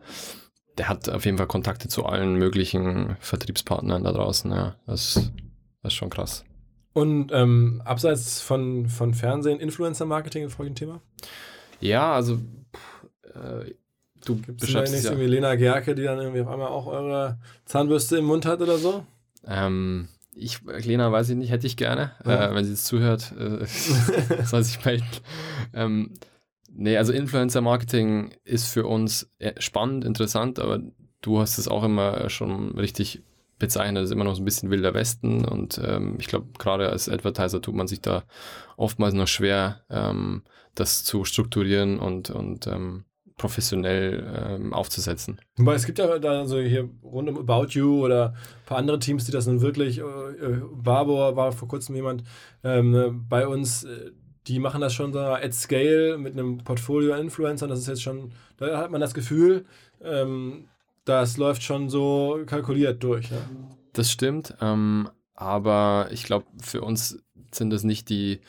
der 0.79 0.89
hat 0.89 1.07
auf 1.09 1.25
jeden 1.25 1.37
Fall 1.37 1.45
Kontakte 1.47 1.89
zu 1.89 2.05
allen 2.05 2.35
möglichen 2.35 3.17
Vertriebspartnern 3.19 4.03
da 4.03 4.11
draußen. 4.11 4.49
Ja, 4.51 4.77
das, 4.87 5.31
das 5.83 5.91
ist 5.91 5.93
schon 5.93 6.09
krass. 6.09 6.43
Und 6.93 7.31
ähm, 7.31 7.81
abseits 7.85 8.41
von, 8.41 8.87
von 8.87 9.13
Fernsehen, 9.13 9.59
Influencer-Marketing 9.59 10.45
ist 10.45 10.59
ein 10.59 10.75
Thema? 10.75 11.01
Ja, 11.79 12.13
also 12.13 12.39
äh, 13.33 13.73
du 14.25 14.35
Gibt's 14.35 14.65
beschreibst 14.65 14.93
nicht 14.93 15.05
ja. 15.05 15.11
irgendwie 15.11 15.29
Lena 15.29 15.55
Gerke, 15.55 15.95
die 15.95 16.03
dann 16.03 16.19
irgendwie 16.19 16.41
auf 16.41 16.47
einmal 16.47 16.67
auch 16.67 16.87
eure 16.87 17.39
Zahnbürste 17.65 18.17
im 18.17 18.25
Mund 18.25 18.45
hat 18.45 18.61
oder 18.61 18.77
so? 18.77 19.05
Ähm, 19.45 20.07
ich, 20.33 20.61
Lena, 20.63 21.11
weiß 21.11 21.29
ich 21.29 21.35
nicht, 21.35 21.51
hätte 21.51 21.67
ich 21.67 21.77
gerne. 21.77 22.11
Ja. 22.25 22.51
Äh, 22.51 22.55
wenn 22.55 22.65
sie 22.65 22.73
es 22.73 22.85
zuhört, 22.85 23.33
äh, 23.37 23.65
soll 24.45 24.63
sich 24.63 24.83
melden. 24.85 25.05
Ähm, 25.73 26.13
nee, 26.71 26.97
also 26.97 27.13
Influencer-Marketing 27.13 28.33
ist 28.43 28.67
für 28.67 28.85
uns 28.85 29.29
äh, 29.39 29.53
spannend, 29.59 30.05
interessant, 30.05 30.59
aber 30.59 30.79
du 31.21 31.39
hast 31.39 31.57
es 31.57 31.67
auch 31.67 31.83
immer 31.83 32.29
schon 32.29 32.77
richtig 32.77 33.21
bezeichnet, 33.59 33.97
das 33.97 34.09
ist 34.09 34.15
immer 34.15 34.23
noch 34.23 34.35
so 34.35 34.41
ein 34.41 34.45
bisschen 34.45 34.71
wilder 34.71 34.93
Westen 34.95 35.45
und 35.45 35.79
ähm, 35.83 36.15
ich 36.19 36.27
glaube, 36.27 36.47
gerade 36.57 36.89
als 36.89 37.07
Advertiser 37.07 37.61
tut 37.61 37.75
man 37.75 37.87
sich 37.87 38.01
da 38.01 38.23
oftmals 38.75 39.13
noch 39.13 39.27
schwer, 39.27 39.81
ähm, 39.89 40.41
das 40.73 41.03
zu 41.03 41.25
strukturieren 41.25 41.99
und, 41.99 42.31
und 42.31 42.65
ähm, 42.65 43.05
professionell 43.41 44.23
ähm, 44.35 44.71
aufzusetzen. 44.71 45.41
Weil 45.57 45.75
es 45.75 45.87
gibt 45.87 45.97
ja 45.97 46.19
da 46.19 46.45
so 46.45 46.59
hier 46.59 46.87
rund 47.03 47.27
um 47.27 47.39
About 47.39 47.69
You 47.71 48.05
oder 48.05 48.35
ein 48.35 48.65
paar 48.67 48.77
andere 48.77 48.99
Teams, 48.99 49.25
die 49.25 49.31
das 49.31 49.47
nun 49.47 49.61
wirklich, 49.61 49.97
äh, 49.97 50.01
äh 50.01 50.61
Barbour 50.71 51.35
war 51.35 51.51
vor 51.51 51.67
kurzem 51.67 51.95
jemand 51.95 52.23
ähm, 52.63 53.25
bei 53.27 53.47
uns, 53.47 53.83
äh, 53.83 54.11
die 54.45 54.59
machen 54.59 54.79
das 54.79 54.93
schon 54.93 55.11
so 55.11 55.19
at 55.19 55.53
scale 55.55 56.19
mit 56.19 56.33
einem 56.33 56.59
Portfolio 56.59 57.13
an 57.13 57.21
Influencern. 57.21 57.69
Das 57.69 57.79
ist 57.79 57.87
jetzt 57.87 58.03
schon, 58.03 58.31
da 58.57 58.77
hat 58.77 58.91
man 58.91 59.01
das 59.01 59.15
Gefühl, 59.15 59.65
ähm, 60.03 60.67
das 61.03 61.37
läuft 61.37 61.63
schon 61.63 61.89
so 61.89 62.43
kalkuliert 62.45 63.03
durch. 63.03 63.31
Ja. 63.31 63.37
Das 63.93 64.11
stimmt, 64.11 64.53
ähm, 64.61 65.09
aber 65.33 66.09
ich 66.11 66.23
glaube, 66.23 66.45
für 66.61 66.81
uns 66.81 67.17
sind 67.51 67.71
das 67.71 67.83
nicht 67.83 68.09
die 68.09 68.39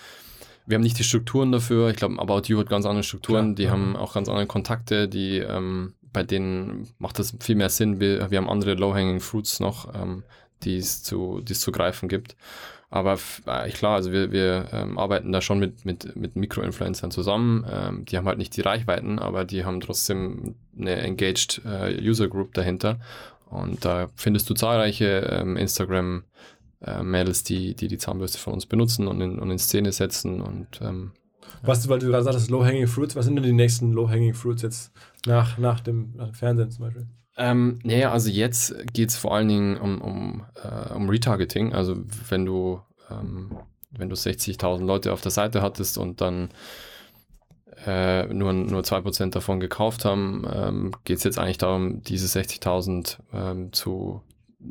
wir 0.66 0.77
haben 0.77 0.83
nicht 0.83 0.98
die 0.98 1.05
Strukturen 1.05 1.53
dafür. 1.53 1.90
Ich 1.90 1.96
glaube, 1.96 2.18
About 2.18 2.42
You 2.46 2.59
hat 2.59 2.68
ganz 2.68 2.87
andere 2.87 3.03
Strukturen. 3.03 3.46
Klar, 3.46 3.55
die 3.57 3.62
ja. 3.64 3.70
haben 3.70 3.96
auch 3.96 4.14
ganz 4.14 4.29
andere 4.29 4.46
Kontakte, 4.46 5.09
die 5.09 5.38
ähm, 5.38 5.94
bei 6.12 6.22
denen 6.22 6.88
macht 6.98 7.18
das 7.18 7.35
viel 7.40 7.57
mehr 7.57 7.70
Sinn. 7.70 8.01
Wir, 8.01 8.31
wir 8.31 8.38
haben 8.38 8.48
andere 8.48 8.75
Low-Hanging 8.75 9.20
Fruits 9.20 9.61
noch, 9.61 9.94
ähm, 9.94 10.22
die 10.62 10.77
es 10.77 11.03
zu, 11.03 11.40
die 11.42 11.53
es 11.53 11.61
zu 11.61 11.72
greifen 11.72 12.09
gibt. 12.09 12.37
Aber 12.90 13.18
äh, 13.46 13.70
klar, 13.70 13.94
also 13.96 14.12
wir, 14.12 14.33
wir 14.33 14.68
ähm, 14.70 14.98
arbeiten 14.98 15.33
da 15.33 15.40
schon 15.40 15.59
mit, 15.59 15.87
mit, 15.87 16.14
mit 16.14 16.37
Mikro-Influencern 16.37 17.11
zusammen. 17.11 17.64
Ähm, 17.70 18.05
die 18.05 18.18
haben 18.18 18.27
halt 18.27 18.37
nicht 18.37 18.55
die 18.57 18.61
Reichweiten, 18.61 19.18
aber 19.18 19.46
die 19.46 19.64
haben 19.64 19.81
trotzdem 19.81 20.57
eine 20.79 20.96
engaged 20.96 21.62
äh, 21.64 21.98
User 22.07 22.29
Group 22.29 22.53
dahinter. 22.53 23.01
Und 23.46 23.85
da 23.85 24.11
findest 24.14 24.48
du 24.51 24.55
zahlreiche 24.55 25.27
ähm, 25.31 25.57
Instagram- 25.57 26.25
äh, 26.85 27.03
Mädels, 27.03 27.45
die, 27.45 27.75
die 27.75 27.88
die 27.88 27.99
Zahnbürste 27.99 28.38
von 28.38 28.55
uns 28.55 28.66
benutzen 28.66 29.09
und 29.09 29.21
in, 29.21 29.38
und 29.38 29.51
in 29.51 29.59
Szene 29.59 29.92
setzen 29.92 30.40
und 30.40 30.81
ähm, 30.81 31.12
was, 31.62 31.88
weil 31.88 32.01
du 32.01 32.07
gerade 32.07 32.25
sagst, 32.25 32.51
Low-Hanging 32.51 32.88
Fruits, 32.88 33.14
was 33.14 33.25
sind 33.25 33.37
denn 33.37 33.45
die 33.45 33.53
nächsten 33.53 33.92
Low-Hanging 33.92 34.35
Fruits 34.35 34.62
jetzt 34.62 34.92
nach, 35.27 35.59
nach, 35.59 35.81
dem, 35.81 36.12
nach 36.16 36.27
dem 36.27 36.35
Fernsehen 36.35 36.71
zum 36.71 36.85
Beispiel? 36.85 37.07
Ähm, 37.37 37.79
naja, 37.83 38.12
also 38.12 38.31
jetzt 38.31 38.75
geht 38.92 39.11
es 39.11 39.16
vor 39.16 39.35
allen 39.35 39.49
Dingen 39.49 39.77
um, 39.77 40.01
um, 40.01 40.45
äh, 40.62 40.92
um 40.92 41.09
Retargeting. 41.09 41.73
Also 41.73 41.97
wenn 42.29 42.45
du, 42.45 42.81
ähm, 43.11 43.57
wenn 43.90 44.09
du 44.09 44.16
60.000 44.16 44.85
Leute 44.85 45.12
auf 45.12 45.21
der 45.21 45.31
Seite 45.31 45.62
hattest 45.62 45.99
und 45.99 46.21
dann 46.21 46.51
äh, 47.87 48.27
nur, 48.27 48.53
nur 48.53 48.83
2% 48.83 49.31
davon 49.31 49.61
gekauft 49.61 50.05
haben, 50.05 50.47
ähm, 50.53 50.92
geht 51.05 51.18
es 51.18 51.25
jetzt 51.25 51.38
eigentlich 51.38 51.59
darum, 51.59 52.03
diese 52.03 52.27
60.000 52.27 53.18
ähm, 53.33 53.73
zu 53.73 54.23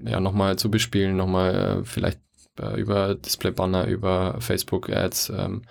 ja, 0.05 0.19
nochmal 0.19 0.57
zu 0.57 0.71
bespielen, 0.71 1.15
nochmal 1.15 1.79
äh, 1.81 1.83
vielleicht 1.83 2.19
äh, 2.59 2.79
über 2.79 3.15
Display-Banner, 3.15 3.87
über 3.87 4.37
Facebook-Ads. 4.39 5.29
Ähm. 5.29 5.63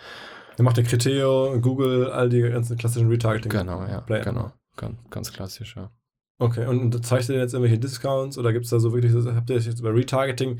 Dann 0.57 0.65
macht 0.65 0.77
der 0.77 0.85
Criteo, 0.85 1.59
Google, 1.61 2.11
all 2.11 2.29
die 2.29 2.43
ganzen 2.43 2.77
klassischen 2.77 3.09
Retargeting. 3.09 3.51
Genau, 3.51 3.83
ja, 3.87 4.01
Play 4.01 4.23
genau. 4.23 4.53
Ganz, 4.77 4.97
ganz 5.11 5.33
klassisch, 5.33 5.77
ja. 5.77 5.91
Okay, 6.39 6.67
und 6.67 7.05
zeigt 7.05 7.29
ihr 7.29 7.37
jetzt 7.37 7.53
irgendwelche 7.53 7.79
Discounts 7.79 8.39
oder 8.39 8.53
gibt 8.53 8.65
es 8.65 8.71
da 8.71 8.81
so 8.81 8.95
wirklich, 8.95 9.13
habt 9.13 9.51
ihr 9.51 9.57
euch 9.57 9.67
jetzt 9.67 9.81
über 9.81 9.95
Retargeting 9.95 10.59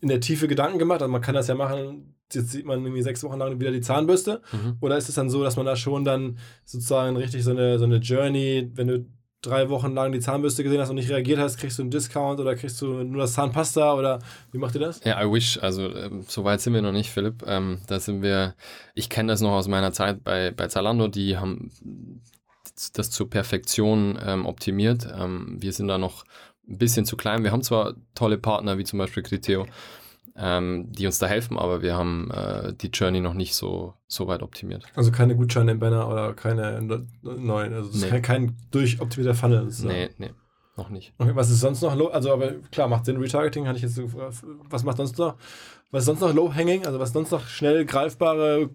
in 0.00 0.08
der 0.08 0.20
Tiefe 0.20 0.48
Gedanken 0.48 0.78
gemacht? 0.78 1.02
Also 1.02 1.12
man 1.12 1.20
kann 1.20 1.34
das 1.34 1.48
ja 1.48 1.54
machen, 1.54 2.14
jetzt 2.32 2.50
sieht 2.50 2.64
man 2.64 2.82
irgendwie 2.82 3.02
sechs 3.02 3.22
Wochen 3.22 3.38
lang 3.38 3.60
wieder 3.60 3.70
die 3.70 3.82
Zahnbürste. 3.82 4.40
Mhm. 4.52 4.78
Oder 4.80 4.96
ist 4.96 5.10
es 5.10 5.16
dann 5.16 5.28
so, 5.28 5.42
dass 5.42 5.56
man 5.56 5.66
da 5.66 5.76
schon 5.76 6.04
dann 6.04 6.38
sozusagen 6.64 7.16
richtig 7.16 7.44
so 7.44 7.50
eine, 7.50 7.78
so 7.78 7.84
eine 7.84 7.98
Journey, 7.98 8.70
wenn 8.74 8.88
du 8.88 9.06
drei 9.42 9.68
Wochen 9.68 9.94
lang 9.94 10.12
die 10.12 10.20
Zahnbürste 10.20 10.64
gesehen 10.64 10.80
hast 10.80 10.90
und 10.90 10.96
nicht 10.96 11.10
reagiert 11.10 11.38
hast, 11.38 11.58
kriegst 11.58 11.78
du 11.78 11.82
einen 11.82 11.90
Discount 11.90 12.40
oder 12.40 12.56
kriegst 12.56 12.80
du 12.80 13.04
nur 13.04 13.22
das 13.22 13.34
Zahnpasta 13.34 13.94
oder 13.94 14.18
wie 14.52 14.58
macht 14.58 14.74
ihr 14.74 14.80
das? 14.80 15.02
Ja, 15.04 15.22
I 15.22 15.32
wish. 15.32 15.58
Also 15.62 15.94
ähm, 15.94 16.24
so 16.26 16.44
weit 16.44 16.60
sind 16.60 16.74
wir 16.74 16.82
noch 16.82 16.92
nicht, 16.92 17.10
Philipp. 17.10 17.44
Ähm, 17.46 17.80
da 17.86 18.00
sind 18.00 18.22
wir, 18.22 18.54
ich 18.94 19.08
kenne 19.08 19.32
das 19.32 19.40
noch 19.40 19.52
aus 19.52 19.68
meiner 19.68 19.92
Zeit 19.92 20.24
bei, 20.24 20.50
bei 20.50 20.66
Zalando, 20.66 21.08
die 21.08 21.36
haben 21.36 21.70
das 22.92 23.10
zur 23.10 23.30
Perfektion 23.30 24.18
ähm, 24.24 24.46
optimiert. 24.46 25.06
Ähm, 25.16 25.56
wir 25.60 25.72
sind 25.72 25.88
da 25.88 25.98
noch 25.98 26.24
ein 26.68 26.78
bisschen 26.78 27.04
zu 27.04 27.16
klein. 27.16 27.44
Wir 27.44 27.52
haben 27.52 27.62
zwar 27.62 27.94
tolle 28.14 28.38
Partner 28.38 28.78
wie 28.78 28.84
zum 28.84 28.98
Beispiel 28.98 29.22
Criteo, 29.22 29.66
ähm, 30.38 30.86
die 30.90 31.06
uns 31.06 31.18
da 31.18 31.26
helfen, 31.26 31.58
aber 31.58 31.82
wir 31.82 31.96
haben 31.96 32.30
äh, 32.30 32.72
die 32.72 32.88
Journey 32.88 33.20
noch 33.20 33.34
nicht 33.34 33.54
so, 33.54 33.94
so 34.06 34.28
weit 34.28 34.42
optimiert. 34.42 34.84
Also 34.94 35.10
keine 35.10 35.36
Gutscheine 35.36 35.72
im 35.72 35.78
Banner 35.80 36.08
oder 36.08 36.32
keine 36.34 36.80
neuen, 37.22 37.74
also 37.74 37.90
nee. 37.90 38.04
ist 38.04 38.08
kein, 38.08 38.22
kein 38.22 38.56
durchoptimierter 38.70 39.34
Funnel. 39.34 39.64
Sozusagen. 39.64 39.94
Nee, 39.94 40.10
nee, 40.18 40.30
noch 40.76 40.90
nicht. 40.90 41.12
Okay, 41.18 41.32
was 41.34 41.50
ist 41.50 41.60
sonst 41.60 41.82
noch 41.82 41.96
low? 41.96 42.08
Also, 42.08 42.32
aber 42.32 42.52
klar, 42.70 42.88
macht 42.88 43.04
Sinn, 43.04 43.16
Retargeting, 43.16 43.66
hatte 43.66 43.78
ich 43.78 43.82
jetzt 43.82 44.00
was 44.70 44.84
macht 44.84 44.96
sonst 44.98 45.18
noch? 45.18 45.36
Was 45.90 46.02
ist 46.02 46.06
sonst 46.06 46.20
noch 46.20 46.34
low-hanging? 46.34 46.86
Also, 46.86 47.00
was 47.00 47.12
sonst 47.12 47.32
noch 47.32 47.46
schnell 47.46 47.84
greifbare 47.84 48.70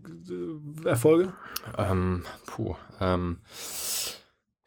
äh, 0.83 0.87
Erfolge? 0.87 1.33
Ähm, 1.77 2.23
puh, 2.45 2.75
ähm, 2.99 3.37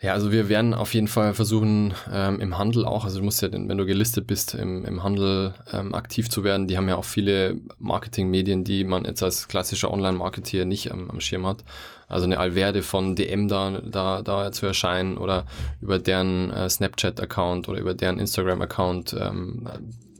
ja, 0.02 0.12
also 0.12 0.30
wir 0.30 0.50
werden 0.50 0.74
auf 0.74 0.92
jeden 0.92 1.08
Fall 1.08 1.32
versuchen, 1.32 1.94
ähm, 2.12 2.38
im 2.40 2.58
Handel 2.58 2.84
auch, 2.84 3.04
also 3.04 3.18
du 3.18 3.24
musst 3.24 3.40
ja, 3.40 3.50
wenn 3.50 3.78
du 3.78 3.86
gelistet 3.86 4.26
bist, 4.26 4.54
im, 4.54 4.84
im 4.84 5.02
Handel 5.02 5.54
ähm, 5.72 5.94
aktiv 5.94 6.28
zu 6.28 6.44
werden. 6.44 6.66
Die 6.66 6.76
haben 6.76 6.88
ja 6.88 6.96
auch 6.96 7.04
viele 7.06 7.56
Marketingmedien, 7.78 8.62
die 8.62 8.84
man 8.84 9.06
jetzt 9.06 9.22
als 9.22 9.48
klassischer 9.48 9.90
Online-Marketeer 9.90 10.66
nicht 10.66 10.92
am, 10.92 11.10
am 11.10 11.20
Schirm 11.20 11.46
hat. 11.46 11.64
Also 12.08 12.26
eine 12.26 12.38
Alverde 12.38 12.82
von 12.82 13.16
DM 13.16 13.48
da, 13.48 13.80
da, 13.80 14.20
da 14.20 14.52
zu 14.52 14.66
erscheinen 14.66 15.16
oder 15.16 15.46
über 15.80 15.98
deren 15.98 16.50
äh, 16.50 16.68
Snapchat-Account 16.68 17.66
oder 17.70 17.80
über 17.80 17.94
deren 17.94 18.18
Instagram-Account 18.18 19.16
ähm, 19.18 19.66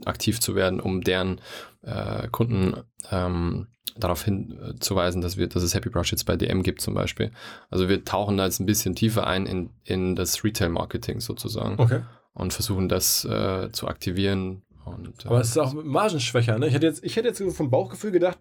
aktiv 0.07 0.41
zu 0.41 0.55
werden, 0.55 0.81
um 0.81 1.03
deren 1.03 1.39
äh, 1.83 2.29
Kunden 2.29 2.77
ähm, 3.11 3.67
darauf 3.99 4.25
hinzuweisen, 4.25 5.21
dass 5.21 5.37
wir, 5.37 5.47
dass 5.49 5.63
es 5.63 5.75
Happy 5.75 5.89
Brush 5.89 6.13
jetzt 6.13 6.25
bei 6.25 6.37
DM 6.37 6.63
gibt 6.63 6.81
zum 6.81 6.95
Beispiel. 6.95 7.31
Also 7.71 7.89
wir 7.89 8.05
tauchen 8.05 8.37
da 8.37 8.45
jetzt 8.45 8.61
ein 8.61 8.67
bisschen 8.67 8.95
tiefer 8.95 9.27
ein 9.27 9.47
in, 9.47 9.71
in 9.85 10.17
das 10.17 10.45
Retail-Marketing 10.45 11.21
sozusagen. 11.21 11.79
Okay. 11.79 12.03
Und 12.35 12.53
versuchen 12.53 12.89
das 12.89 13.25
äh, 13.25 13.71
zu 13.73 13.89
aktivieren, 13.89 14.63
und, 14.87 15.27
Aber 15.27 15.41
es 15.41 15.49
ist 15.49 15.59
auch 15.59 15.75
margenschwächer. 15.75 16.59
Ne? 16.59 16.69
Ich, 16.69 16.75
hätte 16.75 16.87
jetzt, 16.87 17.05
ich 17.05 17.17
hätte 17.17 17.29
jetzt 17.29 17.43
vom 17.57 17.71
Bauchgefühl 17.71 18.13
gedacht, 18.13 18.39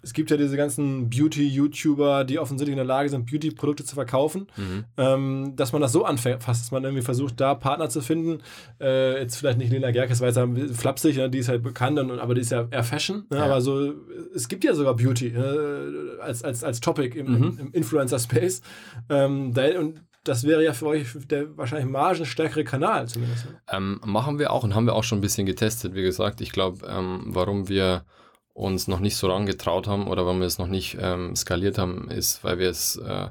es 0.00 0.12
gibt 0.12 0.30
ja 0.30 0.36
diese 0.36 0.56
ganzen 0.56 1.10
Beauty-YouTuber, 1.10 2.24
die 2.24 2.38
offensichtlich 2.38 2.72
in 2.72 2.76
der 2.78 2.84
Lage 2.84 3.08
sind, 3.08 3.28
Beauty-Produkte 3.28 3.84
zu 3.84 3.96
verkaufen, 3.96 4.46
mhm. 4.56 4.84
ähm, 4.96 5.52
dass 5.56 5.72
man 5.72 5.82
das 5.82 5.90
so 5.92 6.04
anfasst, 6.04 6.46
dass 6.46 6.70
man 6.70 6.84
irgendwie 6.84 7.02
versucht, 7.02 7.40
da 7.40 7.54
Partner 7.54 7.88
zu 7.88 8.00
finden. 8.00 8.42
Äh, 8.80 9.20
jetzt 9.20 9.36
vielleicht 9.36 9.58
nicht 9.58 9.72
Lena 9.72 9.90
Gerkes, 9.90 10.20
weil 10.20 10.30
es 10.30 10.78
flapsig, 10.78 11.16
ne? 11.16 11.28
die 11.28 11.38
ist 11.38 11.48
halt 11.48 11.64
bekannt, 11.64 11.98
und, 11.98 12.18
aber 12.18 12.34
die 12.34 12.42
ist 12.42 12.52
ja 12.52 12.68
eher 12.70 12.84
Fashion. 12.84 13.24
Ne? 13.30 13.38
Ja. 13.38 13.44
Aber 13.46 13.60
so, 13.60 13.92
es 14.34 14.48
gibt 14.48 14.62
ja 14.62 14.74
sogar 14.74 14.94
Beauty 14.94 15.28
äh, 15.28 16.20
als, 16.20 16.44
als, 16.44 16.62
als 16.62 16.80
Topic 16.80 17.18
im, 17.18 17.26
mhm. 17.26 17.58
im 17.60 17.72
Influencer-Space. 17.72 18.62
Ähm, 19.10 19.52
und 19.78 20.02
das 20.28 20.44
wäre 20.44 20.62
ja 20.62 20.72
für 20.72 20.86
euch 20.86 21.06
der 21.28 21.56
wahrscheinlich 21.56 21.88
margenstärkere 21.88 22.64
Kanal 22.64 23.08
zumindest. 23.08 23.46
Ne? 23.46 23.60
Ähm, 23.70 24.00
machen 24.04 24.38
wir 24.38 24.52
auch 24.52 24.62
und 24.64 24.74
haben 24.74 24.86
wir 24.86 24.94
auch 24.94 25.04
schon 25.04 25.18
ein 25.18 25.22
bisschen 25.22 25.46
getestet, 25.46 25.94
wie 25.94 26.02
gesagt. 26.02 26.40
Ich 26.40 26.52
glaube, 26.52 26.86
ähm, 26.86 27.22
warum 27.26 27.68
wir 27.68 28.04
uns 28.52 28.88
noch 28.88 29.00
nicht 29.00 29.16
so 29.16 29.30
rangetraut 29.30 29.86
haben 29.86 30.08
oder 30.08 30.26
warum 30.26 30.40
wir 30.40 30.46
es 30.46 30.58
noch 30.58 30.66
nicht 30.66 30.98
ähm, 31.00 31.34
skaliert 31.36 31.78
haben, 31.78 32.10
ist, 32.10 32.44
weil 32.44 32.58
wir 32.58 32.68
es, 32.68 32.96
äh, 32.96 33.28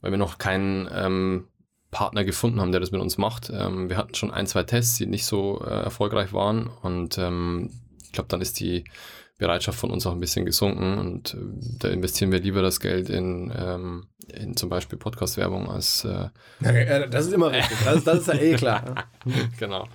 weil 0.00 0.10
wir 0.10 0.18
noch 0.18 0.38
keinen 0.38 0.88
ähm, 0.92 1.48
Partner 1.90 2.24
gefunden 2.24 2.60
haben, 2.60 2.72
der 2.72 2.80
das 2.80 2.90
mit 2.90 3.00
uns 3.00 3.18
macht. 3.18 3.50
Ähm, 3.54 3.88
wir 3.88 3.96
hatten 3.96 4.14
schon 4.14 4.30
ein, 4.30 4.46
zwei 4.46 4.64
Tests, 4.64 4.96
die 4.96 5.06
nicht 5.06 5.26
so 5.26 5.62
äh, 5.62 5.68
erfolgreich 5.68 6.32
waren 6.32 6.68
und 6.82 7.18
ähm, 7.18 7.70
ich 8.02 8.12
glaube, 8.12 8.28
dann 8.28 8.40
ist 8.40 8.58
die 8.60 8.84
Bereitschaft 9.38 9.78
von 9.78 9.90
uns 9.90 10.06
auch 10.06 10.12
ein 10.12 10.20
bisschen 10.20 10.46
gesunken 10.46 10.98
und 10.98 11.34
äh, 11.34 11.38
da 11.78 11.88
investieren 11.88 12.32
wir 12.32 12.40
lieber 12.40 12.62
das 12.62 12.80
Geld 12.80 13.10
in, 13.10 13.52
ähm, 13.54 14.06
in 14.28 14.56
zum 14.56 14.70
Beispiel 14.70 14.98
Podcast-Werbung 14.98 15.68
als. 15.68 16.04
Äh 16.04 16.28
ja, 16.60 17.06
das 17.06 17.26
ist 17.26 17.32
immer 17.32 17.52
richtig. 17.52 17.76
Das, 17.84 18.04
das 18.04 18.20
ist 18.20 18.28
ja 18.28 18.34
eh 18.34 18.54
klar. 18.54 19.06
genau. 19.58 19.86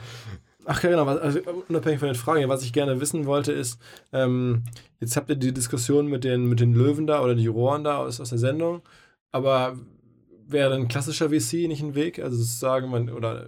Ach 0.66 0.84
ja, 0.84 0.92
genau. 0.92 1.06
Also 1.06 1.40
unabhängig 1.68 2.00
von 2.00 2.10
den 2.10 2.16
Fragen, 2.16 2.48
was 2.50 2.64
ich 2.64 2.72
gerne 2.72 3.02
wissen 3.02 3.26
wollte, 3.26 3.52
ist, 3.52 3.82
ähm, 4.14 4.64
jetzt 5.00 5.18
habt 5.18 5.30
ihr 5.30 5.36
die 5.36 5.54
Diskussion 5.54 6.06
mit 6.06 6.24
den, 6.24 6.46
mit 6.46 6.60
den 6.60 6.74
Löwen 6.74 7.08
da 7.08 7.24
oder 7.24 7.34
die 7.34 7.44
Juroren 7.44 7.84
da 7.84 7.98
aus, 7.98 8.20
aus 8.22 8.30
der 8.30 8.38
Sendung, 8.38 8.84
aber 9.32 9.78
wäre 10.48 10.76
ein 10.76 10.88
klassischer 10.88 11.30
VC 11.30 11.68
nicht 11.68 11.82
ein 11.82 11.96
Weg? 11.96 12.20
Also 12.20 12.38
sozusagen, 12.38 12.90
man, 12.90 13.10
oder 13.10 13.48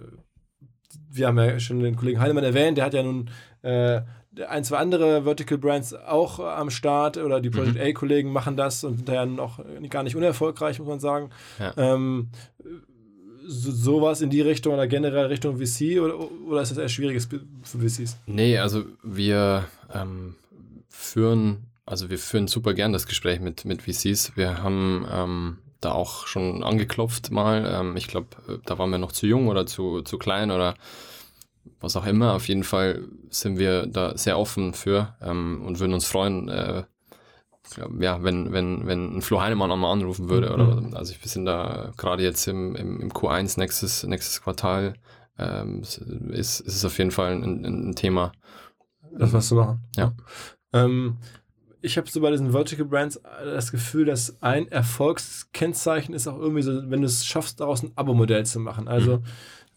wir 1.08 1.28
haben 1.28 1.38
ja 1.38 1.60
schon 1.60 1.80
den 1.80 1.96
Kollegen 1.96 2.20
Heinemann 2.20 2.44
erwähnt, 2.44 2.78
der 2.78 2.84
hat 2.84 2.94
ja 2.94 3.02
nun 3.02 3.30
äh, 3.62 4.02
ein, 4.48 4.64
zwei 4.64 4.78
andere 4.78 5.24
Vertical 5.24 5.58
Brands 5.58 5.94
auch 5.94 6.38
am 6.40 6.70
Start 6.70 7.16
oder 7.16 7.40
die 7.40 7.50
Project 7.50 7.76
mhm. 7.76 7.82
A-Kollegen 7.82 8.32
machen 8.32 8.56
das 8.56 8.84
und 8.84 8.96
sind 8.96 9.08
ja 9.08 9.26
noch 9.26 9.60
gar 9.90 10.02
nicht 10.02 10.16
unerfolgreich, 10.16 10.78
muss 10.78 10.88
man 10.88 11.00
sagen. 11.00 11.30
Ja. 11.58 11.74
Ähm, 11.76 12.28
so, 13.46 13.70
sowas 13.70 14.20
in 14.22 14.30
die 14.30 14.40
Richtung 14.40 14.74
oder 14.74 14.86
generell 14.86 15.26
Richtung 15.26 15.58
VC 15.58 16.00
oder, 16.00 16.18
oder 16.18 16.62
ist 16.62 16.70
das 16.70 16.78
eher 16.78 16.88
schwieriges 16.88 17.26
für 17.26 17.78
VCs? 17.78 18.16
Nee, 18.26 18.58
also 18.58 18.84
wir 19.02 19.64
ähm, 19.92 20.34
führen, 20.88 21.66
also 21.86 22.10
wir 22.10 22.18
führen 22.18 22.48
super 22.48 22.74
gern 22.74 22.92
das 22.92 23.06
Gespräch 23.06 23.40
mit, 23.40 23.64
mit 23.64 23.82
VCs. 23.82 24.36
Wir 24.36 24.62
haben 24.62 25.06
ähm, 25.10 25.58
da 25.80 25.92
auch 25.92 26.26
schon 26.26 26.62
angeklopft 26.64 27.30
mal. 27.30 27.66
Ähm, 27.80 27.96
ich 27.96 28.08
glaube, 28.08 28.28
da 28.64 28.78
waren 28.78 28.90
wir 28.90 28.98
noch 28.98 29.12
zu 29.12 29.26
jung 29.26 29.48
oder 29.48 29.66
zu, 29.66 30.02
zu 30.02 30.18
klein 30.18 30.50
oder 30.50 30.74
was 31.80 31.96
auch 31.96 32.06
immer. 32.06 32.34
Auf 32.34 32.48
jeden 32.48 32.64
Fall 32.64 33.08
sind 33.30 33.58
wir 33.58 33.86
da 33.86 34.16
sehr 34.16 34.38
offen 34.38 34.74
für 34.74 35.16
ähm, 35.20 35.62
und 35.64 35.80
würden 35.80 35.94
uns 35.94 36.06
freuen, 36.06 36.48
äh, 36.48 36.84
ja, 37.98 38.22
wenn, 38.22 38.52
wenn, 38.52 38.86
wenn 38.86 39.16
ein 39.16 39.22
Flo 39.22 39.40
Heinemann 39.40 39.72
einmal 39.72 39.92
anrufen 39.92 40.28
würde. 40.28 40.48
Mhm. 40.48 40.54
Oder, 40.54 40.98
also 40.98 41.14
wir 41.20 41.28
sind 41.28 41.46
da 41.46 41.92
gerade 41.96 42.22
jetzt 42.22 42.46
im, 42.46 42.76
im, 42.76 43.00
im, 43.00 43.12
Q1 43.12 43.58
nächstes, 43.58 44.04
nächstes 44.04 44.42
Quartal 44.42 44.94
ähm, 45.38 45.80
ist, 45.80 45.98
ist 46.60 46.76
es 46.76 46.84
auf 46.84 46.98
jeden 46.98 47.10
Fall 47.10 47.32
ein, 47.32 47.64
ein 47.64 47.94
Thema. 47.94 48.32
Das 49.16 49.32
was 49.32 49.48
zu 49.48 49.56
machen. 49.56 49.80
Ja. 49.96 50.12
Ähm, 50.72 51.18
ich 51.80 51.98
habe 51.98 52.08
so 52.08 52.20
bei 52.20 52.30
diesen 52.30 52.52
Vertical 52.52 52.86
Brands 52.86 53.20
das 53.44 53.70
Gefühl, 53.70 54.06
dass 54.06 54.40
ein 54.42 54.68
Erfolgskennzeichen 54.68 56.14
ist 56.14 56.26
auch 56.26 56.38
irgendwie 56.38 56.62
so, 56.62 56.90
wenn 56.90 57.00
du 57.00 57.06
es 57.06 57.26
schaffst, 57.26 57.60
daraus 57.60 57.82
ein 57.82 57.92
Abo-Modell 57.94 58.46
zu 58.46 58.58
machen. 58.58 58.88
Also 58.88 59.18
mhm. 59.18 59.24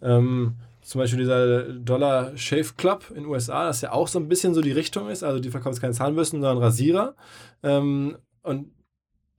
ähm, 0.02 0.56
zum 0.88 1.00
Beispiel 1.00 1.20
dieser 1.20 1.64
Dollar 1.64 2.38
Shave 2.38 2.74
Club 2.78 3.10
in 3.10 3.24
den 3.24 3.26
USA, 3.26 3.66
das 3.66 3.82
ja 3.82 3.92
auch 3.92 4.08
so 4.08 4.20
ein 4.20 4.30
bisschen 4.30 4.54
so 4.54 4.62
die 4.62 4.72
Richtung 4.72 5.10
ist. 5.10 5.22
Also 5.22 5.42
die 5.42 5.50
verkaufen 5.50 5.82
keine 5.82 5.92
Zahnbürsten, 5.92 6.42
sondern 6.42 6.64
Rasierer. 6.64 7.14
Ähm, 7.62 8.18
und 8.42 8.72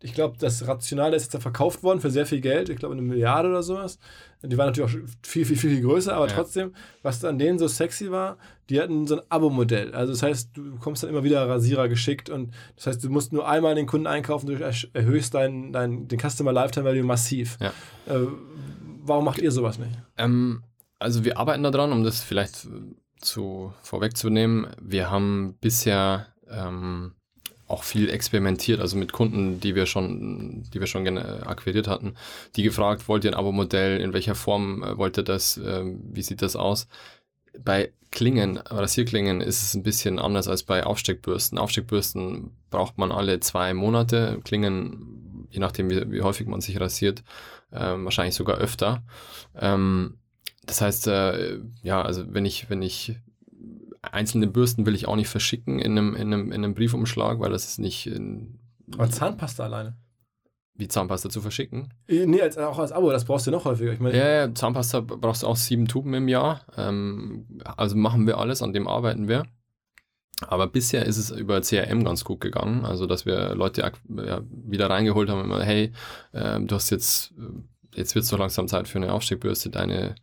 ich 0.02 0.12
glaube, 0.12 0.36
das 0.38 0.68
Rationale 0.68 1.16
ist 1.16 1.22
jetzt 1.22 1.34
da 1.34 1.40
verkauft 1.40 1.82
worden 1.82 2.00
für 2.00 2.10
sehr 2.10 2.26
viel 2.26 2.42
Geld. 2.42 2.68
Ich 2.68 2.76
glaube, 2.76 2.92
eine 2.92 3.00
Milliarde 3.00 3.48
oder 3.48 3.62
sowas. 3.62 3.98
Die 4.42 4.58
waren 4.58 4.66
natürlich 4.66 4.94
auch 4.94 5.08
viel, 5.22 5.46
viel, 5.46 5.56
viel 5.56 5.80
größer, 5.80 6.14
aber 6.14 6.28
ja. 6.28 6.34
trotzdem, 6.34 6.74
was 7.00 7.24
an 7.24 7.38
denen 7.38 7.58
so 7.58 7.66
sexy 7.66 8.10
war, 8.10 8.36
die 8.68 8.78
hatten 8.78 9.06
so 9.06 9.16
ein 9.16 9.26
Abo-Modell. 9.30 9.94
Also, 9.94 10.12
das 10.12 10.22
heißt, 10.22 10.50
du 10.52 10.72
bekommst 10.74 11.02
dann 11.02 11.08
immer 11.08 11.24
wieder 11.24 11.48
Rasierer 11.48 11.88
geschickt 11.88 12.28
und 12.28 12.54
das 12.76 12.88
heißt, 12.88 13.04
du 13.04 13.08
musst 13.08 13.32
nur 13.32 13.48
einmal 13.48 13.74
den 13.74 13.86
Kunden 13.86 14.06
einkaufen, 14.06 14.48
du 14.48 14.72
erhöhst 14.92 15.32
dein, 15.32 15.72
dein, 15.72 16.08
den 16.08 16.20
Customer 16.20 16.52
Lifetime 16.52 16.84
Value 16.84 17.04
massiv. 17.04 17.56
Ja. 17.58 17.72
Äh, 18.06 18.26
warum 19.02 19.24
macht 19.24 19.40
ihr 19.40 19.50
sowas 19.50 19.78
nicht? 19.78 19.98
Ähm, 20.18 20.62
also 20.98 21.24
wir 21.24 21.38
arbeiten 21.38 21.62
daran, 21.62 21.92
um 21.92 22.04
das 22.04 22.22
vielleicht 22.22 22.66
zu 23.20 23.72
vorwegzunehmen. 23.82 24.68
Wir 24.80 25.10
haben 25.10 25.56
bisher 25.60 26.26
ähm, 26.48 27.14
auch 27.66 27.82
viel 27.82 28.08
experimentiert, 28.08 28.80
also 28.80 28.96
mit 28.96 29.12
Kunden, 29.12 29.60
die 29.60 29.74
wir 29.74 29.86
schon, 29.86 30.64
die 30.72 30.80
wir 30.80 30.86
schon 30.86 31.18
akquiriert 31.18 31.86
hatten, 31.86 32.14
die 32.56 32.62
gefragt, 32.62 33.08
wollt 33.08 33.24
ihr 33.24 33.32
ein 33.32 33.38
Abo-Modell, 33.38 34.00
in 34.00 34.12
welcher 34.12 34.34
Form 34.34 34.82
äh, 34.82 34.96
wollt 34.96 35.18
ihr 35.18 35.24
das, 35.24 35.58
äh, 35.58 35.84
wie 35.84 36.22
sieht 36.22 36.42
das 36.42 36.56
aus? 36.56 36.88
Bei 37.58 37.92
Klingen, 38.10 38.56
Rasierklingen 38.56 39.42
ist 39.42 39.62
es 39.62 39.74
ein 39.74 39.82
bisschen 39.82 40.18
anders 40.18 40.48
als 40.48 40.62
bei 40.62 40.84
Aufsteckbürsten. 40.84 41.58
Aufsteckbürsten 41.58 42.56
braucht 42.70 42.96
man 42.96 43.12
alle 43.12 43.40
zwei 43.40 43.74
Monate, 43.74 44.40
Klingen, 44.44 45.46
je 45.50 45.60
nachdem 45.60 45.90
wie, 45.90 46.10
wie 46.10 46.22
häufig 46.22 46.46
man 46.46 46.62
sich 46.62 46.80
rasiert, 46.80 47.22
äh, 47.70 47.80
wahrscheinlich 47.80 48.34
sogar 48.34 48.56
öfter. 48.56 49.02
Ähm, 49.54 50.14
das 50.68 50.80
heißt, 50.80 51.06
äh, 51.08 51.60
ja, 51.82 52.02
also 52.02 52.24
wenn 52.28 52.44
ich, 52.44 52.70
wenn 52.70 52.82
ich 52.82 53.16
einzelne 54.02 54.46
Bürsten 54.46 54.86
will 54.86 54.94
ich 54.94 55.08
auch 55.08 55.16
nicht 55.16 55.28
verschicken 55.28 55.78
in 55.78 55.92
einem, 55.92 56.14
in 56.14 56.32
einem, 56.32 56.52
in 56.52 56.64
einem 56.64 56.74
Briefumschlag, 56.74 57.40
weil 57.40 57.50
das 57.50 57.66
ist 57.66 57.78
nicht. 57.78 58.06
In, 58.06 58.58
Aber 58.92 59.10
Zahnpasta 59.10 59.64
alleine. 59.64 59.96
Wie 60.74 60.86
Zahnpasta 60.86 61.28
zu 61.28 61.40
verschicken? 61.40 61.92
Äh, 62.06 62.26
nee, 62.26 62.40
als, 62.40 62.56
auch 62.56 62.78
als 62.78 62.92
Abo, 62.92 63.10
das 63.10 63.24
brauchst 63.24 63.46
du 63.46 63.50
noch 63.50 63.64
häufiger. 63.64 63.92
Ich 63.92 63.98
mein, 63.98 64.14
ja, 64.14 64.28
ja, 64.28 64.54
Zahnpasta 64.54 65.00
brauchst 65.00 65.42
du 65.42 65.48
auch 65.48 65.56
sieben 65.56 65.88
Tuben 65.88 66.14
im 66.14 66.28
Jahr. 66.28 66.60
Ähm, 66.76 67.46
also 67.76 67.96
machen 67.96 68.26
wir 68.26 68.38
alles, 68.38 68.62
an 68.62 68.72
dem 68.72 68.86
arbeiten 68.86 69.26
wir. 69.26 69.44
Aber 70.46 70.68
bisher 70.68 71.04
ist 71.04 71.16
es 71.16 71.30
über 71.30 71.62
CRM 71.62 72.04
ganz 72.04 72.22
gut 72.22 72.40
gegangen. 72.40 72.84
Also, 72.84 73.06
dass 73.06 73.26
wir 73.26 73.56
Leute 73.56 73.90
wieder 74.06 74.88
reingeholt 74.88 75.30
haben, 75.30 75.40
immer, 75.40 75.64
hey, 75.64 75.92
äh, 76.32 76.60
du 76.60 76.74
hast 76.76 76.90
jetzt, 76.90 77.34
jetzt 77.96 78.14
wird 78.14 78.22
es 78.22 78.28
so 78.28 78.36
langsam 78.36 78.68
Zeit 78.68 78.86
für 78.86 78.98
eine 78.98 79.12
Aufsteckbürste, 79.12 79.70
deine 79.70 80.14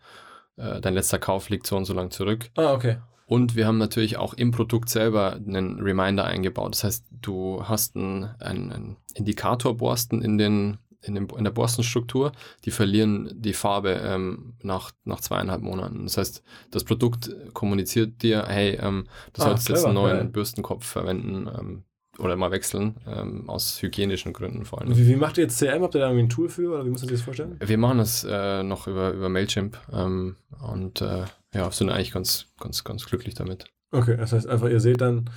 äh, 0.58 0.82
dein 0.82 0.93
letzter 0.93 1.20
Kauf 1.20 1.49
liegt 1.49 1.68
so 1.68 1.76
und 1.78 1.86
so 1.86 1.93
lang 1.93 2.12
zurück. 2.12 2.49
Ah, 2.56 2.74
okay. 2.74 2.97
Und 3.28 3.56
wir 3.56 3.66
haben 3.66 3.78
natürlich 3.78 4.18
auch 4.18 4.34
im 4.34 4.51
Produkt 4.51 4.89
selber 4.89 5.34
einen 5.34 5.80
Reminder 5.80 6.26
eingebaut. 6.26 6.74
Das 6.74 6.84
heißt, 6.84 7.06
du 7.22 7.64
hast 7.64 7.95
einen, 7.95 8.26
einen 8.39 8.97
Indikatorborsten 9.16 10.22
in, 10.22 10.38
den, 10.38 10.78
in, 11.01 11.16
dem, 11.16 11.28
in 11.36 11.43
der 11.43 11.51
Borstenstruktur, 11.51 12.34
die 12.66 12.72
verlieren 12.72 13.32
die 13.34 13.53
Farbe 13.53 13.99
ähm, 14.03 14.53
nach, 14.62 14.91
nach 15.06 15.22
zweieinhalb 15.22 15.62
Monaten. 15.62 16.03
Das 16.03 16.18
heißt, 16.18 16.43
das 16.70 16.84
Produkt 16.84 17.36
kommuniziert 17.53 18.22
dir, 18.22 18.45
hey, 18.47 18.78
ähm, 18.80 19.08
du 19.34 19.41
ah, 19.41 19.45
solltest 19.45 19.68
clever, 19.68 19.80
jetzt 19.80 19.86
einen 19.86 19.95
neuen 19.95 20.18
ja. 20.18 20.24
Bürstenkopf 20.26 20.86
verwenden. 20.86 21.47
Ähm, 21.47 21.84
oder 22.20 22.36
mal 22.36 22.51
wechseln, 22.51 22.95
ähm, 23.07 23.49
aus 23.49 23.82
hygienischen 23.82 24.34
Gründen 24.34 24.66
vor 24.66 24.82
allem. 24.82 24.95
Wie, 24.95 25.07
wie, 25.07 25.16
macht 25.16 25.38
ihr 25.38 25.43
jetzt 25.43 25.59
CRM? 25.59 25.84
Habt 25.84 25.95
ihr 25.95 26.01
da 26.01 26.07
irgendwie 26.07 26.26
ein 26.26 26.30
Tool 26.30 26.49
für 26.49 26.74
oder 26.74 26.86
wie 26.86 26.89
muss 26.89 27.01
man 27.01 27.09
sich 27.09 27.18
das 27.18 27.26
vorstellen? 27.26 27.57
Wir 27.63 27.78
machen 27.78 27.97
das 27.97 28.26
äh, 28.30 28.63
noch 28.63 28.88
über, 28.88 29.11
über 29.11 29.30
Mailchimp 29.30 29.78
ähm, 29.91 30.36
und 30.61 31.01
äh, 31.01 31.26
ja, 31.53 31.72
sind 31.72 31.89
eigentlich 31.89 32.11
ganz, 32.11 32.47
ganz, 32.59 32.84
ganz 32.84 33.05
glücklich 33.05 33.34
damit. 33.34 33.66
Okay, 33.91 34.18
das 34.18 34.34
heißt 34.34 34.47
einfach, 34.47 34.70
ihr 34.70 34.80
seht 34.80 35.01
dann, 35.01 35.30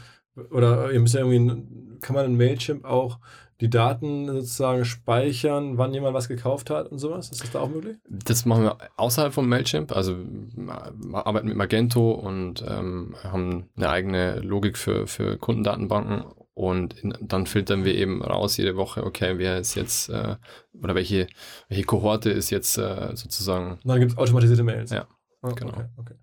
oder 0.50 0.90
ihr 0.92 1.00
müsst 1.00 1.14
ja 1.14 1.20
irgendwie, 1.20 1.98
kann 2.00 2.14
man 2.14 2.26
in 2.26 2.36
Mailchimp 2.36 2.84
auch 2.84 3.18
die 3.60 3.70
Daten 3.70 4.28
sozusagen 4.28 4.84
speichern, 4.84 5.78
wann 5.78 5.92
jemand 5.92 6.14
was 6.14 6.28
gekauft 6.28 6.70
hat 6.70 6.92
und 6.92 6.98
sowas? 6.98 7.30
Ist 7.30 7.42
das 7.42 7.50
da 7.50 7.60
auch 7.60 7.68
möglich? 7.68 7.96
Das 8.08 8.44
machen 8.44 8.64
wir 8.64 8.76
außerhalb 8.96 9.32
von 9.32 9.48
Mailchimp. 9.48 9.90
Also 9.92 10.16
wir 10.16 11.26
arbeiten 11.26 11.48
mit 11.48 11.56
Magento 11.56 12.12
und 12.12 12.64
ähm, 12.66 13.16
haben 13.24 13.68
eine 13.76 13.88
eigene 13.88 14.40
Logik 14.40 14.78
für, 14.78 15.08
für 15.08 15.38
Kundendatenbanken 15.38 16.24
und 16.59 16.96
dann 17.20 17.46
filtern 17.46 17.84
wir 17.84 17.94
eben 17.94 18.20
raus 18.20 18.56
jede 18.56 18.74
Woche, 18.74 19.04
okay, 19.04 19.38
wer 19.38 19.61
ist 19.61 19.76
jetzt, 19.76 20.09
äh, 20.09 20.34
oder 20.82 20.96
welche, 20.96 21.28
welche 21.68 21.84
Kohorte 21.84 22.30
ist 22.30 22.50
jetzt 22.50 22.76
äh, 22.78 23.14
sozusagen. 23.14 23.74
Und 23.74 23.86
dann 23.86 24.00
gibt 24.00 24.11
es 24.11 24.18
automatisierte 24.18 24.64
Mails. 24.64 24.90
Ja, 24.90 25.06
oh, 25.42 25.54
genau. 25.54 25.74
Okay, 25.74 25.86
okay. 25.96 26.14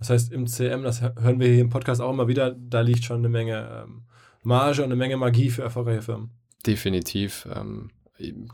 Das 0.00 0.10
heißt, 0.10 0.32
im 0.32 0.48
CM, 0.48 0.82
das 0.82 1.02
hören 1.02 1.38
wir 1.38 1.46
hier 1.46 1.60
im 1.60 1.70
Podcast 1.70 2.00
auch 2.00 2.10
immer 2.10 2.26
wieder, 2.26 2.50
da 2.50 2.80
liegt 2.80 3.04
schon 3.04 3.18
eine 3.18 3.28
Menge 3.28 3.84
ähm, 3.84 4.06
Marge 4.42 4.82
und 4.82 4.86
eine 4.86 4.96
Menge 4.96 5.16
Magie 5.16 5.50
für 5.50 5.62
erfolgreiche 5.62 6.02
Firmen. 6.02 6.30
Definitiv. 6.66 7.46
Ähm, 7.54 7.92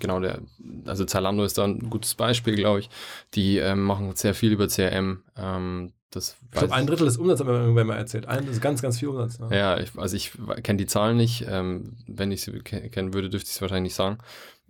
genau, 0.00 0.20
der, 0.20 0.42
also 0.84 1.06
Zalando 1.06 1.44
ist 1.44 1.56
da 1.56 1.64
ein 1.64 1.88
gutes 1.88 2.14
Beispiel, 2.14 2.56
glaube 2.56 2.80
ich. 2.80 2.90
Die 3.32 3.56
ähm, 3.56 3.84
machen 3.84 4.14
sehr 4.16 4.34
viel 4.34 4.52
über 4.52 4.68
CRM. 4.68 5.22
Ähm, 5.34 5.94
das 6.12 6.36
ich 6.52 6.58
glaube, 6.58 6.74
ein 6.74 6.86
Drittel 6.86 7.06
des 7.06 7.16
Umsatzes 7.16 7.46
haben 7.46 7.52
wir 7.52 7.60
irgendwann 7.60 7.86
mal 7.86 7.96
erzählt. 7.96 8.26
Ein, 8.26 8.46
das 8.46 8.56
ist 8.56 8.62
ganz, 8.62 8.82
ganz 8.82 8.98
viel 8.98 9.08
Umsatz. 9.08 9.38
Ne? 9.38 9.48
Ja, 9.56 9.78
ich, 9.78 9.90
also 9.96 10.16
ich 10.16 10.32
kenne 10.62 10.76
die 10.76 10.86
Zahlen 10.86 11.16
nicht. 11.16 11.46
Ähm, 11.48 11.96
wenn 12.06 12.30
ich 12.30 12.42
sie 12.42 12.52
kennen 12.60 13.14
würde, 13.14 13.30
dürfte 13.30 13.48
ich 13.48 13.54
es 13.54 13.60
wahrscheinlich 13.60 13.90
nicht 13.90 13.94
sagen. 13.94 14.18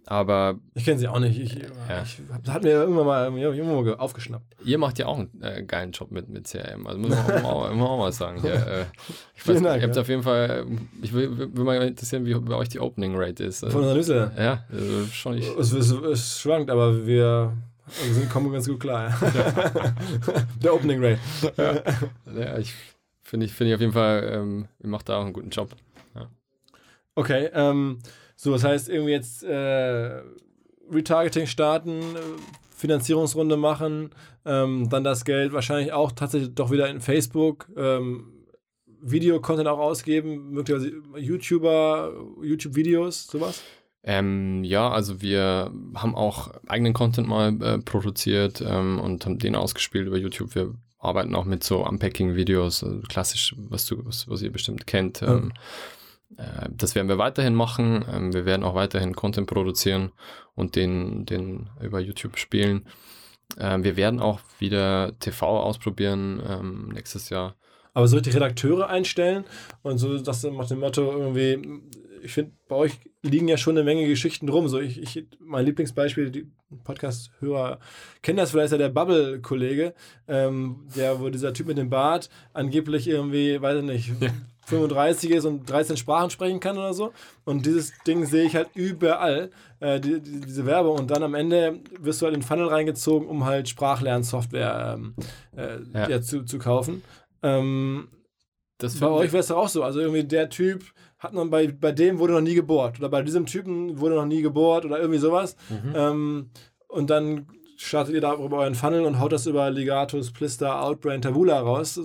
Aber. 0.07 0.59
Ich 0.75 0.85
kenne 0.85 0.99
sie 0.99 1.09
auch 1.09 1.19
nicht. 1.21 1.39
Ich, 1.39 1.55
ja. 1.55 2.03
ich, 2.03 2.21
das 2.43 2.55
hat 2.55 2.63
mir 2.65 2.71
irgendwann 2.71 3.07
mal, 3.07 3.39
irgendwann 3.39 3.85
mal 3.85 3.95
aufgeschnappt. 3.97 4.45
Ihr 4.65 4.79
macht 4.79 4.99
ja 4.99 5.07
auch 5.07 5.19
einen 5.19 5.31
äh, 5.41 5.63
geilen 5.63 5.93
Job 5.93 6.11
mit, 6.11 6.29
mit 6.29 6.49
CRM. 6.49 6.87
Also 6.87 6.99
muss 6.99 7.11
man 7.11 7.45
auch, 7.45 7.71
auch, 7.71 7.71
auch, 7.71 7.99
mal 7.99 8.13
sagen. 8.13 8.41
Ja, 8.45 8.55
äh, 8.55 8.85
ich 9.37 9.47
weiß, 9.47 9.63
Dank, 9.63 9.81
ihr 9.81 9.87
habt 9.87 9.97
ja. 9.97 10.03
auf 10.03 10.09
jeden 10.09 10.23
Fall. 10.23 10.67
Ich 11.03 11.13
will, 11.13 11.39
will 11.39 11.65
mal 11.65 11.81
interessieren, 11.83 12.25
wie 12.27 12.35
bei 12.35 12.55
euch 12.55 12.69
die 12.69 12.81
Opening 12.81 13.15
Rate 13.17 13.45
ist. 13.45 13.65
Von 13.67 13.83
der 13.83 13.95
Nüsse? 13.95 14.33
Ja, 14.37 14.65
also 14.73 15.07
schon 15.13 15.35
nicht. 15.37 15.49
Es, 15.57 15.73
es, 15.73 15.91
es 15.93 16.41
schwankt, 16.41 16.71
aber 16.71 17.07
wir 17.07 17.53
wir 17.87 18.15
sind, 18.15 18.31
kommen 18.31 18.53
ganz 18.53 18.69
gut 18.69 18.81
klar. 18.81 19.19
Ja. 19.21 19.95
Der 20.63 20.75
Opening 20.75 21.05
Rate. 21.05 21.19
Ja, 21.57 22.41
ja 22.41 22.59
ich 22.59 22.75
finde 23.23 23.47
ich, 23.47 23.53
find 23.53 23.69
ich 23.69 23.75
auf 23.75 23.81
jeden 23.81 23.93
Fall, 23.93 24.31
ähm, 24.33 24.69
ihr 24.83 24.89
macht 24.89 25.09
da 25.09 25.19
auch 25.19 25.25
einen 25.25 25.33
guten 25.33 25.51
Job. 25.51 25.71
Ja. 26.15 26.29
Okay, 27.15 27.51
ähm, 27.55 27.99
so, 28.37 28.53
das 28.53 28.65
heißt, 28.65 28.89
irgendwie 28.89 29.13
jetzt 29.13 29.43
äh, 29.43 30.23
Retargeting 30.91 31.47
starten, 31.47 32.03
Finanzierungsrunde 32.75 33.57
machen, 33.57 34.11
ähm, 34.45 34.89
dann 34.91 35.05
das 35.05 35.25
Geld 35.25 35.53
wahrscheinlich 35.53 35.93
auch 35.93 36.13
tatsächlich 36.13 36.55
doch 36.55 36.71
wieder 36.71 36.89
in 36.89 37.01
Facebook, 37.01 37.69
ähm, 37.77 38.43
Video-Content 39.01 39.69
auch 39.69 39.79
ausgeben, 39.79 40.51
möglicherweise 40.51 40.93
YouTuber, 41.17 42.13
YouTube-Videos, 42.43 43.27
sowas? 43.27 43.63
Ähm, 44.05 44.65
ja, 44.65 44.91
also 44.91 45.23
wir 45.23 45.71
haben 45.95 46.15
auch 46.15 46.53
eigenen 46.67 46.93
Content 46.93 47.29
mal 47.29 47.63
äh, 47.63 47.79
produziert 47.79 48.61
ähm, 48.61 48.99
und 48.99 49.25
haben 49.25 49.39
den 49.39 49.55
ausgespielt 49.55 50.09
über 50.09 50.19
YouTube. 50.19 50.55
Wir 50.55 50.75
arbeiten 50.99 51.35
auch 51.35 51.45
mit 51.45 51.63
so 51.63 51.87
Unpacking-Videos, 51.87 52.83
also 52.83 53.01
klassisch, 53.03 53.55
was 53.57 53.87
du, 53.87 54.05
was, 54.05 54.29
was 54.29 54.43
ihr 54.43 54.53
bestimmt 54.53 54.87
kennt. 54.87 55.23
Ähm, 55.23 55.53
äh, 56.37 56.69
das 56.71 56.95
werden 56.95 57.09
wir 57.09 57.19
weiterhin 57.19 57.55
machen. 57.55 58.05
Ähm, 58.11 58.33
wir 58.33 58.45
werden 58.45 58.65
auch 58.65 58.75
weiterhin 58.75 59.15
Content 59.15 59.47
produzieren 59.47 60.13
und 60.55 60.75
den, 60.77 61.25
den 61.25 61.71
über 61.81 62.01
YouTube 62.01 62.39
spielen. 62.39 62.87
Ähm, 63.59 63.85
wir 63.85 63.97
werden 63.97 64.21
auch 64.21 64.41
wieder 64.59 65.19
TV 65.21 65.47
ausprobieren 65.47 66.43
ähm, 66.47 66.89
nächstes 66.93 67.29
Jahr. 67.31 67.55
Aber 67.95 68.09
so 68.09 68.21
die 68.21 68.31
Redakteure 68.31 68.89
einstellen 68.89 69.45
und 69.83 69.99
so, 69.99 70.19
das 70.19 70.43
nach 70.45 70.69
dem 70.69 70.81
Motto 70.81 71.13
irgendwie, 71.13 71.83
ich 72.23 72.33
finde, 72.33 72.53
bei 72.67 72.77
euch 72.77 72.99
liegen 73.23 73.49
ja 73.49 73.57
schon 73.57 73.77
eine 73.77 73.85
Menge 73.85 74.07
Geschichten 74.07 74.49
rum. 74.49 74.69
So 74.69 74.81
ich, 74.81 75.01
ich 75.01 75.27
mein 75.39 75.65
Lieblingsbeispiel, 75.65 76.31
die 76.31 76.47
Podcast-Hörer 76.85 77.79
kennen 78.21 78.39
das 78.39 78.51
vielleicht, 78.51 78.73
ja 78.73 78.79
der 78.79 78.89
Bubble-Kollege, 78.89 79.95
ähm, 80.29 80.87
der, 80.97 81.21
wo 81.21 81.29
dieser 81.29 81.53
Typ 81.53 81.69
mit 81.69 81.79
dem 81.79 81.91
Bart 81.91 82.29
angeblich 82.53 83.07
irgendwie, 83.07 83.61
weiß 83.61 83.79
ich 83.79 83.85
nicht, 83.85 84.13
ja. 84.21 84.31
35 84.67 85.31
ist 85.31 85.45
und 85.45 85.69
13 85.69 85.97
Sprachen 85.97 86.31
sprechen 86.31 86.61
kann 86.61 86.79
oder 86.79 86.95
so. 86.95 87.13
Und 87.45 87.67
dieses 87.67 87.93
Ding 88.07 88.27
sehe 88.27 88.45
ich 88.45 88.55
halt 88.55 88.69
überall, 88.75 89.51
äh, 89.81 90.01
die, 90.01 90.21
die, 90.21 90.41
diese 90.41 90.67
Werbung. 90.67 90.99
Und 90.99 91.11
dann 91.11 91.23
am 91.23 91.35
Ende 91.35 91.81
wirst 92.01 92.21
du 92.21 92.27
halt 92.27 92.35
in 92.35 92.41
den 92.41 92.47
Funnel 92.47 92.69
reingezogen, 92.69 93.29
um 93.29 93.45
halt 93.45 93.69
Sprachlernsoftware 93.69 94.97
ähm, 94.97 95.15
äh, 95.57 95.79
ja. 95.93 96.09
ja. 96.09 96.23
zu, 96.23 96.45
zu 96.45 96.59
kaufen. 96.59 97.03
Ähm, 97.43 98.09
das 98.79 98.99
bei 98.99 99.09
euch 99.09 99.33
wäre 99.33 99.41
es 99.41 99.51
auch 99.51 99.69
so. 99.69 99.85
Also 99.85 100.01
irgendwie 100.01 100.25
der 100.25 100.49
Typ 100.49 100.85
hat 101.23 101.33
man 101.33 101.51
bei, 101.51 101.69
bei 101.69 101.93
dem 101.93 102.19
wurde 102.19 102.33
noch 102.33 102.41
nie 102.41 102.55
gebohrt. 102.55 102.99
Oder 102.99 103.09
bei 103.09 103.23
diesem 103.23 103.47
Typen 103.47 104.01
wurde 104.01 104.17
noch 104.17 104.27
nie 104.27 104.43
gebohrt 104.43 104.85
oder 104.85 104.99
irgendwie 104.99 105.21
sowas. 105.21 105.57
Mhm. 105.71 105.93
Ähm, 105.95 106.51
und 106.89 107.11
dann 107.11 107.47
startet 107.77 108.15
ihr 108.15 108.21
da 108.21 108.35
über 108.35 108.59
euren 108.59 108.75
Funnel 108.75 109.05
und 109.05 109.21
haut 109.21 109.33
das 109.33 109.47
über 109.47 109.71
Legatus, 109.71 110.33
Plister, 110.33 110.83
Outbrain, 110.83 111.23
Tabula 111.23 111.61
raus. 111.61 112.01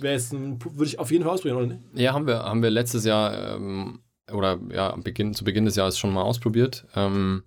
Wäre 0.00 0.14
jetzt 0.14 0.32
ein, 0.32 0.62
würde 0.62 0.84
ich 0.84 0.98
auf 0.98 1.10
jeden 1.10 1.24
Fall 1.24 1.32
ausprobieren, 1.32 1.56
oder 1.56 1.66
nicht? 1.66 1.80
Ja, 1.94 2.12
haben 2.12 2.26
wir, 2.26 2.40
haben 2.40 2.62
wir 2.62 2.70
letztes 2.70 3.04
Jahr 3.04 3.56
ähm, 3.56 4.00
oder 4.30 4.60
ja, 4.72 4.94
Beginn, 4.96 5.34
zu 5.34 5.44
Beginn 5.44 5.64
des 5.64 5.76
Jahres 5.76 5.98
schon 5.98 6.12
mal 6.12 6.22
ausprobiert. 6.22 6.86
Ähm, 6.94 7.42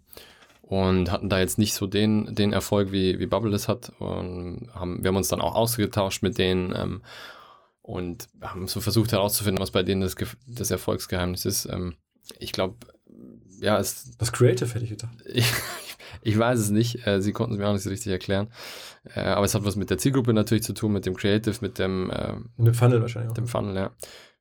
und 0.63 1.11
hatten 1.11 1.29
da 1.29 1.39
jetzt 1.39 1.59
nicht 1.59 1.75
so 1.75 1.85
den, 1.85 2.33
den 2.33 2.53
Erfolg, 2.53 2.91
wie, 2.91 3.19
wie 3.19 3.27
Bubble 3.27 3.51
das 3.51 3.67
hat. 3.67 3.91
Und 3.99 4.69
haben, 4.73 5.03
wir 5.03 5.09
haben 5.09 5.17
uns 5.17 5.27
dann 5.27 5.41
auch 5.41 5.53
ausgetauscht 5.53 6.23
mit 6.23 6.39
denen 6.39 6.73
ähm, 6.75 7.01
und 7.83 8.27
haben 8.41 8.67
so 8.67 8.81
versucht 8.81 9.11
herauszufinden, 9.11 9.61
was 9.61 9.71
bei 9.71 9.83
denen 9.83 10.01
das, 10.01 10.15
das 10.47 10.71
Erfolgsgeheimnis 10.71 11.45
ist. 11.45 11.65
Ähm, 11.65 11.95
ich 12.39 12.53
glaube, 12.53 12.77
ja, 13.59 13.77
es. 13.77 14.11
Was 14.17 14.31
Creative 14.31 14.73
hätte 14.73 14.85
ich 14.85 14.89
gedacht. 14.89 15.15
ich, 15.25 15.45
ich 16.21 16.39
weiß 16.39 16.59
es 16.59 16.69
nicht. 16.69 17.05
Äh, 17.05 17.21
sie 17.21 17.33
konnten 17.33 17.53
es 17.53 17.59
mir 17.59 17.67
auch 17.67 17.73
nicht 17.73 17.83
so 17.83 17.89
richtig 17.89 18.11
erklären. 18.11 18.47
Äh, 19.13 19.21
aber 19.21 19.45
es 19.45 19.53
hat 19.53 19.65
was 19.65 19.75
mit 19.75 19.89
der 19.89 19.97
Zielgruppe 19.97 20.33
natürlich 20.33 20.63
zu 20.63 20.73
tun, 20.73 20.93
mit 20.93 21.05
dem 21.05 21.15
Creative, 21.15 21.55
mit 21.61 21.77
dem. 21.77 22.09
Äh, 22.09 22.33
mit 22.57 22.67
dem 22.67 22.73
Funnel 22.73 23.01
wahrscheinlich 23.01 23.31
auch. 23.31 23.35
Dem 23.35 23.47
Funnel, 23.47 23.75
ja. 23.75 23.91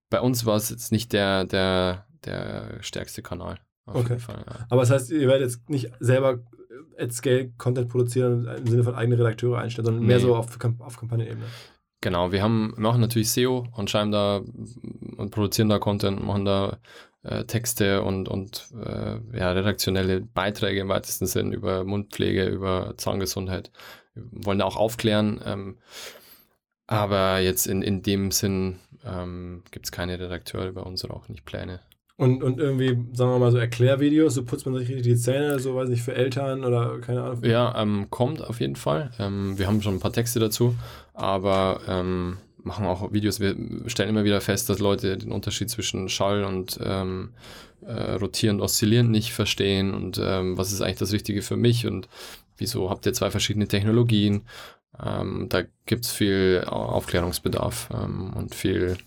Bei 0.09 0.21
uns 0.21 0.47
war 0.47 0.57
es 0.57 0.71
jetzt 0.71 0.93
nicht 0.93 1.13
der, 1.13 1.45
der, 1.45 2.07
der 2.25 2.79
stärkste 2.81 3.23
Kanal. 3.23 3.59
okay. 3.87 4.19
Fall, 4.19 4.45
ja. 4.47 4.67
Aber 4.71 4.83
das 4.83 4.91
heißt, 4.91 5.11
ihr 5.11 5.27
werdet 5.27 5.51
jetzt 5.51 5.69
nicht 5.69 5.91
selber 5.99 6.41
at 6.99 7.13
Scale 7.13 7.51
Content 7.59 7.89
produzieren 7.89 8.47
im 8.47 8.67
Sinne 8.67 8.85
von 8.85 8.95
eigene 8.95 9.19
Redakteure 9.19 9.59
einstellen, 9.59 9.87
sondern 9.87 10.03
nee. 10.03 10.09
mehr 10.09 10.21
so 10.21 10.37
auf, 10.37 10.47
auf 10.81 10.99
Kampagnenebene. 10.99 11.47
Genau, 12.03 12.33
wir 12.33 12.43
haben, 12.43 12.75
machen 12.77 13.01
natürlich 13.01 13.31
SEO 13.31 13.69
und 13.73 13.89
schreiben 13.89 14.11
da 14.11 14.43
und 15.17 15.31
produzieren 15.31 15.69
da 15.69 15.79
Content, 15.79 16.23
machen 16.23 16.45
da 16.45 16.79
äh, 17.23 17.45
Texte 17.45 18.03
und, 18.03 18.29
und 18.29 18.69
äh, 18.85 19.19
ja, 19.39 19.53
redaktionelle 19.53 20.21
Beiträge 20.21 20.81
im 20.81 20.89
weitesten 20.89 21.27
Sinn 21.27 21.53
über 21.53 21.85
Mundpflege, 21.85 22.47
über 22.47 22.95
Zahngesundheit. 22.97 23.71
Wir 24.15 24.25
wollen 24.45 24.59
da 24.59 24.65
auch 24.65 24.77
aufklären. 24.77 25.41
Ähm, 25.47 25.79
aber 26.89 27.39
jetzt 27.39 27.67
in, 27.67 27.83
in 27.83 28.03
dem 28.03 28.33
Sinn 28.33 28.81
ähm, 29.05 29.63
gibt 29.71 29.87
es 29.87 29.93
keine 29.93 30.19
Redakteure 30.19 30.73
bei 30.73 30.83
uns 30.83 31.05
oder 31.05 31.15
auch 31.15 31.29
nicht 31.29 31.45
Pläne. 31.45 31.81
Und, 32.17 32.43
und 32.43 32.61
irgendwie, 32.61 32.91
sagen 33.17 33.33
wir 33.33 33.39
mal 33.39 33.51
so 33.51 33.59
Erklärvideos, 33.59 34.35
so 34.35 34.45
putzt 34.45 34.67
man 34.67 34.77
sich 34.77 34.89
richtig 34.89 35.05
die 35.05 35.17
Zähne, 35.17 35.59
so 35.59 35.75
weiß 35.75 35.89
nicht, 35.89 36.03
für 36.03 36.15
Eltern 36.15 36.65
oder 36.65 36.99
keine 37.01 37.23
Ahnung. 37.23 37.45
Ja, 37.45 37.75
ähm, 37.81 38.09
kommt 38.11 38.45
auf 38.45 38.61
jeden 38.61 38.77
Fall. 38.77 39.11
Ähm, 39.19 39.59
wir 39.59 39.67
haben 39.67 39.81
schon 39.83 39.95
ein 39.95 40.01
paar 40.01 40.13
Texte 40.13 40.39
dazu, 40.39 40.77
aber 41.15 41.81
ähm, 41.87 42.39
machen 42.63 42.87
auch 42.87 43.13
Videos. 43.13 43.41
Wir 43.41 43.57
stellen 43.87 44.09
immer 44.09 44.25
wieder 44.25 44.41
fest, 44.41 44.69
dass 44.69 44.79
Leute 44.79 45.17
den 45.19 45.33
Unterschied 45.33 45.71
zwischen 45.71 46.09
Schall 46.09 46.45
und 46.45 46.79
ähm, 46.83 47.35
äh, 47.83 48.13
rotierend, 48.13 48.61
oszillierend 48.61 49.11
nicht 49.11 49.33
verstehen 49.33 49.93
und 49.93 50.21
ähm, 50.23 50.57
was 50.57 50.73
ist 50.73 50.81
eigentlich 50.81 50.99
das 50.99 51.13
Richtige 51.13 51.43
für 51.43 51.57
mich 51.57 51.87
und 51.87 52.09
wieso 52.57 52.91
habt 52.91 53.07
ihr 53.07 53.13
zwei 53.13 53.31
verschiedene 53.31 53.67
Technologien. 53.67 54.47
Ähm, 55.03 55.47
da 55.49 55.63
gibt 55.87 56.05
es 56.05 56.13
viel 56.13 56.65
Aufklärungsbedarf 56.67 57.89
und 57.91 58.55
viel, 58.55 58.99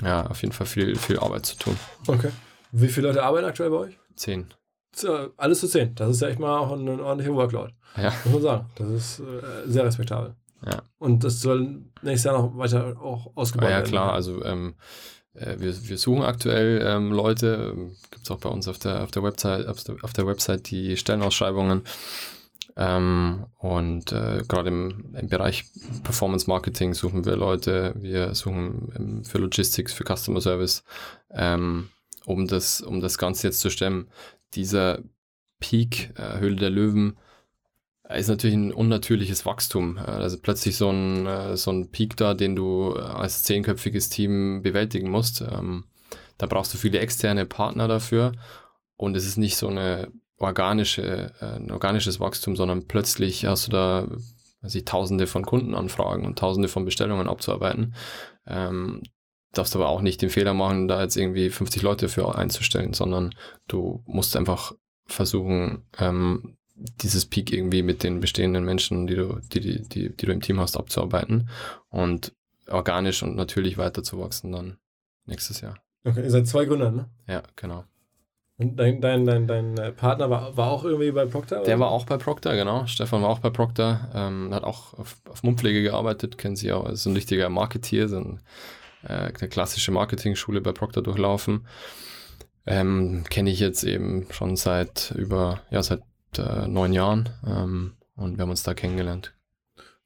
ja, 0.00 0.26
auf 0.26 0.40
jeden 0.42 0.52
Fall 0.52 0.66
viel, 0.66 0.96
viel 0.96 1.18
Arbeit 1.18 1.44
zu 1.44 1.56
tun. 1.56 1.76
Okay. 2.06 2.30
Wie 2.70 2.88
viele 2.88 3.08
Leute 3.08 3.22
arbeiten 3.22 3.46
aktuell 3.46 3.70
bei 3.70 3.76
euch? 3.76 3.98
Zehn. 4.16 4.46
Alles 5.36 5.60
zu 5.60 5.68
zehn. 5.68 5.94
Das 5.94 6.10
ist 6.10 6.22
ja 6.22 6.28
echt 6.28 6.38
mal 6.38 6.58
auch 6.58 6.72
ein, 6.72 6.88
ein 6.88 7.00
ordentlicher 7.00 7.34
Workload. 7.34 7.72
Ja. 7.96 8.12
Muss 8.24 8.34
man 8.34 8.42
sagen. 8.42 8.66
Das 8.76 8.88
ist 8.88 9.20
äh, 9.20 9.70
sehr 9.70 9.84
respektabel. 9.84 10.34
Ja. 10.64 10.82
Und 10.98 11.24
das 11.24 11.40
soll 11.40 11.82
nächstes 12.02 12.24
Jahr 12.24 12.40
noch 12.40 12.56
weiter 12.56 12.96
auch 13.00 13.32
ausgebaut 13.34 13.68
werden. 13.68 13.84
Ja, 13.84 13.88
klar. 13.88 14.12
Also 14.12 14.44
ähm, 14.44 14.74
äh, 15.34 15.56
wir, 15.58 15.88
wir 15.88 15.98
suchen 15.98 16.22
aktuell 16.22 16.82
ähm, 16.86 17.12
Leute. 17.12 17.72
Ähm, 17.74 17.96
Gibt 18.10 18.24
es 18.24 18.30
auch 18.30 18.38
bei 18.38 18.48
uns 18.48 18.68
auf 18.68 18.78
der, 18.78 19.02
auf 19.02 19.10
der 19.10 19.22
Website, 19.22 19.66
auf 19.66 19.82
der, 19.82 19.96
auf 20.02 20.12
der 20.12 20.26
Website 20.26 20.70
die 20.70 20.96
Stellenausschreibungen. 20.96 21.82
Ähm, 22.76 23.46
und 23.58 24.12
äh, 24.12 24.42
gerade 24.48 24.68
im, 24.68 25.14
im, 25.14 25.28
Bereich 25.28 25.64
Performance 26.04 26.48
Marketing 26.48 26.94
suchen 26.94 27.24
wir 27.24 27.36
Leute. 27.36 27.94
Wir 27.96 28.34
suchen 28.34 29.24
für 29.24 29.38
Logistics, 29.38 29.92
für 29.92 30.04
Customer 30.04 30.40
Service. 30.40 30.84
Ähm, 31.30 31.88
um 32.24 32.46
das, 32.46 32.80
um 32.80 33.00
das 33.00 33.18
Ganze 33.18 33.48
jetzt 33.48 33.60
zu 33.60 33.70
stemmen. 33.70 34.08
Dieser 34.54 35.00
Peak 35.60 36.12
äh, 36.18 36.38
Höhle 36.38 36.56
der 36.56 36.70
Löwen 36.70 37.16
ist 38.12 38.28
natürlich 38.28 38.56
ein 38.56 38.72
unnatürliches 38.72 39.44
Wachstum. 39.46 39.96
Äh, 39.96 40.00
also 40.00 40.38
plötzlich 40.38 40.76
so 40.76 40.90
ein, 40.90 41.26
äh, 41.26 41.56
so 41.56 41.70
ein 41.70 41.90
Peak 41.90 42.16
da, 42.16 42.34
den 42.34 42.56
du 42.56 42.94
als 42.94 43.42
zehnköpfiges 43.42 44.08
Team 44.08 44.62
bewältigen 44.62 45.10
musst. 45.10 45.40
Ähm, 45.40 45.84
da 46.38 46.46
brauchst 46.46 46.74
du 46.74 46.78
viele 46.78 46.98
externe 46.98 47.46
Partner 47.46 47.88
dafür 47.88 48.32
und 48.96 49.16
es 49.16 49.26
ist 49.26 49.36
nicht 49.36 49.56
so 49.56 49.68
eine 49.68 50.10
organische, 50.38 51.32
ein 51.40 51.70
organisches 51.70 52.18
Wachstum, 52.18 52.56
sondern 52.56 52.88
plötzlich 52.88 53.46
hast 53.46 53.68
du 53.68 53.70
da 53.70 54.08
also 54.60 54.80
tausende 54.80 55.26
von 55.26 55.44
Kundenanfragen 55.44 56.24
und 56.24 56.38
tausende 56.38 56.68
von 56.68 56.84
Bestellungen 56.84 57.28
abzuarbeiten. 57.28 57.94
Ähm, 58.46 59.02
darfst 59.52 59.76
aber 59.76 59.88
auch 59.88 60.00
nicht 60.00 60.22
den 60.22 60.30
Fehler 60.30 60.54
machen, 60.54 60.88
da 60.88 61.02
jetzt 61.02 61.16
irgendwie 61.16 61.50
50 61.50 61.82
Leute 61.82 62.08
für 62.08 62.34
einzustellen, 62.36 62.92
sondern 62.92 63.34
du 63.68 64.02
musst 64.06 64.36
einfach 64.36 64.72
versuchen, 65.06 65.84
ähm, 65.98 66.56
dieses 67.00 67.26
Peak 67.26 67.52
irgendwie 67.52 67.82
mit 67.82 68.02
den 68.02 68.20
bestehenden 68.20 68.64
Menschen, 68.64 69.06
die 69.06 69.16
du, 69.16 69.40
die, 69.52 69.60
die, 69.60 69.82
die, 69.82 70.16
die 70.16 70.26
du 70.26 70.32
im 70.32 70.40
Team 70.40 70.60
hast, 70.60 70.76
abzuarbeiten 70.76 71.48
und 71.88 72.32
organisch 72.68 73.22
und 73.22 73.36
natürlich 73.36 73.78
weiterzuwachsen 73.78 74.52
dann 74.52 74.78
nächstes 75.26 75.60
Jahr. 75.60 75.76
Okay, 76.04 76.22
ihr 76.22 76.30
seid 76.30 76.46
zwei 76.46 76.64
Gründer, 76.64 76.90
ne? 76.90 77.08
Ja, 77.28 77.42
genau. 77.56 77.84
Und 78.58 78.76
dein, 78.76 79.00
dein, 79.00 79.24
dein, 79.24 79.46
dein 79.46 79.76
äh, 79.78 79.92
Partner 79.92 80.30
war, 80.30 80.56
war 80.56 80.70
auch 80.70 80.84
irgendwie 80.84 81.10
bei 81.10 81.24
Procter? 81.26 81.58
Oder? 81.58 81.66
Der 81.66 81.80
war 81.80 81.90
auch 81.90 82.04
bei 82.04 82.16
Procter, 82.16 82.54
genau. 82.54 82.86
Stefan 82.86 83.22
war 83.22 83.30
auch 83.30 83.38
bei 83.38 83.50
Procter, 83.50 84.10
ähm, 84.14 84.52
hat 84.52 84.64
auch 84.64 84.94
auf, 84.94 85.16
auf 85.28 85.42
Mundpflege 85.42 85.82
gearbeitet, 85.82 86.38
kennen 86.38 86.56
Sie 86.56 86.72
auch, 86.72 86.88
ist 86.88 87.06
ein 87.06 87.14
richtiger 87.14 87.48
Marketeer, 87.48 88.08
so 88.08 88.18
ein 88.18 88.40
äh, 89.04 89.08
eine 89.08 89.48
klassische 89.48 89.92
Marketing-Schule 89.92 90.60
bei 90.60 90.72
Procter 90.72 91.02
durchlaufen. 91.02 91.66
Ähm, 92.66 93.24
Kenne 93.28 93.50
ich 93.50 93.60
jetzt 93.60 93.82
eben 93.82 94.26
schon 94.30 94.56
seit 94.56 95.12
über, 95.16 95.62
ja, 95.70 95.82
seit 95.82 96.02
äh, 96.38 96.66
neun 96.68 96.92
Jahren 96.92 97.28
ähm, 97.46 97.92
und 98.16 98.36
wir 98.36 98.42
haben 98.42 98.50
uns 98.50 98.62
da 98.62 98.74
kennengelernt. 98.74 99.34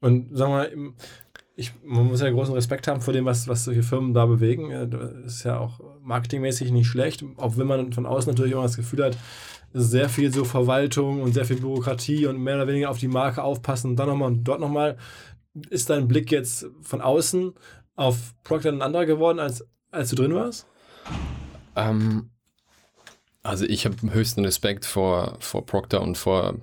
Und 0.00 0.36
sagen 0.36 0.52
wir 0.52 0.56
mal, 0.56 0.94
ich, 1.56 1.72
man 1.82 2.06
muss 2.06 2.20
ja 2.20 2.30
großen 2.30 2.54
Respekt 2.54 2.86
haben 2.86 3.00
vor 3.00 3.14
dem, 3.14 3.24
was, 3.24 3.48
was 3.48 3.64
solche 3.64 3.82
Firmen 3.82 4.12
da 4.12 4.26
bewegen. 4.26 4.90
Das 4.90 5.36
ist 5.36 5.44
ja 5.44 5.58
auch 5.58 5.80
marketingmäßig 6.02 6.70
nicht 6.70 6.86
schlecht, 6.86 7.24
auch 7.38 7.56
wenn 7.56 7.66
man 7.66 7.92
von 7.92 8.04
außen 8.04 8.30
natürlich 8.30 8.52
immer 8.52 8.62
das 8.62 8.76
Gefühl 8.76 9.04
hat, 9.04 9.16
sehr 9.72 10.08
viel 10.08 10.32
so 10.32 10.44
Verwaltung 10.44 11.22
und 11.22 11.32
sehr 11.32 11.46
viel 11.46 11.60
Bürokratie 11.60 12.26
und 12.26 12.38
mehr 12.38 12.56
oder 12.56 12.68
weniger 12.68 12.90
auf 12.90 12.98
die 12.98 13.08
Marke 13.08 13.42
aufpassen 13.42 13.90
und 13.90 13.96
dann 13.96 14.08
nochmal 14.08 14.28
und 14.28 14.44
dort 14.44 14.60
nochmal. 14.60 14.96
Ist 15.70 15.88
dein 15.88 16.06
Blick 16.06 16.30
jetzt 16.30 16.66
von 16.82 17.00
außen 17.00 17.54
auf 17.94 18.34
Procter 18.44 18.70
ein 18.70 18.82
anderer 18.82 19.06
geworden, 19.06 19.38
als, 19.38 19.66
als 19.90 20.10
du 20.10 20.16
drin 20.16 20.34
warst? 20.34 20.66
Ähm, 21.74 22.30
also 23.46 23.64
ich 23.64 23.84
habe 23.86 23.96
höchsten 24.12 24.44
Respekt 24.44 24.84
vor, 24.84 25.36
vor 25.40 25.64
Procter 25.66 26.02
und 26.02 26.16
vor 26.18 26.56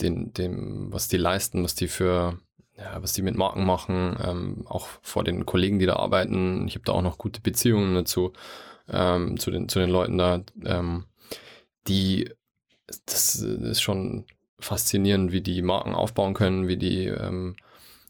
den, 0.00 0.32
dem, 0.32 0.92
was 0.92 1.08
die 1.08 1.16
leisten, 1.16 1.62
was 1.62 1.74
die 1.74 1.88
für, 1.88 2.38
ja, 2.76 3.02
was 3.02 3.12
die 3.12 3.22
mit 3.22 3.36
Marken 3.36 3.64
machen, 3.64 4.16
ähm, 4.22 4.66
auch 4.66 4.88
vor 5.02 5.24
den 5.24 5.46
Kollegen, 5.46 5.78
die 5.78 5.86
da 5.86 5.96
arbeiten. 5.96 6.66
Ich 6.66 6.74
habe 6.74 6.84
da 6.84 6.92
auch 6.92 7.02
noch 7.02 7.18
gute 7.18 7.40
Beziehungen 7.40 7.94
dazu, 7.94 8.32
ähm, 8.88 9.38
zu, 9.38 9.50
den, 9.50 9.68
zu 9.68 9.78
den 9.78 9.90
Leuten 9.90 10.18
da, 10.18 10.42
ähm, 10.64 11.04
die 11.86 12.30
das 13.06 13.36
ist 13.36 13.82
schon 13.82 14.24
faszinierend, 14.58 15.32
wie 15.32 15.40
die 15.40 15.62
Marken 15.62 15.94
aufbauen 15.94 16.34
können, 16.34 16.68
wie 16.68 16.76
die, 16.76 17.06
ähm, 17.06 17.56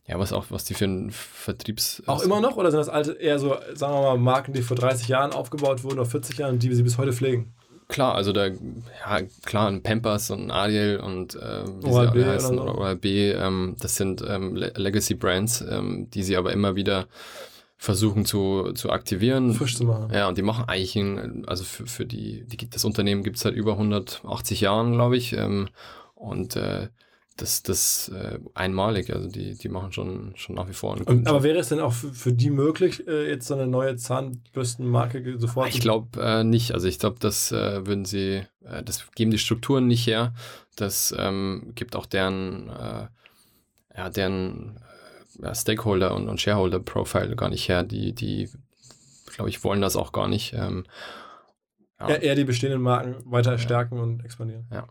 ja, 0.06 0.18
was 0.18 0.32
auch, 0.32 0.46
was 0.48 0.64
die 0.64 0.74
für 0.74 0.86
einen 0.86 1.10
Vertriebs. 1.10 2.02
Auch 2.06 2.22
immer 2.22 2.40
noch? 2.40 2.56
Oder 2.56 2.70
sind 2.70 2.80
das 2.80 2.88
alte 2.88 3.12
eher 3.12 3.38
so, 3.38 3.56
sagen 3.74 3.94
wir 3.94 4.02
mal, 4.02 4.18
Marken, 4.18 4.52
die 4.52 4.62
vor 4.62 4.76
30 4.76 5.08
Jahren 5.08 5.32
aufgebaut 5.32 5.84
wurden 5.84 5.98
oder 5.98 6.08
40 6.08 6.38
Jahren, 6.38 6.58
die 6.58 6.74
sie 6.74 6.82
bis 6.82 6.98
heute 6.98 7.12
pflegen? 7.12 7.54
Klar, 7.90 8.14
also 8.14 8.32
da, 8.32 8.46
ja, 8.46 9.20
klar, 9.44 9.68
ein 9.68 9.82
Pampers 9.82 10.30
und 10.30 10.44
ein 10.44 10.50
Ariel 10.50 10.98
und 10.98 11.34
äh, 11.34 11.64
wie 11.82 11.86
ORB 11.86 12.14
sie 12.14 12.22
alle 12.22 12.26
heißen, 12.26 12.58
oder 12.58 12.72
oder. 12.72 12.80
ORB, 12.80 13.04
ähm, 13.04 13.76
das 13.80 13.96
sind 13.96 14.24
ähm, 14.26 14.56
Le 14.56 14.72
Legacy 14.76 15.14
Brands, 15.14 15.60
ähm, 15.68 16.08
die 16.14 16.22
sie 16.22 16.36
aber 16.36 16.52
immer 16.52 16.76
wieder 16.76 17.08
versuchen 17.76 18.24
zu, 18.26 18.72
zu 18.74 18.90
aktivieren. 18.90 19.54
Frisch 19.54 19.76
zu 19.76 19.84
machen. 19.84 20.10
Ja, 20.12 20.28
und 20.28 20.38
die 20.38 20.42
machen 20.42 20.64
eigentlich, 20.68 20.96
ein, 20.96 21.44
also 21.46 21.64
für, 21.64 21.86
für 21.86 22.06
die, 22.06 22.44
die, 22.46 22.68
das 22.68 22.84
Unternehmen 22.84 23.22
gibt 23.22 23.36
es 23.36 23.42
seit 23.42 23.54
über 23.54 23.72
180 23.72 24.60
Jahren, 24.60 24.92
glaube 24.92 25.16
ich. 25.16 25.32
Ähm, 25.32 25.68
und 26.14 26.56
äh, 26.56 26.88
das, 27.40 27.62
das 27.62 28.08
äh, 28.08 28.38
einmalig, 28.54 29.12
also 29.12 29.28
die, 29.28 29.56
die 29.56 29.68
machen 29.68 29.92
schon, 29.92 30.32
schon 30.36 30.56
nach 30.56 30.68
wie 30.68 30.74
vor 30.74 30.94
einen 30.94 31.04
guten 31.04 31.26
aber 31.26 31.42
wäre 31.42 31.58
es 31.58 31.68
denn 31.68 31.80
auch 31.80 31.92
für, 31.92 32.12
für 32.12 32.32
die 32.32 32.50
möglich, 32.50 33.06
äh, 33.08 33.28
jetzt 33.28 33.46
so 33.46 33.54
eine 33.54 33.66
neue 33.66 33.96
Zahnbürstenmarke 33.96 35.38
sofort 35.38 35.68
Ich 35.68 35.80
glaube 35.80 36.20
äh, 36.22 36.44
nicht. 36.44 36.72
Also 36.72 36.86
ich 36.86 36.98
glaube, 36.98 37.16
das 37.18 37.50
äh, 37.52 37.86
würden 37.86 38.04
sie, 38.04 38.42
äh, 38.64 38.82
das 38.82 39.10
geben 39.12 39.30
die 39.30 39.38
Strukturen 39.38 39.86
nicht 39.86 40.06
her. 40.06 40.34
Das 40.76 41.14
ähm, 41.18 41.72
gibt 41.74 41.96
auch 41.96 42.06
deren, 42.06 42.68
äh, 42.68 43.06
ja, 43.96 44.10
deren 44.10 44.80
ja, 45.42 45.54
Stakeholder 45.54 46.14
und, 46.14 46.28
und 46.28 46.40
Shareholder-Profile 46.40 47.36
gar 47.36 47.48
nicht 47.48 47.68
her. 47.68 47.82
Die, 47.84 48.12
die, 48.14 48.50
glaube 49.34 49.48
ich, 49.48 49.64
wollen 49.64 49.80
das 49.80 49.96
auch 49.96 50.12
gar 50.12 50.28
nicht. 50.28 50.52
Ähm, 50.52 50.84
ja. 51.98 52.08
eher, 52.08 52.34
die 52.34 52.44
bestehenden 52.44 52.80
Marken 52.82 53.16
weiter 53.30 53.58
stärken 53.58 53.98
und 53.98 54.24
expandieren? 54.24 54.66
Ja. 54.72 54.86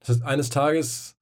Das 0.00 0.10
heißt, 0.10 0.22
eines 0.24 0.50
Tages 0.50 1.16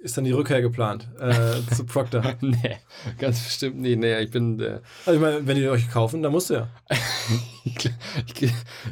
ist 0.00 0.16
dann 0.16 0.24
die 0.24 0.32
Rückkehr 0.32 0.62
geplant 0.62 1.08
äh, 1.20 1.60
zu 1.74 1.84
Procter. 1.84 2.36
nee, 2.40 2.76
ganz 3.18 3.42
bestimmt 3.42 3.76
nicht. 3.80 3.98
Nee, 3.98 4.18
ich 4.20 4.30
bin, 4.30 4.60
äh, 4.60 4.80
Also 5.06 5.18
ich 5.18 5.20
meine, 5.20 5.46
wenn 5.46 5.56
die 5.56 5.68
euch 5.68 5.90
kaufen, 5.90 6.22
dann 6.22 6.32
musst 6.32 6.50
du 6.50 6.54
ja. 6.54 6.68
ich, 7.64 7.76
ich, 8.26 8.42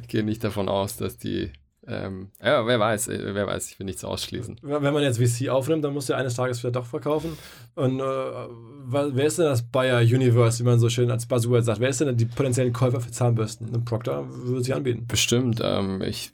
ich 0.02 0.08
gehe 0.08 0.24
nicht 0.24 0.42
davon 0.44 0.68
aus, 0.68 0.96
dass 0.96 1.16
die, 1.18 1.52
ähm, 1.88 2.30
ja, 2.42 2.66
wer 2.66 2.80
weiß, 2.80 3.08
äh, 3.08 3.34
wer 3.34 3.46
weiß, 3.46 3.70
ich 3.70 3.78
will 3.78 3.86
nichts 3.86 4.04
ausschließen. 4.04 4.58
Wenn 4.62 4.92
man 4.92 5.02
jetzt 5.02 5.18
VC 5.18 5.48
aufnimmt, 5.48 5.84
dann 5.84 5.92
musst 5.92 6.08
du 6.08 6.14
ja 6.14 6.18
eines 6.18 6.34
Tages 6.34 6.62
wieder 6.62 6.72
doch 6.72 6.86
verkaufen. 6.86 7.38
Und 7.74 8.00
äh, 8.00 8.02
wer 8.02 9.26
ist 9.26 9.38
denn 9.38 9.46
das 9.46 9.62
Bayer 9.62 10.00
Universe, 10.00 10.58
wie 10.60 10.66
man 10.66 10.80
so 10.80 10.88
schön 10.88 11.10
als 11.10 11.26
Buzzword 11.26 11.64
sagt? 11.64 11.80
Wer 11.80 11.88
ist 11.88 12.00
denn 12.00 12.16
die 12.16 12.24
potenziellen 12.24 12.72
Käufer 12.72 13.00
für 13.00 13.10
Zahnbürsten? 13.10 13.68
Und 13.68 13.84
Procter 13.84 14.24
würde 14.28 14.64
sich 14.64 14.74
anbieten. 14.74 15.06
Bestimmt. 15.06 15.60
Ähm, 15.62 16.02
ich 16.02 16.32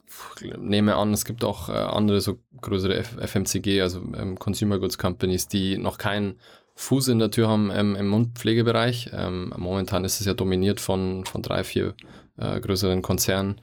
nehme 0.58 0.96
an, 0.96 1.12
es 1.12 1.24
gibt 1.24 1.44
auch 1.44 1.68
äh, 1.68 1.72
andere 1.72 2.20
so 2.20 2.38
größere 2.60 2.96
F 2.96 3.16
FMCG, 3.20 3.82
also 3.82 4.00
ähm, 4.16 4.38
Consumer 4.38 4.78
Goods 4.78 4.96
Companies, 4.96 5.48
die 5.48 5.76
noch 5.76 5.98
keinen 5.98 6.36
Fuß 6.74 7.08
in 7.08 7.18
der 7.18 7.30
Tür 7.30 7.48
haben 7.48 7.70
ähm, 7.74 7.94
im 7.96 8.08
Mundpflegebereich. 8.08 9.10
Ähm, 9.12 9.52
momentan 9.56 10.04
ist 10.04 10.20
es 10.20 10.26
ja 10.26 10.34
dominiert 10.34 10.80
von, 10.80 11.24
von 11.26 11.42
drei, 11.42 11.64
vier 11.64 11.94
äh, 12.38 12.60
größeren 12.60 13.02
Konzernen. 13.02 13.60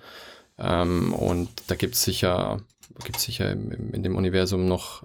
Ähm, 0.60 1.14
und 1.14 1.49
da 1.68 1.76
gibt 1.76 1.95
es 1.95 2.03
sicher, 2.03 2.62
gibt's 3.03 3.24
sicher 3.24 3.51
im, 3.51 3.72
im, 3.72 3.93
in 3.93 4.03
dem 4.03 4.16
Universum 4.16 4.68
noch 4.68 5.03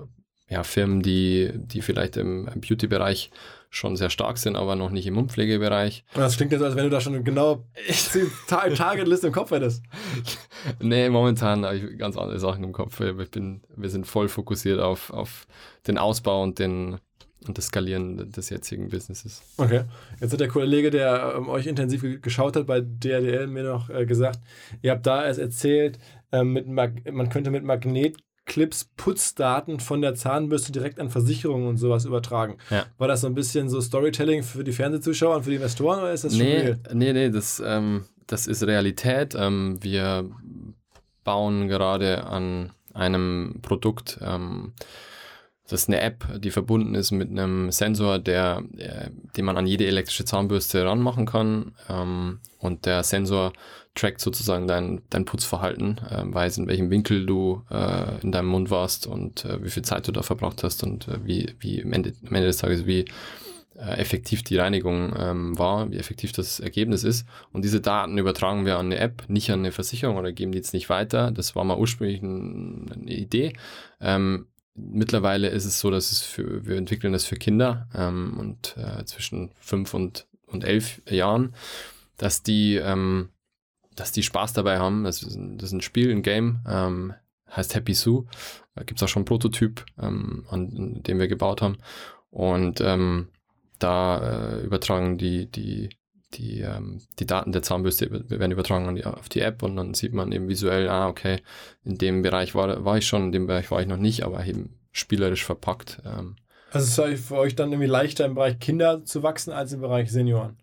ja, 0.48 0.62
Firmen, 0.62 1.02
die, 1.02 1.50
die 1.54 1.80
vielleicht 1.80 2.16
im, 2.16 2.46
Beauty-Bereich 2.56 3.30
schon 3.70 3.96
sehr 3.96 4.10
stark 4.10 4.38
sind, 4.38 4.56
aber 4.56 4.76
noch 4.76 4.90
nicht 4.90 5.06
im 5.06 5.14
Mundpflegebereich. 5.14 6.04
Und 6.14 6.20
das 6.20 6.36
klingt 6.36 6.52
jetzt, 6.52 6.62
als 6.62 6.76
wenn 6.76 6.84
du 6.84 6.90
da 6.90 7.00
schon 7.00 7.24
genau 7.24 7.64
die 8.14 8.26
Ta- 8.46 8.68
Target-Liste 8.68 9.28
im 9.28 9.32
Kopf 9.32 9.50
hättest. 9.50 9.82
Nee, 10.80 11.08
momentan 11.08 11.64
habe 11.64 11.76
ich 11.76 11.98
ganz 11.98 12.16
andere 12.16 12.38
Sachen 12.38 12.62
im 12.62 12.72
Kopf. 12.72 13.00
Ich 13.00 13.30
bin, 13.30 13.62
wir 13.74 13.90
sind 13.90 14.06
voll 14.06 14.28
fokussiert 14.28 14.80
auf, 14.80 15.10
auf 15.10 15.46
den 15.86 15.98
Ausbau 15.98 16.42
und, 16.42 16.58
den, 16.58 16.98
und 17.46 17.58
das 17.58 17.66
Skalieren 17.66 18.30
des 18.32 18.50
jetzigen 18.50 18.88
Businesses. 18.88 19.42
Okay. 19.56 19.82
Jetzt 20.20 20.32
hat 20.32 20.40
der 20.40 20.48
Kollege, 20.48 20.90
der 20.90 21.34
ähm, 21.36 21.48
euch 21.48 21.66
intensiv 21.66 22.02
ge- 22.02 22.18
geschaut 22.20 22.56
hat 22.56 22.66
bei 22.66 22.80
DRDL, 22.80 23.46
mir 23.46 23.64
noch 23.64 23.90
äh, 23.90 24.06
gesagt, 24.06 24.40
ihr 24.82 24.90
habt 24.92 25.06
da 25.06 25.24
erst 25.24 25.38
erzählt, 25.40 25.98
ähm, 26.32 26.52
mit 26.52 26.66
Mag 26.68 27.12
man 27.12 27.28
könnte 27.28 27.50
mit 27.50 27.64
Magnetclips 27.64 28.90
Putzdaten 28.96 29.80
von 29.80 30.00
der 30.02 30.14
Zahnbürste 30.14 30.72
direkt 30.72 30.98
an 31.00 31.10
Versicherungen 31.10 31.68
und 31.68 31.76
sowas 31.76 32.04
übertragen. 32.04 32.56
Ja. 32.70 32.86
War 32.98 33.08
das 33.08 33.20
so 33.22 33.26
ein 33.26 33.34
bisschen 33.34 33.68
so 33.68 33.80
Storytelling 33.80 34.42
für 34.42 34.64
die 34.64 34.72
Fernsehzuschauer 34.72 35.36
und 35.36 35.42
für 35.44 35.50
die 35.50 35.56
Investoren 35.56 36.00
oder 36.00 36.12
ist 36.12 36.24
das 36.24 36.36
schon 36.36 36.44
Nee, 36.46 36.56
real? 36.58 36.78
nee, 36.92 37.12
nee, 37.12 37.30
das, 37.30 37.62
ähm, 37.64 38.04
das 38.26 38.46
ist 38.46 38.62
Realität. 38.62 39.34
Ähm, 39.38 39.78
wir 39.82 40.30
bauen 41.24 41.68
gerade 41.68 42.24
an 42.26 42.70
einem 42.92 43.58
Produkt, 43.62 44.18
ähm, 44.22 44.72
das 45.68 45.82
ist 45.82 45.88
eine 45.88 46.00
App, 46.00 46.26
die 46.40 46.50
verbunden 46.50 46.94
ist 46.94 47.10
mit 47.10 47.30
einem 47.30 47.70
Sensor, 47.70 48.18
der, 48.18 48.62
äh, 48.76 49.08
den 49.36 49.46
man 49.46 49.56
an 49.56 49.66
jede 49.66 49.86
elektrische 49.86 50.26
Zahnbürste 50.26 50.84
ranmachen 50.84 51.24
kann. 51.24 51.72
Ähm, 51.88 52.40
und 52.58 52.84
der 52.84 53.02
Sensor 53.02 53.52
trackt 53.94 54.20
sozusagen 54.20 54.68
dein, 54.68 55.00
dein 55.08 55.24
Putzverhalten, 55.24 55.98
äh, 56.10 56.22
weiß, 56.26 56.58
in 56.58 56.66
welchem 56.66 56.90
Winkel 56.90 57.24
du 57.24 57.62
äh, 57.70 58.20
in 58.20 58.30
deinem 58.30 58.48
Mund 58.48 58.70
warst 58.70 59.06
und 59.06 59.46
äh, 59.46 59.64
wie 59.64 59.70
viel 59.70 59.84
Zeit 59.84 60.06
du 60.06 60.12
da 60.12 60.22
verbraucht 60.22 60.62
hast 60.64 60.82
und 60.82 61.08
äh, 61.08 61.24
wie, 61.24 61.54
wie 61.60 61.82
am, 61.82 61.92
Ende, 61.92 62.12
am 62.26 62.34
Ende 62.34 62.48
des 62.48 62.58
Tages, 62.58 62.84
wie 62.84 63.06
äh, 63.76 63.98
effektiv 63.98 64.42
die 64.42 64.58
Reinigung 64.58 65.14
ähm, 65.18 65.58
war, 65.58 65.90
wie 65.90 65.96
effektiv 65.96 66.32
das 66.32 66.60
Ergebnis 66.60 67.04
ist. 67.04 67.26
Und 67.52 67.64
diese 67.64 67.80
Daten 67.80 68.18
übertragen 68.18 68.66
wir 68.66 68.76
an 68.76 68.86
eine 68.86 68.98
App, 68.98 69.24
nicht 69.28 69.50
an 69.50 69.60
eine 69.60 69.72
Versicherung 69.72 70.16
oder 70.16 70.32
geben 70.32 70.52
die 70.52 70.58
jetzt 70.58 70.74
nicht 70.74 70.90
weiter. 70.90 71.30
Das 71.30 71.56
war 71.56 71.64
mal 71.64 71.78
ursprünglich 71.78 72.20
ein, 72.20 72.90
eine 72.92 73.14
Idee. 73.14 73.54
Ähm, 74.00 74.46
mittlerweile 74.74 75.48
ist 75.48 75.64
es 75.64 75.80
so, 75.80 75.90
dass 75.90 76.12
es 76.12 76.20
für, 76.22 76.66
wir 76.66 76.76
entwickeln 76.76 77.12
das 77.12 77.24
für 77.24 77.36
Kinder 77.36 77.88
ähm, 77.94 78.36
und 78.38 78.76
äh, 78.76 79.04
zwischen 79.04 79.52
fünf 79.60 79.94
und, 79.94 80.26
und 80.46 80.64
elf 80.64 81.00
Jahren, 81.08 81.54
dass 82.16 82.42
die, 82.42 82.76
ähm, 82.76 83.30
dass 83.94 84.12
die 84.12 84.22
Spaß 84.22 84.52
dabei 84.52 84.78
haben. 84.78 85.04
Das 85.04 85.22
ist 85.22 85.36
ein, 85.36 85.58
das 85.58 85.70
ist 85.70 85.74
ein 85.74 85.80
Spiel, 85.80 86.10
ein 86.10 86.22
Game, 86.22 86.60
ähm, 86.68 87.14
heißt 87.50 87.74
Happy 87.74 87.94
Sue. 87.94 88.26
Da 88.74 88.82
gibt 88.82 88.98
es 88.98 89.04
auch 89.04 89.08
schon 89.08 89.20
einen 89.20 89.26
Prototyp, 89.26 89.84
ähm, 90.00 90.44
an 90.50 91.02
dem 91.02 91.18
wir 91.18 91.28
gebaut 91.28 91.62
haben. 91.62 91.78
Und 92.30 92.80
ähm, 92.80 93.28
da 93.78 94.56
äh, 94.56 94.60
übertragen 94.64 95.18
die, 95.18 95.46
die, 95.50 95.90
die, 96.34 96.60
ähm, 96.60 97.00
die 97.18 97.26
Daten 97.26 97.52
der 97.52 97.62
Zahnbürste 97.62 98.10
werden 98.30 98.52
übertragen 98.52 99.02
auf 99.04 99.28
die 99.28 99.40
App 99.40 99.62
und 99.62 99.76
dann 99.76 99.94
sieht 99.94 100.12
man 100.12 100.32
eben 100.32 100.48
visuell, 100.48 100.88
ah, 100.88 101.08
okay, 101.08 101.40
in 101.84 101.96
dem 101.96 102.22
Bereich 102.22 102.54
war, 102.54 102.84
war 102.84 102.98
ich 102.98 103.06
schon, 103.06 103.24
in 103.24 103.32
dem 103.32 103.46
Bereich 103.46 103.70
war 103.70 103.80
ich 103.80 103.86
noch 103.88 103.96
nicht, 103.96 104.24
aber 104.24 104.44
eben 104.44 104.74
spielerisch 104.92 105.44
verpackt. 105.44 106.00
Ähm, 106.04 106.36
Also 106.72 107.04
ist 107.04 107.20
es 107.20 107.26
für 107.26 107.36
euch 107.36 107.54
dann 107.54 107.72
irgendwie 107.72 107.90
leichter 107.90 108.24
im 108.26 108.34
Bereich 108.34 108.58
Kinder 108.58 109.04
zu 109.04 109.22
wachsen 109.22 109.52
als 109.52 109.72
im 109.72 109.80
Bereich 109.80 110.10
Senioren? 110.10 110.56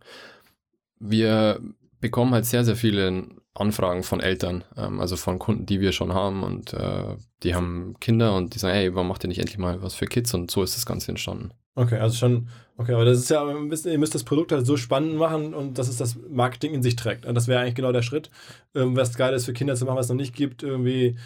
wir 1.02 1.60
bekommen 2.00 2.34
halt 2.34 2.46
sehr, 2.46 2.64
sehr 2.64 2.76
viele 2.76 3.28
Anfragen 3.54 4.04
von 4.04 4.22
Eltern, 4.22 4.64
ähm, 4.78 5.00
also 5.00 5.18
von 5.18 5.40
Kunden, 5.40 5.66
die 5.66 5.82
wir 5.82 5.92
schon 5.92 6.14
haben 6.14 6.44
und 6.44 6.74
äh, 6.74 7.16
die 7.44 7.54
haben 7.54 7.96
Kinder 8.00 8.36
und 8.36 8.56
die 8.56 8.60
sagen, 8.60 8.76
hey, 8.76 8.94
warum 8.96 9.10
macht 9.10 9.24
ihr 9.24 9.28
nicht 9.28 9.40
endlich 9.40 9.58
mal 9.58 9.82
was 9.82 9.94
für 9.94 10.06
Kids? 10.06 10.34
Und 10.34 10.50
so 10.50 10.64
ist 10.64 10.76
das 10.76 10.86
Ganze 10.86 11.12
entstanden. 11.12 11.52
Okay, 11.76 11.98
also 11.98 12.16
schon, 12.16 12.50
okay, 12.78 12.94
aber 12.94 13.06
das 13.06 13.18
ist 13.18 13.30
ja, 13.30 13.46
ein 13.46 13.70
bisschen, 13.70 13.92
ihr 13.92 13.98
müsst 13.98 14.14
das 14.16 14.26
Produkt 14.26 14.52
halt 14.52 14.66
so 14.66 14.76
spannend 14.76 15.16
machen 15.16 15.54
und 15.54 15.78
dass 15.78 15.88
es 15.88 15.98
das 15.98 16.18
Marketing 16.30 16.74
in 16.74 16.84
sich 16.84 16.96
trägt. 16.96 17.26
Und 17.26 17.36
das 17.36 17.48
wäre 17.48 17.62
eigentlich 17.62 17.76
genau 17.76 17.92
der 17.92 18.02
Schritt, 18.02 18.30
ähm, 18.76 18.96
was 18.96 19.16
geil 19.18 19.34
ist 19.34 19.46
für 19.46 19.54
Kinder 19.54 19.76
zu 19.76 19.86
machen, 19.86 19.98
was 19.98 20.08
es 20.08 20.10
noch 20.10 20.18
nicht 20.18 20.36
gibt, 20.36 20.64
irgendwie 20.64 21.18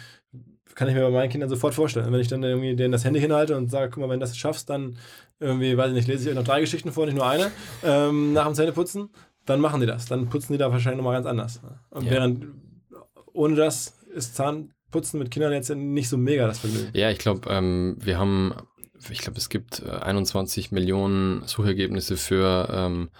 kann 0.76 0.88
ich 0.88 0.94
mir 0.94 1.00
bei 1.02 1.10
meinen 1.10 1.30
Kindern 1.30 1.48
sofort 1.48 1.74
vorstellen. 1.74 2.12
Wenn 2.12 2.20
ich 2.20 2.28
dann 2.28 2.42
irgendwie 2.42 2.76
denen 2.76 2.92
das 2.92 3.04
Handy 3.04 3.18
hinhalte 3.18 3.56
und 3.56 3.70
sage, 3.70 3.90
guck 3.90 4.02
mal, 4.02 4.10
wenn 4.10 4.20
du 4.20 4.26
das 4.26 4.36
schaffst, 4.36 4.68
dann 4.70 4.98
irgendwie, 5.40 5.76
weiß 5.76 5.88
ich 5.88 5.94
nicht, 5.94 6.08
lese 6.08 6.24
ich 6.24 6.28
euch 6.30 6.36
noch 6.36 6.44
drei 6.44 6.60
Geschichten 6.60 6.92
vor, 6.92 7.06
nicht 7.06 7.16
nur 7.16 7.26
eine, 7.26 7.50
ähm, 7.82 8.34
nach 8.34 8.44
dem 8.44 8.54
Zähneputzen, 8.54 9.08
dann 9.46 9.60
machen 9.60 9.80
die 9.80 9.86
das. 9.86 10.06
Dann 10.06 10.28
putzen 10.28 10.52
die 10.52 10.58
da 10.58 10.70
wahrscheinlich 10.70 10.98
nochmal 10.98 11.14
ganz 11.14 11.26
anders. 11.26 11.60
Und 11.90 12.04
Ja. 12.04 12.10
während 12.12 12.46
ohne 13.32 13.54
das 13.56 13.98
ist 14.14 14.34
Zahnputzen 14.34 15.18
mit 15.18 15.30
Kindern 15.30 15.52
jetzt 15.52 15.70
nicht 15.74 16.08
so 16.08 16.16
mega 16.16 16.46
das 16.46 16.58
Vergnügen. 16.60 16.88
Ja, 16.94 17.10
ich 17.10 17.18
glaube, 17.18 17.48
ähm, 17.50 17.96
wir 18.00 18.18
haben, 18.18 18.54
ich 19.10 19.18
glaube, 19.18 19.38
es 19.38 19.48
gibt 19.48 19.80
äh, 19.82 19.90
21 19.90 20.72
Millionen 20.72 21.42
Suchergebnisse 21.46 22.16
für 22.16 22.68
ähm, 22.72 23.10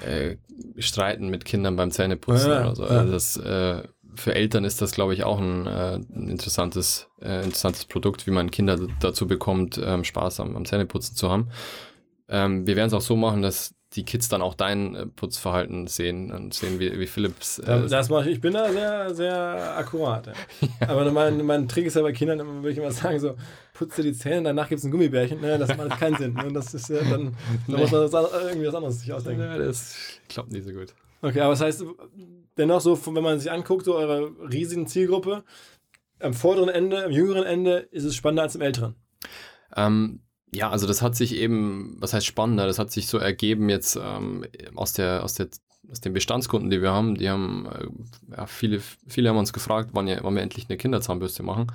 äh, 0.00 0.36
Streiten 0.78 1.28
mit 1.28 1.44
Kindern 1.44 1.76
beim 1.76 1.90
Zähneputzen 1.90 2.50
Ja, 2.50 2.60
oder 2.62 2.74
so. 2.76 2.82
ja. 2.84 2.88
Also 2.90 3.12
das, 3.12 3.36
äh, 3.36 3.82
für 4.14 4.34
Eltern 4.34 4.64
ist 4.64 4.82
das, 4.82 4.92
glaube 4.92 5.14
ich, 5.14 5.24
auch 5.24 5.38
ein, 5.40 5.66
äh, 5.66 5.94
ein 5.96 6.28
interessantes, 6.28 7.08
äh, 7.22 7.44
interessantes 7.44 7.84
Produkt, 7.86 8.26
wie 8.26 8.30
man 8.30 8.50
Kinder 8.50 8.78
dazu 9.00 9.26
bekommt, 9.26 9.80
ähm, 9.82 10.04
Spaß 10.04 10.40
am, 10.40 10.54
am 10.56 10.64
Zähneputzen 10.66 11.16
zu 11.16 11.30
haben. 11.30 11.48
Ähm, 12.28 12.66
wir 12.66 12.76
werden 12.76 12.88
es 12.88 12.94
auch 12.94 13.00
so 13.00 13.16
machen, 13.16 13.40
dass 13.42 13.74
die 13.94 14.04
Kids 14.04 14.28
dann 14.28 14.42
auch 14.42 14.54
dein 14.54 14.94
äh, 14.94 15.06
Putzverhalten 15.06 15.86
sehen 15.86 16.32
und 16.32 16.54
sehen, 16.54 16.80
wie, 16.80 16.98
wie 16.98 17.06
Philips. 17.06 17.58
Äh, 17.58 17.66
Da, 17.66 17.78
das 17.80 18.08
mache 18.08 18.28
ich, 18.28 18.36
ich 18.36 18.40
bin 18.40 18.54
da 18.54 18.72
sehr, 18.72 19.14
sehr 19.14 19.76
akkurat. 19.76 20.26
Ja. 20.26 20.32
Aber 20.88 21.10
mein, 21.10 21.44
mein 21.44 21.68
Trick 21.68 21.86
ist 21.86 21.96
ja 21.96 22.02
bei 22.02 22.12
Kindern, 22.12 22.38
würde 22.38 22.70
ich 22.70 22.78
immer 22.78 22.90
sagen, 22.90 23.20
so, 23.20 23.36
putze 23.74 24.02
die 24.02 24.12
Zähne, 24.12 24.42
danach 24.44 24.68
gibt 24.68 24.78
es 24.78 24.84
ein 24.84 24.90
Gummibärchen. 24.90 25.40
Ne, 25.40 25.58
das 25.58 25.76
macht 25.76 25.98
keinen 26.00 26.16
Sinn. 26.16 26.34
Ne? 26.34 26.52
Das 26.52 26.72
ist 26.74 26.88
ja 26.88 27.02
dann, 27.02 27.36
da 27.68 27.76
muss 27.76 27.90
man 27.90 28.10
das, 28.10 28.12
irgendwie 28.12 28.66
was 28.66 28.74
anderes 28.74 29.00
sich 29.00 29.12
ausdenken. 29.12 29.42
ja, 29.42 29.58
das 29.58 29.96
klappt 30.28 30.52
nicht 30.52 30.64
so 30.66 30.72
gut. 30.72 30.94
Okay, 31.20 31.40
aber 31.40 31.52
das 31.52 31.60
heißt, 31.60 31.84
dennoch 32.56 32.80
so, 32.80 32.98
wenn 33.14 33.22
man 33.22 33.38
sich 33.38 33.50
anguckt, 33.50 33.84
so 33.84 33.94
eure 33.94 34.32
riesigen 34.50 34.86
Zielgruppe, 34.86 35.44
am 36.18 36.34
vorderen 36.34 36.68
Ende, 36.68 37.04
am 37.04 37.10
jüngeren 37.10 37.44
Ende 37.44 37.88
ist 37.90 38.04
es 38.04 38.16
spannender 38.16 38.42
als 38.44 38.56
am 38.56 38.62
älteren. 38.62 38.94
Ähm, 39.76 40.20
ja, 40.54 40.70
also 40.70 40.86
das 40.86 41.00
hat 41.00 41.16
sich 41.16 41.34
eben, 41.36 41.96
was 41.98 42.12
heißt 42.12 42.26
spannender, 42.26 42.66
das 42.66 42.78
hat 42.78 42.90
sich 42.90 43.06
so 43.06 43.18
ergeben 43.18 43.68
jetzt 43.68 43.96
ähm, 43.96 44.44
aus, 44.74 44.92
der, 44.92 45.24
aus, 45.24 45.34
der, 45.34 45.48
aus 45.90 46.00
den 46.00 46.12
Bestandskunden, 46.12 46.68
die 46.70 46.82
wir 46.82 46.92
haben. 46.92 47.14
Die 47.14 47.30
haben, 47.30 47.66
äh, 47.66 48.36
ja, 48.36 48.46
viele, 48.46 48.80
viele 49.08 49.30
haben 49.30 49.38
uns 49.38 49.52
gefragt, 49.54 49.90
wann, 49.92 50.06
ja, 50.08 50.18
wann 50.22 50.34
wir 50.34 50.42
endlich 50.42 50.66
eine 50.68 50.76
Kinderzahnbürste 50.76 51.42
machen. 51.42 51.72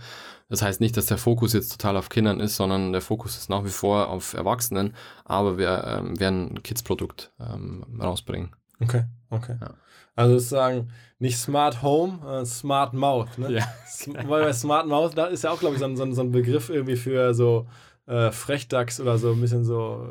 Das 0.48 0.62
heißt 0.62 0.80
nicht, 0.80 0.96
dass 0.96 1.08
der 1.08 1.18
Fokus 1.18 1.54
jetzt 1.54 1.72
total 1.72 1.98
auf 1.98 2.10
Kindern 2.10 2.40
ist, 2.40 2.56
sondern 2.56 2.92
der 2.92 3.02
Fokus 3.02 3.36
ist 3.36 3.50
nach 3.50 3.66
wie 3.66 3.70
vor 3.70 4.10
auf 4.10 4.34
Erwachsenen, 4.34 4.94
aber 5.26 5.58
wir 5.58 5.84
ähm, 5.84 6.20
werden 6.20 6.52
ein 6.52 6.64
Kids-Produkt 6.64 7.34
ähm, 7.40 7.84
rausbringen. 8.00 8.56
Okay, 8.80 9.06
okay. 9.30 9.58
Ja. 9.60 9.74
Also 10.16 10.38
sozusagen 10.38 10.92
nicht 11.20 11.38
Smart 11.38 11.82
Home, 11.82 12.20
äh, 12.42 12.46
Smart 12.46 12.94
Mouth. 12.94 13.38
Ne? 13.38 13.52
Ja. 13.54 13.68
Weil 14.28 14.44
bei 14.44 14.54
Smart 14.54 14.88
Mouth, 14.88 15.18
da 15.18 15.26
ist 15.26 15.44
ja 15.44 15.52
auch, 15.52 15.60
glaube 15.60 15.76
ich, 15.76 15.80
so 15.80 15.86
ein, 15.86 16.14
so 16.14 16.22
ein 16.22 16.32
Begriff 16.32 16.70
irgendwie 16.70 16.96
für 16.96 17.34
so 17.34 17.68
äh, 18.08 18.32
Frechdachs 18.32 19.00
oder 19.00 19.18
so 19.18 19.34
ein 19.34 19.42
bisschen 19.42 19.66
so. 19.66 20.08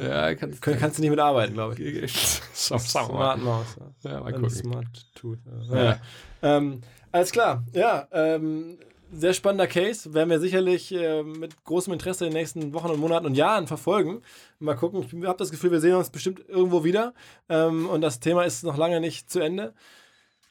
Äh, 0.00 0.06
ja, 0.08 0.34
kannst, 0.34 0.62
kann, 0.62 0.78
kannst 0.78 0.98
du 0.98 1.02
nicht 1.02 1.10
mitarbeiten, 1.10 1.54
glaube 1.54 1.80
ich. 1.80 2.12
Smart 2.54 3.42
Maus. 3.42 3.76
Ja, 4.02 4.12
ja 4.12 4.20
mal 4.20 4.32
gucken. 4.32 4.50
Smart 4.50 5.06
Tooth. 5.14 5.40
Ja. 5.70 5.84
ja. 5.84 6.00
Ähm, 6.42 6.80
alles 7.12 7.32
klar, 7.32 7.64
ja. 7.72 8.06
Ähm, 8.12 8.78
sehr 9.12 9.34
spannender 9.34 9.66
Case. 9.66 10.14
Werden 10.14 10.30
wir 10.30 10.38
sicherlich 10.38 10.94
äh, 10.94 11.24
mit 11.24 11.64
großem 11.64 11.92
Interesse 11.92 12.24
in 12.24 12.30
den 12.30 12.38
nächsten 12.38 12.72
Wochen 12.72 12.90
und 12.90 13.00
Monaten 13.00 13.26
und 13.26 13.34
Jahren 13.34 13.66
verfolgen. 13.66 14.22
Mal 14.60 14.76
gucken. 14.76 15.04
Ich 15.04 15.26
habe 15.26 15.38
das 15.38 15.50
Gefühl, 15.50 15.72
wir 15.72 15.80
sehen 15.80 15.96
uns 15.96 16.10
bestimmt 16.10 16.48
irgendwo 16.48 16.84
wieder. 16.84 17.14
Ähm, 17.48 17.88
und 17.88 18.00
das 18.00 18.20
Thema 18.20 18.44
ist 18.44 18.62
noch 18.62 18.76
lange 18.76 19.00
nicht 19.00 19.28
zu 19.28 19.40
Ende. 19.40 19.74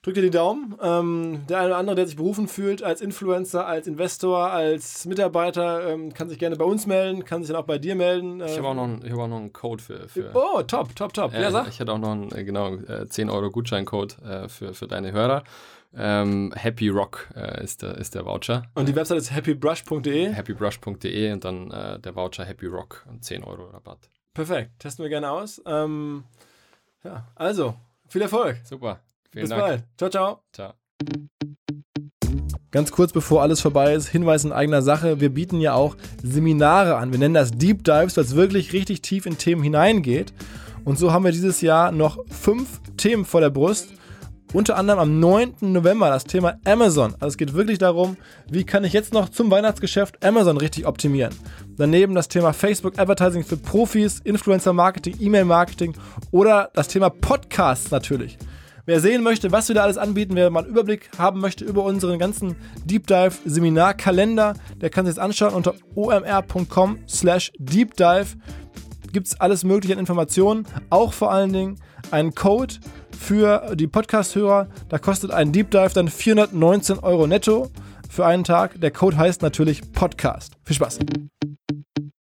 Drückt 0.02 0.16
dir 0.16 0.22
die 0.22 0.30
Daumen. 0.30 0.78
Ähm, 0.82 1.41
der 1.50 1.58
eine 1.58 1.68
oder 1.68 1.78
andere, 1.78 1.95
der 1.97 2.08
sich 2.08 2.16
berufen 2.16 2.47
fühlt 2.47 2.82
als 2.82 3.02
Influencer, 3.02 3.68
als 3.68 3.86
Investor, 3.86 4.50
als 4.50 5.06
Mitarbeiter, 5.06 5.89
ähm, 5.89 6.14
kann 6.14 6.30
sich 6.30 6.39
gerne 6.39 6.56
bei 6.56 6.64
uns 6.64 6.88
melden, 6.88 7.26
kann 7.26 7.41
sich 7.43 7.52
dann 7.52 7.62
auch 7.62 7.68
bei 7.68 7.80
dir 7.80 7.95
melden. 7.95 8.39
ich 8.39 8.58
habe 8.58 8.70
auch, 8.70 8.76
noch 8.76 8.86
einen, 8.86 9.04
hab 9.04 9.20
auch 9.20 9.28
noch 9.28 9.38
einen 9.38 9.52
Code 9.52 9.84
für. 9.84 10.08
für 10.08 10.32
oh, 10.34 10.62
top, 10.64 10.95
top, 10.95 11.14
top. 11.14 11.34
Äh, 11.34 11.41
ja, 11.41 11.52
sag. 11.52 11.68
Ich 11.68 11.82
hätte 11.82 11.91
auch 11.91 11.97
noch 11.97 12.12
einen, 12.12 12.32
äh, 12.32 12.45
genau, 12.45 12.76
äh, 12.76 13.10
10 13.10 13.30
Euro 13.30 13.50
Gutscheincode 13.52 14.18
äh, 14.20 14.47
für, 14.47 14.74
für 14.74 14.88
deine 14.88 15.12
Hörer. 15.12 15.43
Ähm, 15.93 16.54
Happy 16.56 16.88
Rock 16.88 17.28
äh, 17.36 17.62
ist, 17.62 17.82
der, 17.82 17.97
ist 17.97 18.16
der 18.16 18.26
Voucher. 18.26 18.64
Und 18.76 18.88
die 18.88 18.95
Website 18.95 19.18
ist 19.18 19.34
happybrush.de? 19.34 20.34
Happybrush.de 20.34 21.34
und 21.34 21.43
dann 21.43 21.72
äh, 21.72 22.00
der 22.00 22.16
Voucher 22.16 22.45
Happy 22.45 22.68
Rock 22.68 23.06
und 23.10 23.26
10 23.26 23.43
Euro 23.43 23.66
Rabatt. 23.66 24.10
Perfekt, 24.34 24.80
testen 24.80 25.04
wir 25.04 25.10
gerne 25.10 25.30
aus. 25.30 25.62
Ähm, 25.66 26.24
ja, 27.04 27.28
also, 27.36 27.76
viel 28.08 28.22
Erfolg. 28.22 28.62
Super. 28.64 29.02
Vielen 29.32 29.43
Bis 29.43 29.49
Dank. 29.49 29.61
bald. 29.61 29.84
Ciao, 29.97 30.09
ciao. 30.09 30.43
Ciao. 30.53 30.73
Ganz 32.71 32.91
kurz 32.91 33.11
bevor 33.11 33.41
alles 33.41 33.61
vorbei 33.61 33.93
ist, 33.93 34.09
Hinweis 34.09 34.43
in 34.43 34.51
eigener 34.51 34.84
Sache. 34.84 35.19
Wir 35.19 35.30
bieten 35.30 35.59
ja 35.59 35.73
auch 35.73 35.95
Seminare 36.21 36.97
an. 36.97 37.11
Wir 37.11 37.17
nennen 37.17 37.34
das 37.34 37.51
Deep 37.51 37.84
Dives, 37.84 38.15
weil 38.15 38.23
es 38.23 38.36
wirklich 38.36 38.73
richtig 38.73 39.01
tief 39.01 39.25
in 39.25 39.39
Themen 39.39 39.63
hineingeht. 39.63 40.34
Und 40.86 40.99
so 40.99 41.11
haben 41.11 41.25
wir 41.25 41.32
dieses 41.32 41.61
Jahr 41.61 41.91
noch 41.91 42.19
fünf 42.30 42.80
Themen 42.95 43.25
vor 43.25 43.41
der 43.41 43.49
Brust. 43.49 43.89
Unter 44.51 44.77
anderem 44.77 44.99
am 44.99 45.19
9. 45.19 45.57
November 45.61 46.09
das 46.09 46.23
Thema 46.23 46.59
Amazon. 46.65 47.13
Also 47.13 47.27
es 47.27 47.38
geht 47.38 47.53
wirklich 47.53 47.77
darum, 47.77 48.17
wie 48.49 48.63
kann 48.63 48.84
ich 48.84 48.93
jetzt 48.93 49.13
noch 49.13 49.30
zum 49.30 49.51
Weihnachtsgeschäft 49.51 50.23
Amazon 50.25 50.57
richtig 50.57 50.88
optimieren. 50.88 51.36
Daneben 51.77 52.15
das 52.15 52.30
Thema 52.30 52.53
Facebook 52.53 52.97
Advertising 52.97 53.43
für 53.43 53.57
Profis, 53.57 54.19
Influencer 54.23 54.73
Marketing, 54.73 55.15
E-Mail 55.19 55.45
Marketing 55.45 55.93
oder 56.32 56.71
das 56.73 56.88
Thema 56.88 57.09
Podcasts 57.09 57.91
natürlich. 57.91 58.39
Wer 58.90 59.02
sehen 59.02 59.22
möchte, 59.22 59.52
was 59.52 59.68
wir 59.68 59.76
da 59.76 59.84
alles 59.84 60.00
anbieten, 60.00 60.34
wer 60.34 60.50
mal 60.50 60.64
einen 60.64 60.72
Überblick 60.72 61.12
haben 61.20 61.42
möchte 61.42 61.64
über 61.64 61.84
unseren 61.84 62.18
ganzen 62.18 62.56
Deep 62.86 63.06
Dive 63.06 63.34
Seminarkalender, 63.46 64.56
der 64.82 64.90
kann 64.90 65.06
sich 65.06 65.14
das 65.14 65.24
anschauen 65.24 65.54
unter 65.54 65.76
omr.com 65.94 66.98
slash 67.08 67.52
Deep 67.60 67.96
Dive. 67.98 68.26
Gibt 69.14 69.28
es 69.28 69.40
alles 69.40 69.64
mögliche 69.64 69.94
an 69.94 70.00
Informationen, 70.00 70.66
auch 70.90 71.14
vor 71.14 71.32
allen 71.32 71.54
Dingen 71.54 71.80
einen 72.10 72.34
Code 72.34 72.78
für 73.16 73.76
die 73.76 73.86
Podcast-Hörer. 73.86 74.70
Da 74.90 74.98
kostet 74.98 75.30
ein 75.30 75.52
Deep 75.52 75.70
Dive 75.70 75.94
dann 75.94 76.08
419 76.08 76.98
Euro 76.98 77.28
netto 77.28 77.70
für 78.10 78.26
einen 78.26 78.44
Tag. 78.44 78.82
Der 78.82 78.90
Code 78.90 79.18
heißt 79.18 79.44
natürlich 79.44 79.84
Podcast. 79.92 80.54
Viel 80.66 80.78
Spaß. 80.78 80.98